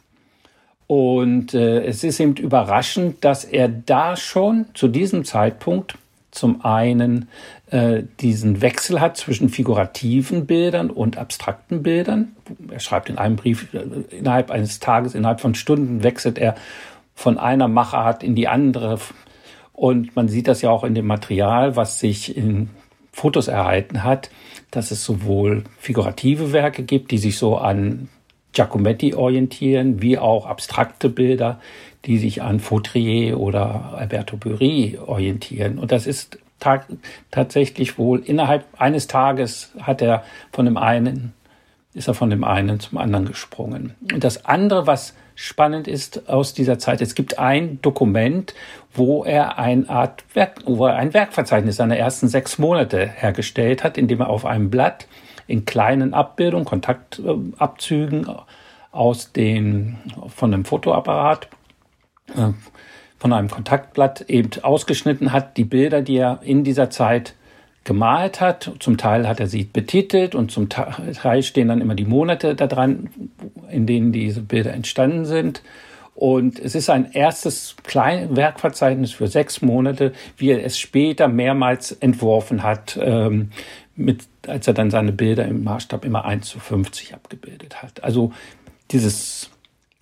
Und 0.92 1.54
äh, 1.54 1.86
es 1.86 2.04
ist 2.04 2.20
eben 2.20 2.36
überraschend, 2.36 3.24
dass 3.24 3.46
er 3.46 3.70
da 3.70 4.18
schon 4.18 4.66
zu 4.74 4.90
diesem 4.90 5.24
Zeitpunkt 5.24 5.98
zum 6.32 6.66
einen 6.66 7.30
äh, 7.68 8.04
diesen 8.20 8.62
Wechsel 8.62 9.00
hat 9.00 9.16
zwischen 9.16 9.48
figurativen 9.48 10.46
Bildern 10.48 10.90
und 10.90 11.18
abstrakten 11.18 11.82
Bildern. 11.82 12.36
Er 12.70 12.82
schreibt 12.82 13.08
in 13.08 13.18
einem 13.18 13.38
Brief, 13.38 13.74
äh, 13.74 14.18
innerhalb 14.18 14.52
eines 14.52 14.82
Tages, 14.82 15.16
innerhalb 15.16 15.40
von 15.40 15.56
Stunden 15.56 16.04
wechselt 16.04 16.38
er 16.38 16.56
von 17.16 17.38
einer 17.38 17.70
Machart 17.70 18.22
in 18.22 18.36
die 18.36 18.50
andere. 18.50 19.00
Und 19.72 20.14
man 20.18 20.28
sieht 20.28 20.50
das 20.50 20.62
ja 20.62 20.72
auch 20.72 20.84
in 20.84 20.94
dem 20.94 21.08
Material, 21.08 21.78
was 21.78 22.02
sich 22.02 22.36
in 22.36 22.70
Fotos 23.14 23.48
erhalten 23.48 24.04
hat, 24.04 24.30
dass 24.72 24.92
es 24.92 25.06
sowohl 25.06 25.64
figurative 25.80 26.52
Werke 26.52 26.84
gibt, 26.84 27.12
die 27.12 27.18
sich 27.18 27.38
so 27.38 27.58
an 27.58 28.10
Giacometti 28.54 29.14
orientieren, 29.14 30.02
wie 30.02 30.18
auch 30.18 30.46
abstrakte 30.46 31.10
Bilder, 31.10 31.60
die 32.06 32.18
sich 32.18 32.42
an 32.42 32.60
Fautrier 32.60 33.40
oder 33.40 33.94
Alberto 33.96 34.38
Bury 34.38 35.00
orientieren. 35.06 35.78
Und 35.78 35.92
das 35.92 36.08
ist 36.08 36.40
ta 36.60 36.84
tatsächlich 37.32 37.98
wohl 37.98 38.20
innerhalb 38.20 38.66
eines 38.78 39.08
Tages 39.08 39.72
hat 39.82 40.02
er 40.02 40.24
von 40.52 40.66
dem 40.66 40.78
einen, 40.78 41.34
ist 41.94 42.08
er 42.08 42.14
von 42.14 42.30
dem 42.30 42.44
einen 42.44 42.80
zum 42.80 42.98
anderen 42.98 43.26
gesprungen. 43.26 43.96
Und 44.14 44.24
das 44.24 44.46
andere, 44.46 44.88
was 44.88 45.16
spannend 45.36 45.88
ist 45.88 46.30
aus 46.30 46.54
dieser 46.54 46.78
Zeit, 46.78 47.02
es 47.02 47.16
gibt 47.16 47.40
ein 47.40 47.82
Dokument, 47.82 48.54
wo 48.94 49.24
er 49.24 49.58
ein 49.58 49.90
Art 49.90 50.24
Werk, 50.34 50.62
wo 50.66 50.86
er 50.86 50.96
ein 50.96 51.14
Werkverzeichnis 51.14 51.78
seiner 51.78 51.98
ersten 51.98 52.28
sechs 52.28 52.58
Monate 52.60 53.08
hergestellt 53.08 53.84
hat, 53.84 53.98
indem 53.98 54.22
er 54.22 54.30
auf 54.30 54.46
einem 54.46 54.70
Blatt 54.70 55.08
in 55.52 55.66
kleinen 55.66 56.14
Abbildungen, 56.14 56.66
Kontaktabzügen 56.66 58.28
aus 58.92 59.32
den, 59.32 59.98
von 60.28 60.54
einem 60.54 60.66
Fotoapparat, 60.66 61.48
äh, 62.36 62.50
von 63.20 63.34
einem 63.34 63.50
Kontaktblatt 63.50 64.22
eben 64.30 64.50
ausgeschnitten 64.64 65.32
hat, 65.32 65.58
die 65.58 65.64
Bilder, 65.64 66.02
die 66.02 66.18
er 66.18 66.40
in 66.44 66.64
dieser 66.64 66.90
Zeit 66.90 67.36
gemalt 67.84 68.42
hat. 68.42 68.72
Zum 68.80 68.98
Teil 68.98 69.28
hat 69.28 69.40
er 69.40 69.48
sie 69.48 69.64
betitelt 69.64 70.36
und 70.36 70.52
zum 70.52 70.70
Teil 70.70 71.44
stehen 71.44 71.68
dann 71.68 71.82
immer 71.82 71.96
die 71.96 72.06
Monate 72.06 72.56
da 72.56 72.68
dran, 72.68 73.10
in 73.70 73.86
denen 73.86 74.12
diese 74.12 74.42
Bilder 74.42 74.74
entstanden 74.74 75.26
sind. 75.26 75.62
Und 76.14 76.60
es 76.60 76.76
ist 76.76 76.90
ein 76.90 77.14
erstes 77.14 77.76
kleines 77.84 78.36
Werkverzeichnis 78.36 79.12
für 79.12 79.28
sechs 79.28 79.62
Monate, 79.62 80.12
wie 80.38 80.52
er 80.52 80.64
es 80.64 80.78
später 80.78 81.28
mehrmals 81.28 81.94
entworfen 81.94 82.64
hat, 82.64 83.00
ähm, 83.02 83.50
mit, 83.96 84.28
als 84.48 84.68
er 84.68 84.74
dann 84.74 84.92
seine 84.92 85.12
Bilder 85.12 85.46
im 85.46 85.64
Maßstab 85.64 86.06
immer 86.06 86.26
1 86.26 86.48
zu 86.48 86.60
50 86.60 87.14
abgebildet 87.14 87.82
hat. 87.82 88.04
Also 88.04 88.32
dieses 88.92 89.50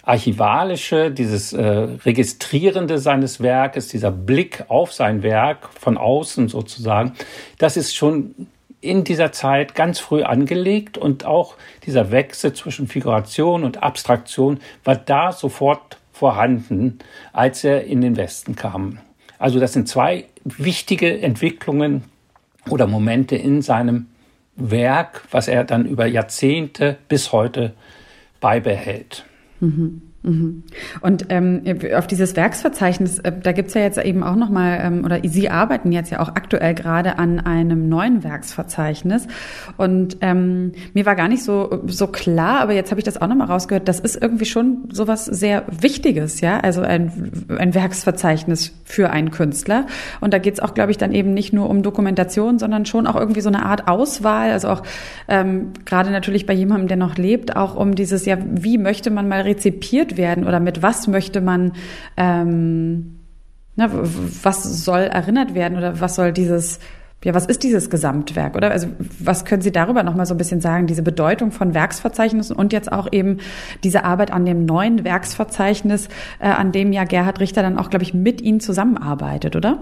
archivalische, 0.03 1.11
dieses 1.11 1.53
äh, 1.53 1.61
Registrierende 1.61 2.97
seines 2.97 3.41
Werkes, 3.41 3.89
dieser 3.89 4.11
Blick 4.11 4.65
auf 4.67 4.93
sein 4.93 5.23
Werk 5.23 5.69
von 5.73 5.97
außen 5.97 6.47
sozusagen, 6.47 7.13
das 7.57 7.77
ist 7.77 7.95
schon 7.95 8.47
in 8.81 9.03
dieser 9.03 9.31
Zeit 9.31 9.75
ganz 9.75 9.99
früh 9.99 10.23
angelegt 10.23 10.97
und 10.97 11.25
auch 11.25 11.55
dieser 11.85 12.11
Wechsel 12.11 12.53
zwischen 12.53 12.87
Figuration 12.87 13.63
und 13.63 13.83
Abstraktion 13.83 14.59
war 14.83 14.95
da 14.95 15.31
sofort 15.31 15.97
vorhanden, 16.13 16.99
als 17.33 17.63
er 17.63 17.83
in 17.83 18.01
den 18.01 18.15
Westen 18.17 18.55
kam. 18.55 18.99
Also 19.37 19.59
das 19.59 19.73
sind 19.73 19.87
zwei 19.87 20.25
wichtige 20.43 21.21
Entwicklungen 21.21 22.05
oder 22.67 22.87
Momente 22.87 23.35
in 23.35 23.61
seinem 23.61 24.07
Werk, 24.55 25.23
was 25.31 25.47
er 25.47 25.63
dann 25.63 25.85
über 25.85 26.05
Jahrzehnte 26.05 26.97
bis 27.07 27.31
heute 27.31 27.73
beibehält. 28.39 29.25
Mhm. 29.59 30.08
Mhm. 30.21 30.63
Und 30.99 31.27
ähm, 31.29 31.61
auf 31.95 32.07
dieses 32.07 32.35
Werksverzeichnis, 32.35 33.19
äh, 33.19 33.31
da 33.41 33.53
gibt's 33.53 33.73
ja 33.73 33.81
jetzt 33.81 33.97
eben 33.97 34.23
auch 34.23 34.35
nochmal, 34.35 34.79
ähm, 34.81 35.05
oder 35.05 35.19
Sie 35.23 35.49
arbeiten 35.49 35.93
jetzt 35.93 36.11
ja 36.11 36.19
auch 36.19 36.29
aktuell 36.29 36.73
gerade 36.73 37.17
an 37.17 37.39
einem 37.39 37.87
neuen 37.87 38.23
Werksverzeichnis. 38.23 39.27
Und 39.77 40.17
ähm, 40.19 40.73
mir 40.93 41.05
war 41.05 41.15
gar 41.15 41.29
nicht 41.29 41.43
so, 41.43 41.83
so 41.87 42.07
klar, 42.07 42.59
aber 42.59 42.73
jetzt 42.73 42.91
habe 42.91 42.99
ich 42.99 43.05
das 43.05 43.21
auch 43.21 43.27
nochmal 43.27 43.47
rausgehört, 43.47 43.87
das 43.87 43.99
ist 44.01 44.21
irgendwie 44.21 44.45
schon 44.45 44.89
sowas 44.91 45.25
sehr 45.25 45.63
Wichtiges, 45.69 46.41
ja, 46.41 46.59
also 46.59 46.81
ein, 46.81 47.45
ein 47.57 47.73
Werksverzeichnis 47.73 48.73
für 48.83 49.11
einen 49.11 49.31
Künstler. 49.31 49.87
Und 50.19 50.33
da 50.33 50.37
geht's 50.39 50.59
auch, 50.59 50.73
glaube 50.73 50.91
ich, 50.91 50.97
dann 50.97 51.13
eben 51.13 51.33
nicht 51.33 51.53
nur 51.53 51.69
um 51.69 51.81
Dokumentation, 51.81 52.59
sondern 52.59 52.85
schon 52.85 53.07
auch 53.07 53.15
irgendwie 53.15 53.41
so 53.41 53.49
eine 53.49 53.65
Art 53.65 53.87
Auswahl, 53.87 54.51
also 54.51 54.67
auch 54.67 54.83
ähm, 55.29 55.71
gerade 55.85 56.11
natürlich 56.11 56.45
bei 56.45 56.53
jemandem, 56.53 56.89
der 56.89 56.97
noch 56.97 57.17
lebt, 57.17 57.55
auch 57.55 57.75
um 57.75 57.95
dieses, 57.95 58.25
ja, 58.25 58.37
wie 58.49 58.77
möchte 58.77 59.11
man 59.11 59.29
mal 59.29 59.41
rezipiert 59.41 60.08
konfrontiert 60.09 60.17
werden 60.17 60.47
oder 60.47 60.59
mit 60.59 60.81
was 60.81 61.07
möchte 61.07 61.41
man, 61.41 61.73
ähm, 62.17 63.19
na, 63.75 63.89
was 63.91 64.83
soll 64.83 65.01
erinnert 65.01 65.53
werden 65.53 65.77
oder 65.77 66.01
was 66.01 66.15
soll 66.15 66.33
dieses, 66.33 66.79
ja, 67.23 67.33
was 67.33 67.45
ist 67.45 67.63
dieses 67.63 67.89
Gesamtwerk, 67.89 68.55
oder? 68.55 68.71
Also, 68.71 68.87
was 69.19 69.45
können 69.45 69.61
Sie 69.61 69.71
darüber 69.71 70.03
nochmal 70.03 70.25
so 70.25 70.33
ein 70.33 70.37
bisschen 70.37 70.61
sagen, 70.61 70.87
diese 70.87 71.03
Bedeutung 71.03 71.51
von 71.51 71.73
Werksverzeichnissen 71.73 72.55
und 72.55 72.73
jetzt 72.73 72.91
auch 72.91 73.07
eben 73.11 73.37
diese 73.83 74.03
Arbeit 74.03 74.31
an 74.31 74.45
dem 74.45 74.65
neuen 74.65 75.03
Werksverzeichnis, 75.03 76.07
äh, 76.39 76.47
an 76.47 76.71
dem 76.71 76.91
ja 76.91 77.03
Gerhard 77.03 77.39
Richter 77.39 77.61
dann 77.61 77.77
auch, 77.77 77.89
glaube 77.89 78.03
ich, 78.03 78.13
mit 78.13 78.41
Ihnen 78.41 78.59
zusammenarbeitet, 78.59 79.55
oder? 79.55 79.79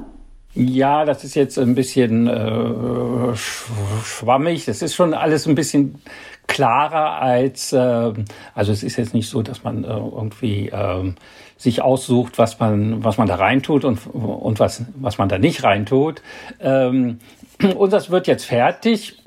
Ja, 0.53 1.05
das 1.05 1.23
ist 1.23 1.35
jetzt 1.35 1.59
ein 1.59 1.75
bisschen 1.75 2.27
äh, 2.27 3.35
schwammig. 3.35 4.65
Das 4.65 4.81
ist 4.81 4.95
schon 4.95 5.13
alles 5.13 5.45
ein 5.47 5.55
bisschen 5.55 6.01
klarer 6.47 7.21
als, 7.21 7.73
äh, 7.73 8.13
also 8.55 8.71
es 8.71 8.81
ist 8.81 8.97
jetzt 8.97 9.13
nicht 9.13 9.29
so, 9.29 9.41
dass 9.43 9.63
man 9.63 9.83
äh, 9.83 9.87
irgendwie 9.87 10.69
äh, 10.69 11.13
sich 11.57 11.81
aussucht, 11.81 12.37
was 12.37 12.59
man, 12.59 13.03
was 13.03 13.17
man 13.17 13.27
da 13.27 13.35
reintut 13.35 13.85
und, 13.85 14.07
und 14.07 14.59
was, 14.59 14.83
was 14.95 15.17
man 15.17 15.29
da 15.29 15.37
nicht 15.37 15.63
reintut. 15.63 16.21
Ähm, 16.59 17.19
Unseres 17.75 18.11
wird 18.11 18.27
jetzt 18.27 18.45
fertig, 18.45 19.17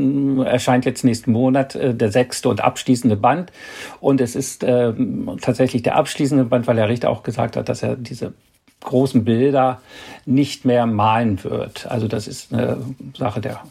erscheint 0.44 0.84
jetzt 0.84 1.04
nächsten 1.04 1.32
Monat 1.32 1.74
äh, 1.74 1.94
der 1.94 2.10
sechste 2.12 2.48
und 2.48 2.60
abschließende 2.60 3.16
Band. 3.16 3.52
Und 4.00 4.20
es 4.20 4.36
ist 4.36 4.62
äh, 4.64 4.92
tatsächlich 5.40 5.82
der 5.82 5.96
abschließende 5.96 6.44
Band, 6.44 6.66
weil 6.66 6.78
Herr 6.78 6.88
Richter 6.88 7.10
auch 7.10 7.22
gesagt 7.22 7.56
hat, 7.56 7.68
dass 7.68 7.82
er 7.82 7.96
diese 7.96 8.32
großen 8.80 9.24
Bilder 9.24 9.80
nicht 10.26 10.64
mehr 10.64 10.86
malen 10.86 11.42
wird. 11.44 11.86
Also 11.86 12.08
das 12.08 12.26
ist 12.26 12.52
eine 12.52 12.78
Sache 13.16 13.40
der 13.40 13.62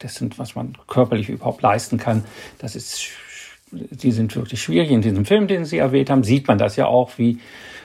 das 0.00 0.14
sind, 0.14 0.38
was 0.38 0.54
man 0.56 0.76
körperlich 0.88 1.28
überhaupt 1.28 1.62
leisten 1.62 1.98
kann. 1.98 2.24
Das 2.58 2.74
ist, 2.74 3.08
die 3.70 4.10
sind 4.10 4.34
wirklich 4.34 4.60
schwierig. 4.62 4.90
In 4.90 5.02
diesem 5.02 5.24
Film, 5.24 5.46
den 5.46 5.64
Sie 5.64 5.78
erwähnt 5.78 6.10
haben, 6.10 6.24
sieht 6.24 6.48
man 6.48 6.58
das 6.58 6.76
ja 6.76 6.86
auch, 6.86 7.18
wie 7.18 7.38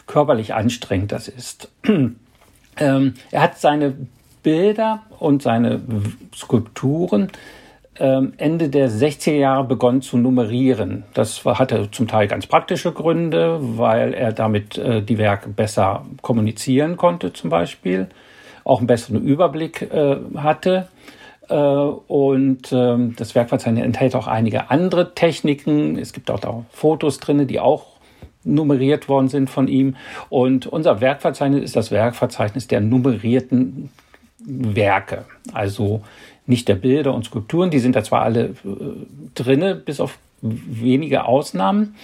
körperlich 0.07 0.53
anstrengend 0.53 1.11
das 1.11 1.28
ist. 1.28 1.69
ähm, 2.78 3.13
er 3.32 3.41
hat 3.41 3.59
seine 3.59 3.95
Bilder 4.43 5.03
und 5.19 5.41
seine 5.41 5.82
Skulpturen 6.34 7.32
Ende 7.98 8.70
der 8.70 8.89
60er 8.89 9.36
Jahre 9.36 9.64
begonnen 9.64 10.02
zu 10.02 10.18
nummerieren. 10.18 11.04
Das 11.14 11.46
hatte 11.46 11.89
zum 11.91 12.08
Teil 12.08 12.28
ganz 12.28 12.46
praktische 12.46 12.91
Gründe, 12.91 13.58
weil 13.62 14.14
er 14.14 14.34
damit 14.34 14.78
äh, 14.78 15.02
die 15.02 15.18
Werke 15.18 15.48
besser 15.50 16.06
kommunizieren 16.22 16.98
konnte 16.98 17.32
zum 17.32 17.50
Beispiel, 17.50 18.08
auch 18.66 18.80
einen 18.80 18.88
besseren 18.88 19.24
Überblick 19.24 19.82
äh, 19.82 20.18
hatte. 20.36 20.89
Äh, 21.48 21.56
und 21.56 22.72
ähm, 22.74 23.16
das 23.18 23.36
Werkverzeichnis 23.36 23.86
enthält 23.86 24.16
auch 24.16 24.28
einige 24.28 24.70
andere 24.72 25.14
Techniken. 25.16 25.98
Es 25.98 26.12
gibt 26.12 26.30
auch 26.30 26.39
da 26.39 26.66
Fotos 26.72 27.20
drin, 27.20 27.48
die 27.48 27.60
auch 27.60 27.86
nummeriert 28.43 29.10
worden 29.10 29.28
sind 29.28 29.50
von 29.50 29.68
ihm. 29.68 29.96
Und 30.30 30.68
unser 30.68 31.02
Werkverzeichnis 31.02 31.64
ist 31.64 31.76
das 31.76 31.91
Werkverzeichnis 31.91 32.68
der 32.68 32.82
nummerierten 32.82 33.89
Werke. 34.39 35.26
Also 35.54 36.02
nicht 36.48 36.68
der 36.68 36.76
Bilder 36.76 37.14
und 37.14 37.26
Skulpturen, 37.26 37.70
die 37.70 37.80
sind 37.80 37.96
da 37.96 38.04
zwar 38.04 38.22
alle 38.22 38.46
äh, 38.46 38.54
drinne, 39.34 39.76
bis 39.76 40.00
auf 40.00 40.18
wenige 40.41 41.26
Ausnahmen, 41.26 41.96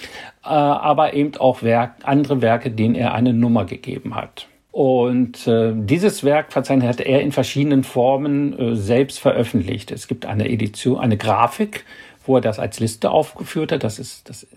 äh, 0.44 0.48
aber 0.48 1.14
eben 1.14 1.36
auch 1.38 1.64
Werk, 1.64 1.96
andere 2.04 2.42
Werke, 2.42 2.72
denen 2.72 2.96
er 2.96 3.14
eine 3.14 3.34
Nummer 3.34 3.66
gegeben 3.66 4.16
hat. 4.16 4.48
Und 4.72 5.48
äh, 5.48 5.74
dieses 5.76 6.24
Werkverzeichnis 6.24 6.88
hat 6.88 7.02
er 7.02 7.22
in 7.22 7.34
verschiedenen 7.34 7.84
Formen 7.84 8.58
äh, 8.58 8.76
selbst 8.76 9.20
veröffentlicht. 9.20 9.92
Es 9.92 10.08
gibt 10.08 10.26
eine 10.26 10.50
Edition, 10.50 10.98
eine 10.98 11.18
Grafik, 11.18 11.84
wo 12.26 12.36
er 12.36 12.42
das 12.42 12.58
als 12.58 12.80
Liste 12.80 13.12
aufgeführt 13.12 13.74
hat. 13.74 13.84
Das 13.84 14.00
ist 14.00 14.30
das, 14.30 14.48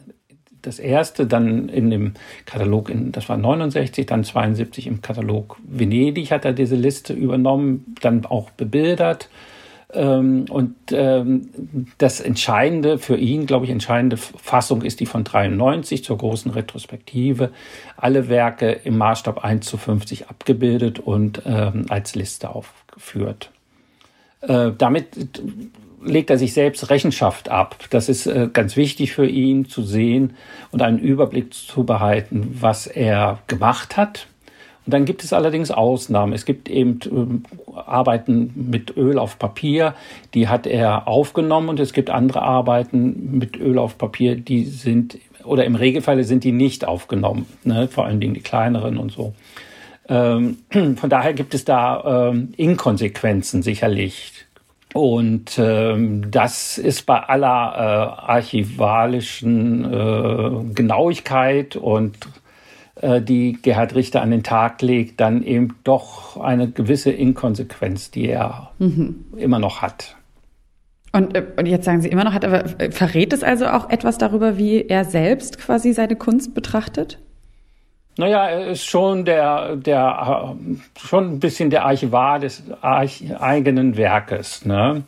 das 0.62 0.78
erste, 0.78 1.26
dann 1.26 1.68
in 1.68 1.90
dem 1.90 2.14
Katalog, 2.46 2.90
in, 2.90 3.10
das 3.10 3.28
war 3.28 3.36
69, 3.36 4.06
dann 4.06 4.22
72 4.22 4.86
im 4.86 5.02
Katalog 5.02 5.56
Venedig 5.64 6.30
hat 6.30 6.44
er 6.44 6.52
diese 6.52 6.76
Liste 6.76 7.12
übernommen, 7.12 7.96
dann 8.00 8.24
auch 8.24 8.50
bebildert. 8.50 9.28
Ähm, 9.94 10.46
und 10.50 10.74
ähm, 10.90 11.86
das 11.98 12.20
Entscheidende 12.20 12.98
für 12.98 13.16
ihn, 13.16 13.46
glaube 13.46 13.64
ich, 13.64 13.70
entscheidende 13.70 14.16
Fassung 14.16 14.82
ist 14.82 15.00
die 15.00 15.06
von 15.06 15.24
93 15.24 16.04
zur 16.04 16.18
großen 16.18 16.50
Retrospektive. 16.50 17.50
Alle 17.96 18.28
Werke 18.28 18.72
im 18.72 18.98
Maßstab 18.98 19.44
1 19.44 19.66
zu 19.66 19.76
50 19.76 20.28
abgebildet 20.28 20.98
und 20.98 21.42
ähm, 21.46 21.86
als 21.88 22.14
Liste 22.14 22.50
aufgeführt. 22.50 23.50
Äh, 24.40 24.72
damit 24.76 25.06
legt 26.02 26.30
er 26.30 26.38
sich 26.38 26.52
selbst 26.52 26.90
Rechenschaft 26.90 27.48
ab. 27.48 27.78
Das 27.90 28.08
ist 28.08 28.26
äh, 28.26 28.48
ganz 28.52 28.76
wichtig 28.76 29.12
für 29.12 29.26
ihn 29.26 29.66
zu 29.66 29.82
sehen 29.82 30.34
und 30.70 30.82
einen 30.82 30.98
Überblick 30.98 31.54
zu 31.54 31.84
behalten, 31.84 32.58
was 32.60 32.86
er 32.86 33.38
gemacht 33.46 33.96
hat 33.96 34.26
und 34.86 34.92
dann 34.92 35.04
gibt 35.04 35.24
es 35.24 35.32
allerdings 35.32 35.70
Ausnahmen. 35.70 36.32
Es 36.32 36.44
gibt 36.44 36.68
eben 36.68 37.00
äh, 37.04 37.78
Arbeiten 37.78 38.52
mit 38.54 38.96
Öl 38.96 39.18
auf 39.18 39.38
Papier, 39.38 39.94
die 40.34 40.48
hat 40.48 40.66
er 40.66 41.08
aufgenommen 41.08 41.68
und 41.68 41.80
es 41.80 41.92
gibt 41.92 42.10
andere 42.10 42.42
Arbeiten 42.42 43.38
mit 43.38 43.56
Öl 43.56 43.78
auf 43.78 43.96
Papier, 43.96 44.36
die 44.36 44.64
sind, 44.64 45.18
oder 45.44 45.64
im 45.64 45.74
Regelfall 45.74 46.22
sind 46.24 46.44
die 46.44 46.52
nicht 46.52 46.86
aufgenommen, 46.86 47.46
ne? 47.64 47.88
vor 47.88 48.04
allen 48.04 48.20
Dingen 48.20 48.34
die 48.34 48.40
kleineren 48.40 48.98
und 48.98 49.12
so. 49.12 49.34
Ähm, 50.08 50.58
von 50.96 51.08
daher 51.08 51.32
gibt 51.32 51.54
es 51.54 51.64
da 51.64 52.30
ähm, 52.30 52.52
Inkonsequenzen 52.56 53.62
sicherlich. 53.62 54.44
Und 54.92 55.58
ähm, 55.58 56.30
das 56.30 56.78
ist 56.78 57.04
bei 57.04 57.18
aller 57.18 57.72
äh, 57.74 58.30
archivalischen 58.30 59.84
äh, 59.92 60.72
Genauigkeit 60.72 61.74
und 61.74 62.16
die 63.20 63.58
Gerhard 63.60 63.94
Richter 63.94 64.22
an 64.22 64.30
den 64.30 64.42
Tag 64.42 64.82
legt, 64.82 65.20
dann 65.20 65.42
eben 65.42 65.76
doch 65.84 66.36
eine 66.40 66.70
gewisse 66.70 67.10
Inkonsequenz, 67.10 68.10
die 68.10 68.28
er 68.28 68.70
mhm. 68.78 69.24
immer 69.36 69.58
noch 69.58 69.82
hat. 69.82 70.16
Und, 71.12 71.36
äh, 71.36 71.44
und 71.56 71.66
jetzt 71.66 71.84
sagen 71.84 72.00
Sie 72.00 72.08
immer 72.08 72.24
noch 72.24 72.32
hat, 72.32 72.44
aber 72.44 72.64
verrät 72.90 73.32
es 73.32 73.42
also 73.42 73.66
auch 73.66 73.88
etwas 73.88 74.18
darüber, 74.18 74.58
wie 74.58 74.82
er 74.82 75.04
selbst 75.04 75.58
quasi 75.58 75.92
seine 75.92 76.16
Kunst 76.16 76.54
betrachtet? 76.54 77.18
Naja, 78.16 78.46
er 78.46 78.68
ist 78.68 78.84
schon 78.84 79.24
der, 79.24 79.74
der, 79.74 80.54
schon 80.96 81.32
ein 81.32 81.40
bisschen 81.40 81.70
der 81.70 81.84
Archivar 81.84 82.38
des 82.38 82.62
Arch 82.80 83.24
eigenen 83.40 83.96
Werkes, 83.96 84.64
ne? 84.64 85.02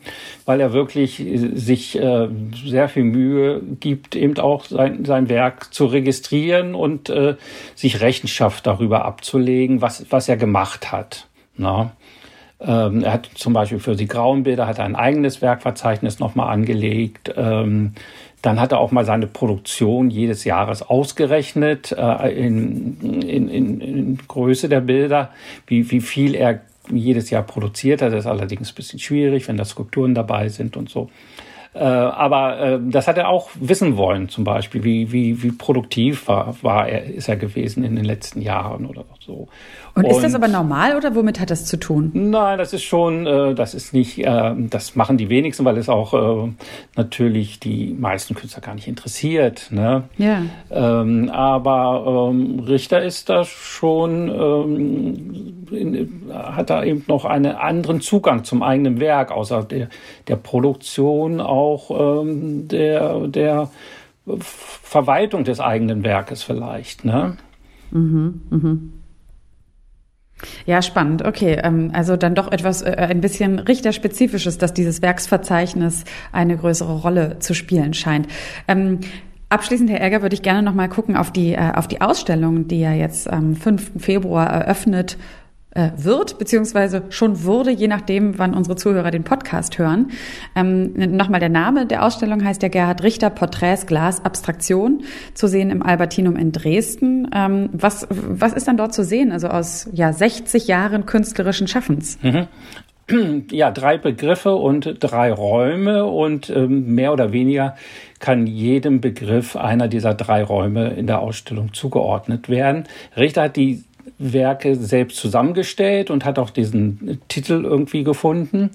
Weil 0.45 0.59
er 0.59 0.73
wirklich 0.73 1.23
sich 1.53 1.97
äh, 1.97 2.27
sehr 2.65 2.89
viel 2.89 3.05
Mühe 3.05 3.61
gibt, 3.79 4.17
eben 4.17 4.37
auch 4.39 4.65
sein, 4.65 5.05
sein 5.05 5.29
Werk 5.29 5.73
zu 5.73 5.85
registrieren 5.85 6.75
und 6.75 7.09
äh, 7.09 7.35
sich 7.75 8.01
Rechenschaft 8.01 8.67
darüber 8.67 9.05
abzulegen, 9.05 9.81
was, 9.81 10.05
was 10.09 10.27
er 10.27 10.35
gemacht 10.35 10.91
hat, 10.91 11.27
ne? 11.55 11.91
Ähm, 12.59 13.03
er 13.03 13.13
hat 13.13 13.29
zum 13.35 13.53
Beispiel 13.53 13.79
für 13.79 13.95
die 13.95 14.07
grauen 14.07 14.43
Bilder 14.43 14.65
hat 14.65 14.79
er 14.79 14.85
ein 14.85 14.95
eigenes 14.95 15.41
Werkverzeichnis 15.41 16.19
nochmal 16.19 16.51
angelegt. 16.51 17.31
Ähm, 17.37 17.93
dann 18.47 18.61
hat 18.61 18.71
er 18.71 18.79
auch 18.79 18.93
mal 18.93 19.03
seine 19.03 19.27
Produktion 19.27 20.09
jedes 20.09 20.45
Jahres 20.45 20.81
ausgerechnet 20.81 21.91
äh, 21.91 22.29
in, 22.29 22.97
in, 23.01 23.49
in, 23.49 23.81
in 23.81 24.17
Größe 24.25 24.69
der 24.69 24.79
Bilder, 24.79 25.31
wie, 25.65 25.91
wie 25.91 25.99
viel 25.99 26.33
er 26.33 26.61
jedes 26.89 27.29
Jahr 27.29 27.43
produziert 27.43 28.01
hat. 28.01 28.13
Das 28.13 28.21
ist 28.21 28.25
allerdings 28.25 28.71
ein 28.71 28.75
bisschen 28.75 28.99
schwierig, 28.99 29.49
wenn 29.49 29.57
da 29.57 29.65
Skulpturen 29.65 30.15
dabei 30.15 30.47
sind 30.47 30.77
und 30.77 30.89
so. 30.89 31.09
Äh, 31.73 31.79
aber 31.79 32.59
äh, 32.59 32.79
das 32.81 33.09
hat 33.09 33.17
er 33.17 33.27
auch 33.27 33.49
wissen 33.59 33.97
wollen, 33.97 34.29
zum 34.29 34.45
Beispiel, 34.45 34.85
wie, 34.85 35.11
wie, 35.11 35.43
wie 35.43 35.51
produktiv 35.51 36.29
war, 36.29 36.55
war 36.61 36.87
er, 36.87 37.03
ist 37.03 37.27
er 37.27 37.35
gewesen 37.35 37.83
in 37.83 37.97
den 37.97 38.05
letzten 38.05 38.41
Jahren 38.41 38.85
oder 38.85 39.03
so. 39.19 39.49
Und, 39.97 40.05
und 40.05 40.11
ist 40.11 40.21
das 40.21 40.35
aber 40.35 40.47
normal 40.47 40.95
oder 40.95 41.15
womit 41.15 41.39
hat 41.39 41.49
das 41.49 41.65
zu 41.65 41.75
tun? 41.75 42.11
Nein, 42.13 42.59
das 42.59 42.71
ist 42.71 42.83
schon, 42.83 43.25
äh, 43.25 43.55
das 43.55 43.73
ist 43.73 43.95
nicht, 43.95 44.19
äh, 44.19 44.53
das 44.69 44.95
machen 44.95 45.17
die 45.17 45.27
wenigsten, 45.27 45.65
weil 45.65 45.75
es 45.77 45.89
auch 45.89 46.13
äh, 46.13 46.51
natürlich 46.95 47.59
die 47.59 47.95
meisten 47.97 48.35
Künstler 48.35 48.61
gar 48.61 48.75
nicht 48.75 48.87
interessiert. 48.87 49.69
Ne? 49.71 50.03
Ja. 50.19 50.43
Ähm, 50.69 51.31
aber 51.31 52.29
ähm, 52.29 52.59
Richter 52.59 53.01
ist 53.01 53.29
da 53.29 53.43
schon, 53.43 54.29
ähm, 54.29 55.67
in, 55.71 56.31
hat 56.31 56.69
da 56.69 56.83
eben 56.83 57.03
noch 57.07 57.25
einen 57.25 57.55
anderen 57.55 57.99
Zugang 57.99 58.43
zum 58.43 58.61
eigenen 58.61 58.99
Werk, 58.99 59.31
außer 59.31 59.63
der, 59.63 59.89
der 60.27 60.35
Produktion 60.35 61.41
auch 61.41 62.21
ähm, 62.21 62.67
der, 62.67 63.27
der 63.27 63.71
Verwaltung 64.37 65.43
des 65.43 65.59
eigenen 65.59 66.03
Werkes 66.03 66.43
vielleicht. 66.43 67.03
Ne? 67.03 67.37
Mhm, 67.89 68.41
mhm. 68.51 68.93
Ja, 70.65 70.81
spannend. 70.81 71.25
Okay, 71.25 71.59
ähm, 71.63 71.91
also 71.93 72.15
dann 72.15 72.35
doch 72.35 72.51
etwas 72.51 72.81
äh, 72.81 72.95
ein 72.97 73.21
bisschen 73.21 73.59
richterspezifisches, 73.59 74.57
dass 74.57 74.73
dieses 74.73 75.01
Werksverzeichnis 75.01 76.03
eine 76.31 76.57
größere 76.57 77.01
Rolle 77.01 77.39
zu 77.39 77.53
spielen 77.53 77.93
scheint. 77.93 78.27
Ähm, 78.67 78.99
abschließend, 79.49 79.89
Herr 79.89 79.99
Ärger, 80.01 80.21
würde 80.21 80.35
ich 80.35 80.43
gerne 80.43 80.61
noch 80.61 80.75
mal 80.75 80.89
gucken 80.89 81.17
auf 81.17 81.31
die 81.31 81.53
äh, 81.53 81.71
auf 81.73 81.87
die 81.87 82.01
Ausstellung, 82.01 82.67
die 82.67 82.79
ja 82.79 82.93
jetzt 82.93 83.29
am 83.29 83.55
5. 83.55 83.93
Februar 83.97 84.47
eröffnet 84.47 85.17
wird, 85.95 86.39
beziehungsweise 86.39 87.03
schon 87.09 87.43
wurde, 87.43 87.71
je 87.71 87.87
nachdem, 87.87 88.39
wann 88.39 88.53
unsere 88.53 88.75
Zuhörer 88.75 89.11
den 89.11 89.23
Podcast 89.23 89.77
hören. 89.77 90.11
Ähm, 90.55 90.93
Nochmal 91.15 91.39
der 91.39 91.49
Name 91.49 91.85
der 91.85 92.03
Ausstellung 92.03 92.43
heißt 92.43 92.63
ja 92.63 92.69
Gerhard 92.69 93.03
Richter 93.03 93.29
Porträts 93.29 93.85
Glas 93.85 94.23
Abstraktion, 94.25 95.03
zu 95.33 95.47
sehen 95.47 95.69
im 95.69 95.83
Albertinum 95.83 96.35
in 96.35 96.51
Dresden. 96.51 97.29
Ähm, 97.33 97.69
was, 97.73 98.07
was 98.09 98.53
ist 98.53 98.67
dann 98.67 98.77
dort 98.77 98.93
zu 98.93 99.03
sehen, 99.03 99.31
also 99.31 99.49
aus 99.49 99.87
ja, 99.91 100.13
60 100.13 100.67
Jahren 100.67 101.05
künstlerischen 101.05 101.67
Schaffens? 101.67 102.17
Mhm 102.23 102.47
ja, 103.51 103.71
drei 103.71 103.97
Begriffe 103.97 104.55
und 104.55 104.97
drei 104.99 105.31
Räume 105.31 106.05
und 106.05 106.49
ähm, 106.49 106.93
mehr 106.93 107.13
oder 107.13 107.31
weniger 107.31 107.75
kann 108.19 108.47
jedem 108.47 108.99
Begriff 108.99 109.55
einer 109.55 109.87
dieser 109.87 110.13
drei 110.13 110.43
Räume 110.43 110.89
in 110.89 111.07
der 111.07 111.19
Ausstellung 111.19 111.73
zugeordnet 111.73 112.49
werden. 112.49 112.83
Richter 113.15 113.43
hat 113.43 113.55
die 113.55 113.83
Werke 114.19 114.75
selbst 114.75 115.17
zusammengestellt 115.17 116.09
und 116.09 116.25
hat 116.25 116.39
auch 116.39 116.49
diesen 116.49 117.21
Titel 117.27 117.63
irgendwie 117.65 118.03
gefunden. 118.03 118.71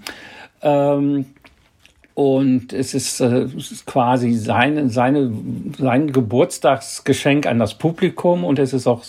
Ähm, 0.62 1.26
und 2.14 2.72
es 2.72 2.92
ist, 2.92 3.20
äh, 3.20 3.44
es 3.56 3.72
ist 3.72 3.86
quasi 3.86 4.32
seine, 4.32 4.90
seine, 4.90 5.32
sein 5.78 6.12
Geburtstagsgeschenk 6.12 7.46
an 7.46 7.58
das 7.58 7.74
Publikum 7.74 8.44
und 8.44 8.58
es 8.58 8.72
ist 8.72 8.86
auch 8.86 9.02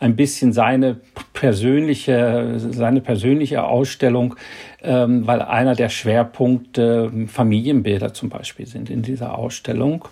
ein 0.00 0.16
bisschen 0.16 0.52
seine 0.52 0.96
persönliche, 1.32 2.54
seine 2.56 3.00
persönliche 3.02 3.64
Ausstellung, 3.64 4.34
ähm, 4.82 5.26
weil 5.26 5.42
einer 5.42 5.74
der 5.74 5.90
Schwerpunkte 5.90 7.12
Familienbilder 7.28 8.14
zum 8.14 8.30
Beispiel 8.30 8.66
sind 8.66 8.90
in 8.90 9.02
dieser 9.02 9.38
Ausstellung. 9.38 10.06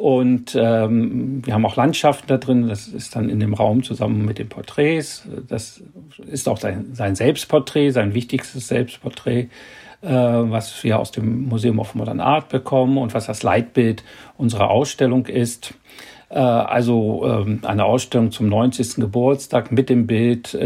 Und 0.00 0.56
ähm, 0.58 1.44
wir 1.44 1.52
haben 1.52 1.66
auch 1.66 1.76
Landschaften 1.76 2.26
da 2.26 2.38
drin. 2.38 2.68
Das 2.68 2.88
ist 2.88 3.14
dann 3.14 3.28
in 3.28 3.38
dem 3.38 3.52
Raum 3.52 3.82
zusammen 3.82 4.24
mit 4.24 4.38
den 4.38 4.48
Porträts. 4.48 5.28
Das 5.46 5.82
ist 6.26 6.48
auch 6.48 6.56
sein, 6.56 6.94
sein 6.94 7.14
Selbstporträt, 7.14 7.90
sein 7.90 8.14
wichtigstes 8.14 8.66
Selbstporträt, 8.66 9.48
äh, 10.00 10.08
was 10.08 10.82
wir 10.84 10.98
aus 10.98 11.10
dem 11.10 11.46
Museum 11.50 11.78
of 11.78 11.94
Modern 11.94 12.20
Art 12.20 12.48
bekommen 12.48 12.96
und 12.96 13.12
was 13.12 13.26
das 13.26 13.42
Leitbild 13.42 14.02
unserer 14.38 14.70
Ausstellung 14.70 15.26
ist. 15.26 15.74
Äh, 16.30 16.38
also 16.38 17.46
äh, 17.46 17.66
eine 17.66 17.84
Ausstellung 17.84 18.30
zum 18.30 18.48
90. 18.48 18.94
Geburtstag 18.94 19.70
mit 19.70 19.90
dem 19.90 20.06
Bild. 20.06 20.58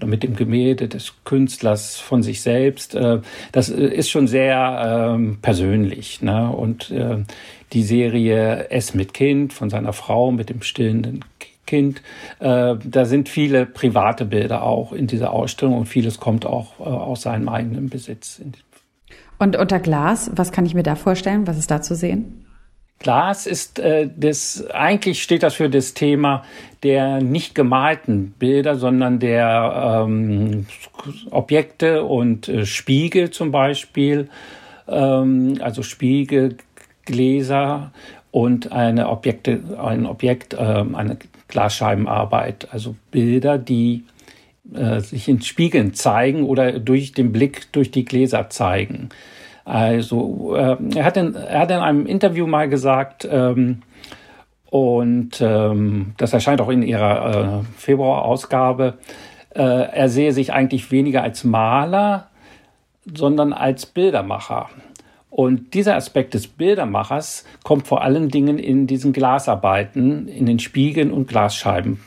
Äh, 0.00 0.04
äh, 0.04 0.04
oder 0.04 0.06
mit 0.06 0.22
dem 0.22 0.36
Gemälde 0.36 0.88
des 0.88 1.14
Künstlers 1.24 1.98
von 1.98 2.22
sich 2.22 2.40
selbst, 2.42 2.94
äh, 2.94 3.20
das 3.52 3.68
ist 3.68 4.10
schon 4.10 4.26
sehr 4.26 5.14
ähm, 5.14 5.38
persönlich. 5.42 6.22
Ne? 6.22 6.50
Und 6.50 6.90
äh, 6.90 7.24
die 7.72 7.82
Serie 7.82 8.70
Es 8.70 8.94
mit 8.94 9.14
Kind 9.14 9.52
von 9.52 9.70
seiner 9.70 9.92
Frau 9.92 10.30
mit 10.30 10.48
dem 10.48 10.62
stillenden 10.62 11.24
Kind. 11.66 12.02
Äh, 12.40 12.76
da 12.82 13.04
sind 13.04 13.28
viele 13.28 13.66
private 13.66 14.24
Bilder 14.24 14.62
auch 14.62 14.92
in 14.92 15.06
dieser 15.06 15.32
Ausstellung 15.32 15.76
und 15.76 15.86
vieles 15.86 16.18
kommt 16.18 16.46
auch 16.46 16.80
äh, 16.80 16.84
aus 16.84 17.22
seinem 17.22 17.48
eigenen 17.48 17.90
Besitz. 17.90 18.40
Und 19.38 19.56
unter 19.56 19.78
Glas, 19.78 20.30
was 20.34 20.50
kann 20.50 20.66
ich 20.66 20.74
mir 20.74 20.82
da 20.82 20.96
vorstellen? 20.96 21.46
Was 21.46 21.58
ist 21.58 21.70
da 21.70 21.82
zu 21.82 21.94
sehen? 21.94 22.47
Glas 22.98 23.46
ist 23.46 23.78
äh, 23.78 24.08
das 24.16 24.68
eigentlich 24.70 25.22
steht 25.22 25.42
das 25.42 25.54
für 25.54 25.70
das 25.70 25.94
Thema 25.94 26.44
der 26.82 27.20
nicht 27.20 27.54
gemalten 27.54 28.32
Bilder, 28.38 28.76
sondern 28.76 29.18
der 29.18 30.04
ähm, 30.06 30.66
Objekte 31.30 32.04
und 32.04 32.48
äh, 32.48 32.66
Spiegel 32.66 33.30
zum 33.30 33.50
Beispiel, 33.50 34.28
ähm, 34.86 35.58
also 35.60 35.82
Spiegel, 35.82 36.56
Gläser 37.04 37.92
und 38.30 38.70
eine 38.72 39.08
Objekte, 39.08 39.60
ein 39.82 40.06
Objekt, 40.06 40.54
äh, 40.54 40.56
eine 40.56 41.18
Glasscheibenarbeit, 41.48 42.68
also 42.70 42.94
Bilder, 43.10 43.58
die 43.58 44.04
äh, 44.74 45.00
sich 45.00 45.28
in 45.28 45.40
Spiegeln 45.42 45.94
zeigen 45.94 46.44
oder 46.44 46.78
durch 46.78 47.12
den 47.12 47.32
Blick 47.32 47.72
durch 47.72 47.90
die 47.90 48.04
Gläser 48.04 48.50
zeigen. 48.50 49.08
Also 49.68 50.56
äh, 50.56 50.78
er, 50.94 51.04
hat 51.04 51.18
in, 51.18 51.34
er 51.34 51.60
hat 51.60 51.70
in 51.70 51.76
einem 51.76 52.06
Interview 52.06 52.46
mal 52.46 52.70
gesagt, 52.70 53.28
ähm, 53.30 53.82
und 54.70 55.42
ähm, 55.42 56.14
das 56.16 56.32
erscheint 56.32 56.62
auch 56.62 56.70
in 56.70 56.82
ihrer 56.82 57.60
äh, 57.60 57.64
Februarausgabe, 57.76 58.94
äh, 59.54 59.60
er 59.60 60.08
sehe 60.08 60.32
sich 60.32 60.54
eigentlich 60.54 60.90
weniger 60.90 61.22
als 61.22 61.44
Maler, 61.44 62.28
sondern 63.04 63.52
als 63.52 63.84
Bildermacher. 63.84 64.70
Und 65.28 65.74
dieser 65.74 65.96
Aspekt 65.96 66.32
des 66.32 66.46
Bildermachers 66.46 67.44
kommt 67.62 67.86
vor 67.86 68.02
allen 68.02 68.30
Dingen 68.30 68.58
in 68.58 68.86
diesen 68.86 69.12
Glasarbeiten, 69.12 70.28
in 70.28 70.46
den 70.46 70.60
Spiegeln 70.60 71.10
und 71.10 71.28
Glasscheiben 71.28 72.00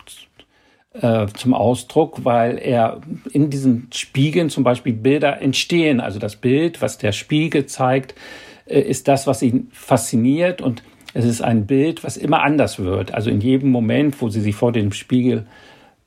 äh, 0.94 1.28
zum 1.38 1.54
Ausdruck, 1.54 2.26
weil 2.26 2.58
er 2.58 3.00
in 3.32 3.50
diesen 3.50 3.88
Spiegeln 3.94 4.50
zum 4.50 4.66
Beispiel 4.66 4.92
Bilder 4.92 5.42
entstehen. 5.42 6.02
Also 6.02 6.20
das 6.20 6.36
Bild, 6.36 6.82
was 6.82 6.98
der 6.98 7.14
Spiegel 7.14 7.66
zeigt, 7.66 8.14
äh, 8.66 8.82
ist 8.82 9.08
das, 9.08 9.26
was 9.26 9.42
ihn 9.42 9.70
fasziniert 9.72 10.62
und 10.62 10.84
es 11.14 11.24
ist 11.24 11.42
ein 11.42 11.66
Bild, 11.66 12.04
was 12.04 12.18
immer 12.18 12.42
anders 12.42 12.78
wird. 12.78 13.14
Also 13.14 13.30
in 13.30 13.40
jedem 13.40 13.72
Moment, 13.72 14.22
wo 14.22 14.28
sie 14.28 14.42
sich 14.42 14.54
vor 14.54 14.74
dem 14.74 14.92
Spiegel 14.92 15.46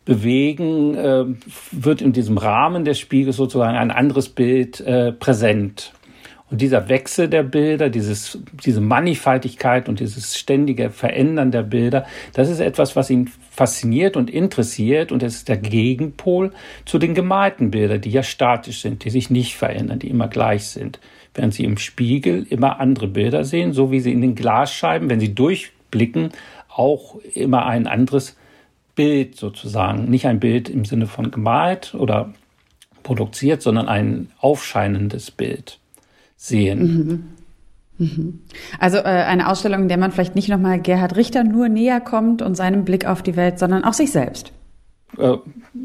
bewegen, 0.04 0.94
äh, 0.96 1.24
wird 1.72 2.02
in 2.02 2.12
diesem 2.12 2.36
Rahmen 2.36 2.84
des 2.84 2.98
Spiegels 2.98 3.36
sozusagen 3.36 3.78
ein 3.78 3.90
anderes 3.90 4.28
Bild 4.28 4.84
präsent. 5.18 5.93
Und 6.54 6.60
dieser 6.60 6.88
Wechsel 6.88 7.26
der 7.26 7.42
Bilder, 7.42 7.90
dieses, 7.90 8.38
diese 8.64 8.80
Mannigfaltigkeit 8.80 9.88
und 9.88 9.98
dieses 9.98 10.38
ständige 10.38 10.90
Verändern 10.90 11.50
der 11.50 11.64
Bilder, 11.64 12.06
das 12.32 12.48
ist 12.48 12.60
etwas, 12.60 12.94
was 12.94 13.10
ihn 13.10 13.28
fasziniert 13.50 14.16
und 14.16 14.30
interessiert. 14.30 15.10
Und 15.10 15.24
es 15.24 15.34
ist 15.34 15.48
der 15.48 15.56
Gegenpol 15.56 16.52
zu 16.84 17.00
den 17.00 17.12
gemalten 17.12 17.72
Bildern, 17.72 18.02
die 18.02 18.12
ja 18.12 18.22
statisch 18.22 18.82
sind, 18.82 19.04
die 19.04 19.10
sich 19.10 19.30
nicht 19.30 19.56
verändern, 19.56 19.98
die 19.98 20.08
immer 20.08 20.28
gleich 20.28 20.66
sind. 20.66 21.00
Während 21.34 21.54
sie 21.54 21.64
im 21.64 21.76
Spiegel 21.76 22.46
immer 22.48 22.78
andere 22.78 23.08
Bilder 23.08 23.42
sehen, 23.42 23.72
so 23.72 23.90
wie 23.90 23.98
sie 23.98 24.12
in 24.12 24.20
den 24.20 24.36
Glasscheiben, 24.36 25.10
wenn 25.10 25.18
sie 25.18 25.34
durchblicken, 25.34 26.28
auch 26.68 27.16
immer 27.34 27.66
ein 27.66 27.88
anderes 27.88 28.36
Bild 28.94 29.34
sozusagen. 29.34 30.08
Nicht 30.08 30.28
ein 30.28 30.38
Bild 30.38 30.68
im 30.68 30.84
Sinne 30.84 31.08
von 31.08 31.32
gemalt 31.32 31.96
oder 31.98 32.32
produziert, 33.02 33.60
sondern 33.60 33.88
ein 33.88 34.28
aufscheinendes 34.38 35.32
Bild 35.32 35.80
sehen. 36.36 37.28
Mhm. 37.98 38.06
Mhm. 38.06 38.40
Also 38.78 38.98
äh, 38.98 39.02
eine 39.02 39.48
Ausstellung, 39.48 39.82
in 39.82 39.88
der 39.88 39.98
man 39.98 40.10
vielleicht 40.10 40.34
nicht 40.34 40.48
nochmal 40.48 40.80
Gerhard 40.80 41.16
Richter 41.16 41.44
nur 41.44 41.68
näher 41.68 42.00
kommt 42.00 42.42
und 42.42 42.56
seinem 42.56 42.84
Blick 42.84 43.06
auf 43.06 43.22
die 43.22 43.36
Welt, 43.36 43.58
sondern 43.58 43.84
auch 43.84 43.92
sich 43.92 44.10
selbst. 44.10 44.52
Äh, 45.18 45.36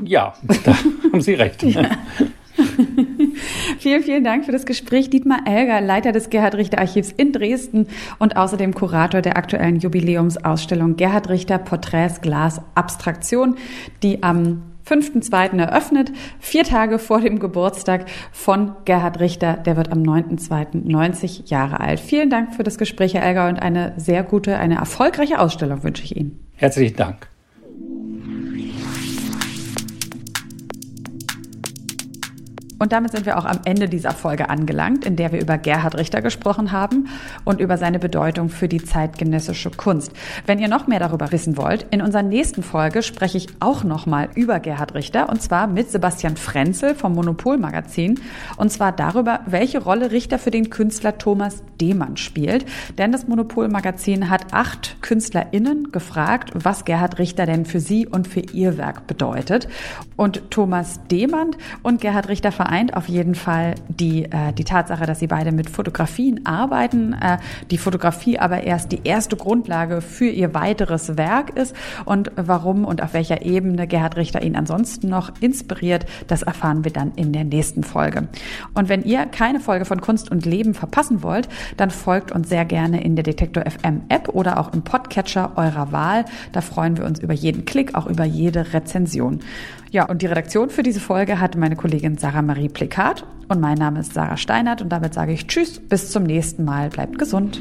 ja, 0.03 0.33
da 0.63 0.75
haben 1.11 1.21
Sie 1.21 1.33
recht. 1.33 1.61
Ja. 1.63 1.83
vielen, 3.79 4.03
vielen 4.03 4.23
Dank 4.23 4.45
für 4.45 4.51
das 4.51 4.65
Gespräch. 4.65 5.09
Dietmar 5.09 5.41
Elger, 5.45 5.81
Leiter 5.81 6.11
des 6.11 6.29
Gerhard 6.29 6.55
Richter 6.55 6.79
Archivs 6.79 7.11
in 7.11 7.31
Dresden 7.31 7.87
und 8.17 8.37
außerdem 8.37 8.73
Kurator 8.73 9.21
der 9.21 9.37
aktuellen 9.37 9.77
Jubiläumsausstellung 9.79 10.95
Gerhard 10.95 11.29
Richter 11.29 11.57
Porträts 11.59 12.21
Glas 12.21 12.61
Abstraktion, 12.75 13.55
die 14.03 14.23
am 14.23 14.63
5.2. 14.89 15.59
eröffnet, 15.59 16.11
vier 16.39 16.63
Tage 16.63 16.97
vor 16.97 17.21
dem 17.21 17.39
Geburtstag 17.39 18.05
von 18.31 18.75
Gerhard 18.85 19.19
Richter. 19.19 19.53
Der 19.53 19.77
wird 19.77 19.91
am 19.91 20.01
9.2. 20.01 20.89
90 20.89 21.49
Jahre 21.49 21.79
alt. 21.79 21.99
Vielen 21.99 22.29
Dank 22.29 22.55
für 22.55 22.63
das 22.63 22.77
Gespräch, 22.77 23.13
Herr 23.13 23.23
Elger, 23.23 23.47
und 23.47 23.61
eine 23.61 23.93
sehr 23.97 24.23
gute, 24.23 24.57
eine 24.57 24.75
erfolgreiche 24.75 25.39
Ausstellung 25.39 25.83
wünsche 25.83 26.03
ich 26.03 26.15
Ihnen. 26.15 26.39
Herzlichen 26.55 26.95
Dank. 26.95 27.28
Und 32.79 32.93
damit 32.93 33.11
sind 33.11 33.25
wir 33.25 33.37
auch 33.37 33.45
am 33.45 33.59
Ende 33.65 33.89
dieser 33.89 34.11
Folge 34.11 34.49
angelangt, 34.49 35.05
in 35.05 35.17
der 35.17 35.31
wir 35.31 35.41
über 35.41 35.57
Gerhard 35.57 35.97
Richter 35.97 36.21
gesprochen 36.21 36.71
haben 36.71 37.09
und 37.43 37.59
über 37.59 37.77
seine 37.77 37.99
Bedeutung 37.99 38.49
für 38.49 38.69
die 38.69 38.81
zeitgenössische 38.81 39.69
Kunst. 39.69 40.13
Wenn 40.45 40.59
ihr 40.59 40.69
noch 40.69 40.87
mehr 40.87 40.99
darüber 40.99 41.31
wissen 41.31 41.57
wollt, 41.57 41.85
in 41.91 42.01
unserer 42.01 42.23
nächsten 42.23 42.63
Folge 42.63 43.03
spreche 43.03 43.37
ich 43.37 43.47
auch 43.59 43.83
nochmal 43.83 44.29
über 44.35 44.59
Gerhard 44.59 44.93
Richter 44.93 45.29
und 45.29 45.41
zwar 45.41 45.67
mit 45.67 45.91
Sebastian 45.91 46.37
Frenzel 46.37 46.95
vom 46.95 47.13
Monopol 47.13 47.57
Magazin 47.57 48.19
und 48.57 48.71
zwar 48.71 48.93
darüber, 48.93 49.41
welche 49.45 49.83
Rolle 49.83 50.11
Richter 50.11 50.39
für 50.39 50.51
den 50.51 50.69
Künstler 50.69 51.17
Thomas 51.17 51.61
Demann 51.81 52.17
spielt. 52.17 52.65
Denn 52.97 53.11
das 53.11 53.27
Monopol 53.27 53.67
Magazin 53.67 54.29
hat 54.29 54.53
acht 54.53 55.01
KünstlerInnen 55.01 55.91
gefragt, 55.91 56.51
was 56.53 56.85
Gerhard 56.85 57.19
Richter 57.19 57.45
denn 57.45 57.65
für 57.65 57.79
sie 57.79 58.07
und 58.07 58.27
für 58.27 58.41
ihr 58.41 58.77
Werk 58.77 59.07
bedeutet. 59.07 59.67
Und 60.15 60.49
Thomas 60.49 60.99
Demann 61.09 61.51
und 61.83 62.01
Gerhard 62.01 62.29
Richter 62.29 62.51
vereint 62.69 62.95
auf 62.95 63.09
jeden 63.09 63.33
Fall 63.33 63.73
die, 63.87 64.25
äh, 64.25 64.53
die 64.55 64.63
Tatsache, 64.63 65.07
dass 65.07 65.17
sie 65.17 65.25
beide 65.25 65.51
mit 65.51 65.71
Fotografien 65.71 66.45
arbeiten, 66.45 67.13
äh, 67.13 67.39
die 67.71 67.79
Fotografie 67.79 68.37
aber 68.37 68.61
erst 68.61 68.91
die 68.91 69.01
erste 69.05 69.35
Grundlage 69.35 70.01
für 70.01 70.27
ihr 70.27 70.53
weiteres 70.53 71.17
Werk 71.17 71.57
ist 71.57 71.75
und 72.05 72.31
warum 72.35 72.85
und 72.85 73.01
auf 73.01 73.13
welcher 73.13 73.41
Ebene 73.41 73.87
Gerhard 73.87 74.17
Richter 74.17 74.43
ihn 74.43 74.55
ansonsten 74.55 75.09
noch 75.09 75.31
inspiriert, 75.41 76.05
das 76.27 76.43
erfahren 76.43 76.83
wir 76.83 76.93
dann 76.93 77.11
in 77.15 77.33
der 77.33 77.43
nächsten 77.43 77.83
Folge. 77.83 78.27
Und 78.75 78.87
wenn 78.87 79.01
ihr 79.03 79.25
keine 79.25 79.59
Folge 79.59 79.85
von 79.85 79.99
Kunst 79.99 80.29
und 80.29 80.45
Leben 80.45 80.75
verpassen 80.75 81.23
wollt, 81.23 81.49
dann 81.77 81.89
folgt 81.89 82.31
uns 82.31 82.49
sehr 82.49 82.65
gerne 82.65 83.03
in 83.03 83.15
der 83.15 83.23
Detektor 83.23 83.63
FM 83.63 84.03
App 84.09 84.29
oder 84.29 84.59
auch 84.59 84.73
im 84.73 84.83
Podcatcher 84.83 85.53
eurer 85.55 85.91
Wahl. 85.91 86.25
Da 86.51 86.61
freuen 86.61 86.97
wir 86.97 87.05
uns 87.05 87.17
über 87.17 87.33
jeden 87.33 87.65
Klick, 87.65 87.95
auch 87.95 88.05
über 88.05 88.25
jede 88.25 88.73
Rezension. 88.73 89.39
Ja, 89.91 90.05
und 90.05 90.21
die 90.21 90.27
Redaktion 90.27 90.69
für 90.69 90.83
diese 90.83 90.99
Folge 90.99 91.39
hat 91.39 91.55
meine 91.55 91.75
Kollegin 91.75 92.17
Sarah 92.17 92.43
Marie 92.43 92.69
Plikat 92.69 93.25
und 93.47 93.59
mein 93.59 93.77
Name 93.77 94.01
ist 94.01 94.13
Sarah 94.13 94.37
Steinert 94.37 94.83
und 94.83 94.89
damit 94.89 95.15
sage 95.15 95.31
ich 95.31 95.47
Tschüss, 95.47 95.79
bis 95.79 96.11
zum 96.11 96.23
nächsten 96.23 96.63
Mal, 96.63 96.89
bleibt 96.89 97.17
gesund. 97.17 97.59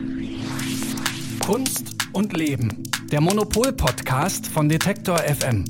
Kunst 1.44 1.86
und 2.12 2.36
Leben, 2.36 2.82
der 3.10 3.22
Monopol-Podcast 3.22 4.46
von 4.46 4.68
Detektor 4.68 5.16
FM. 5.16 5.64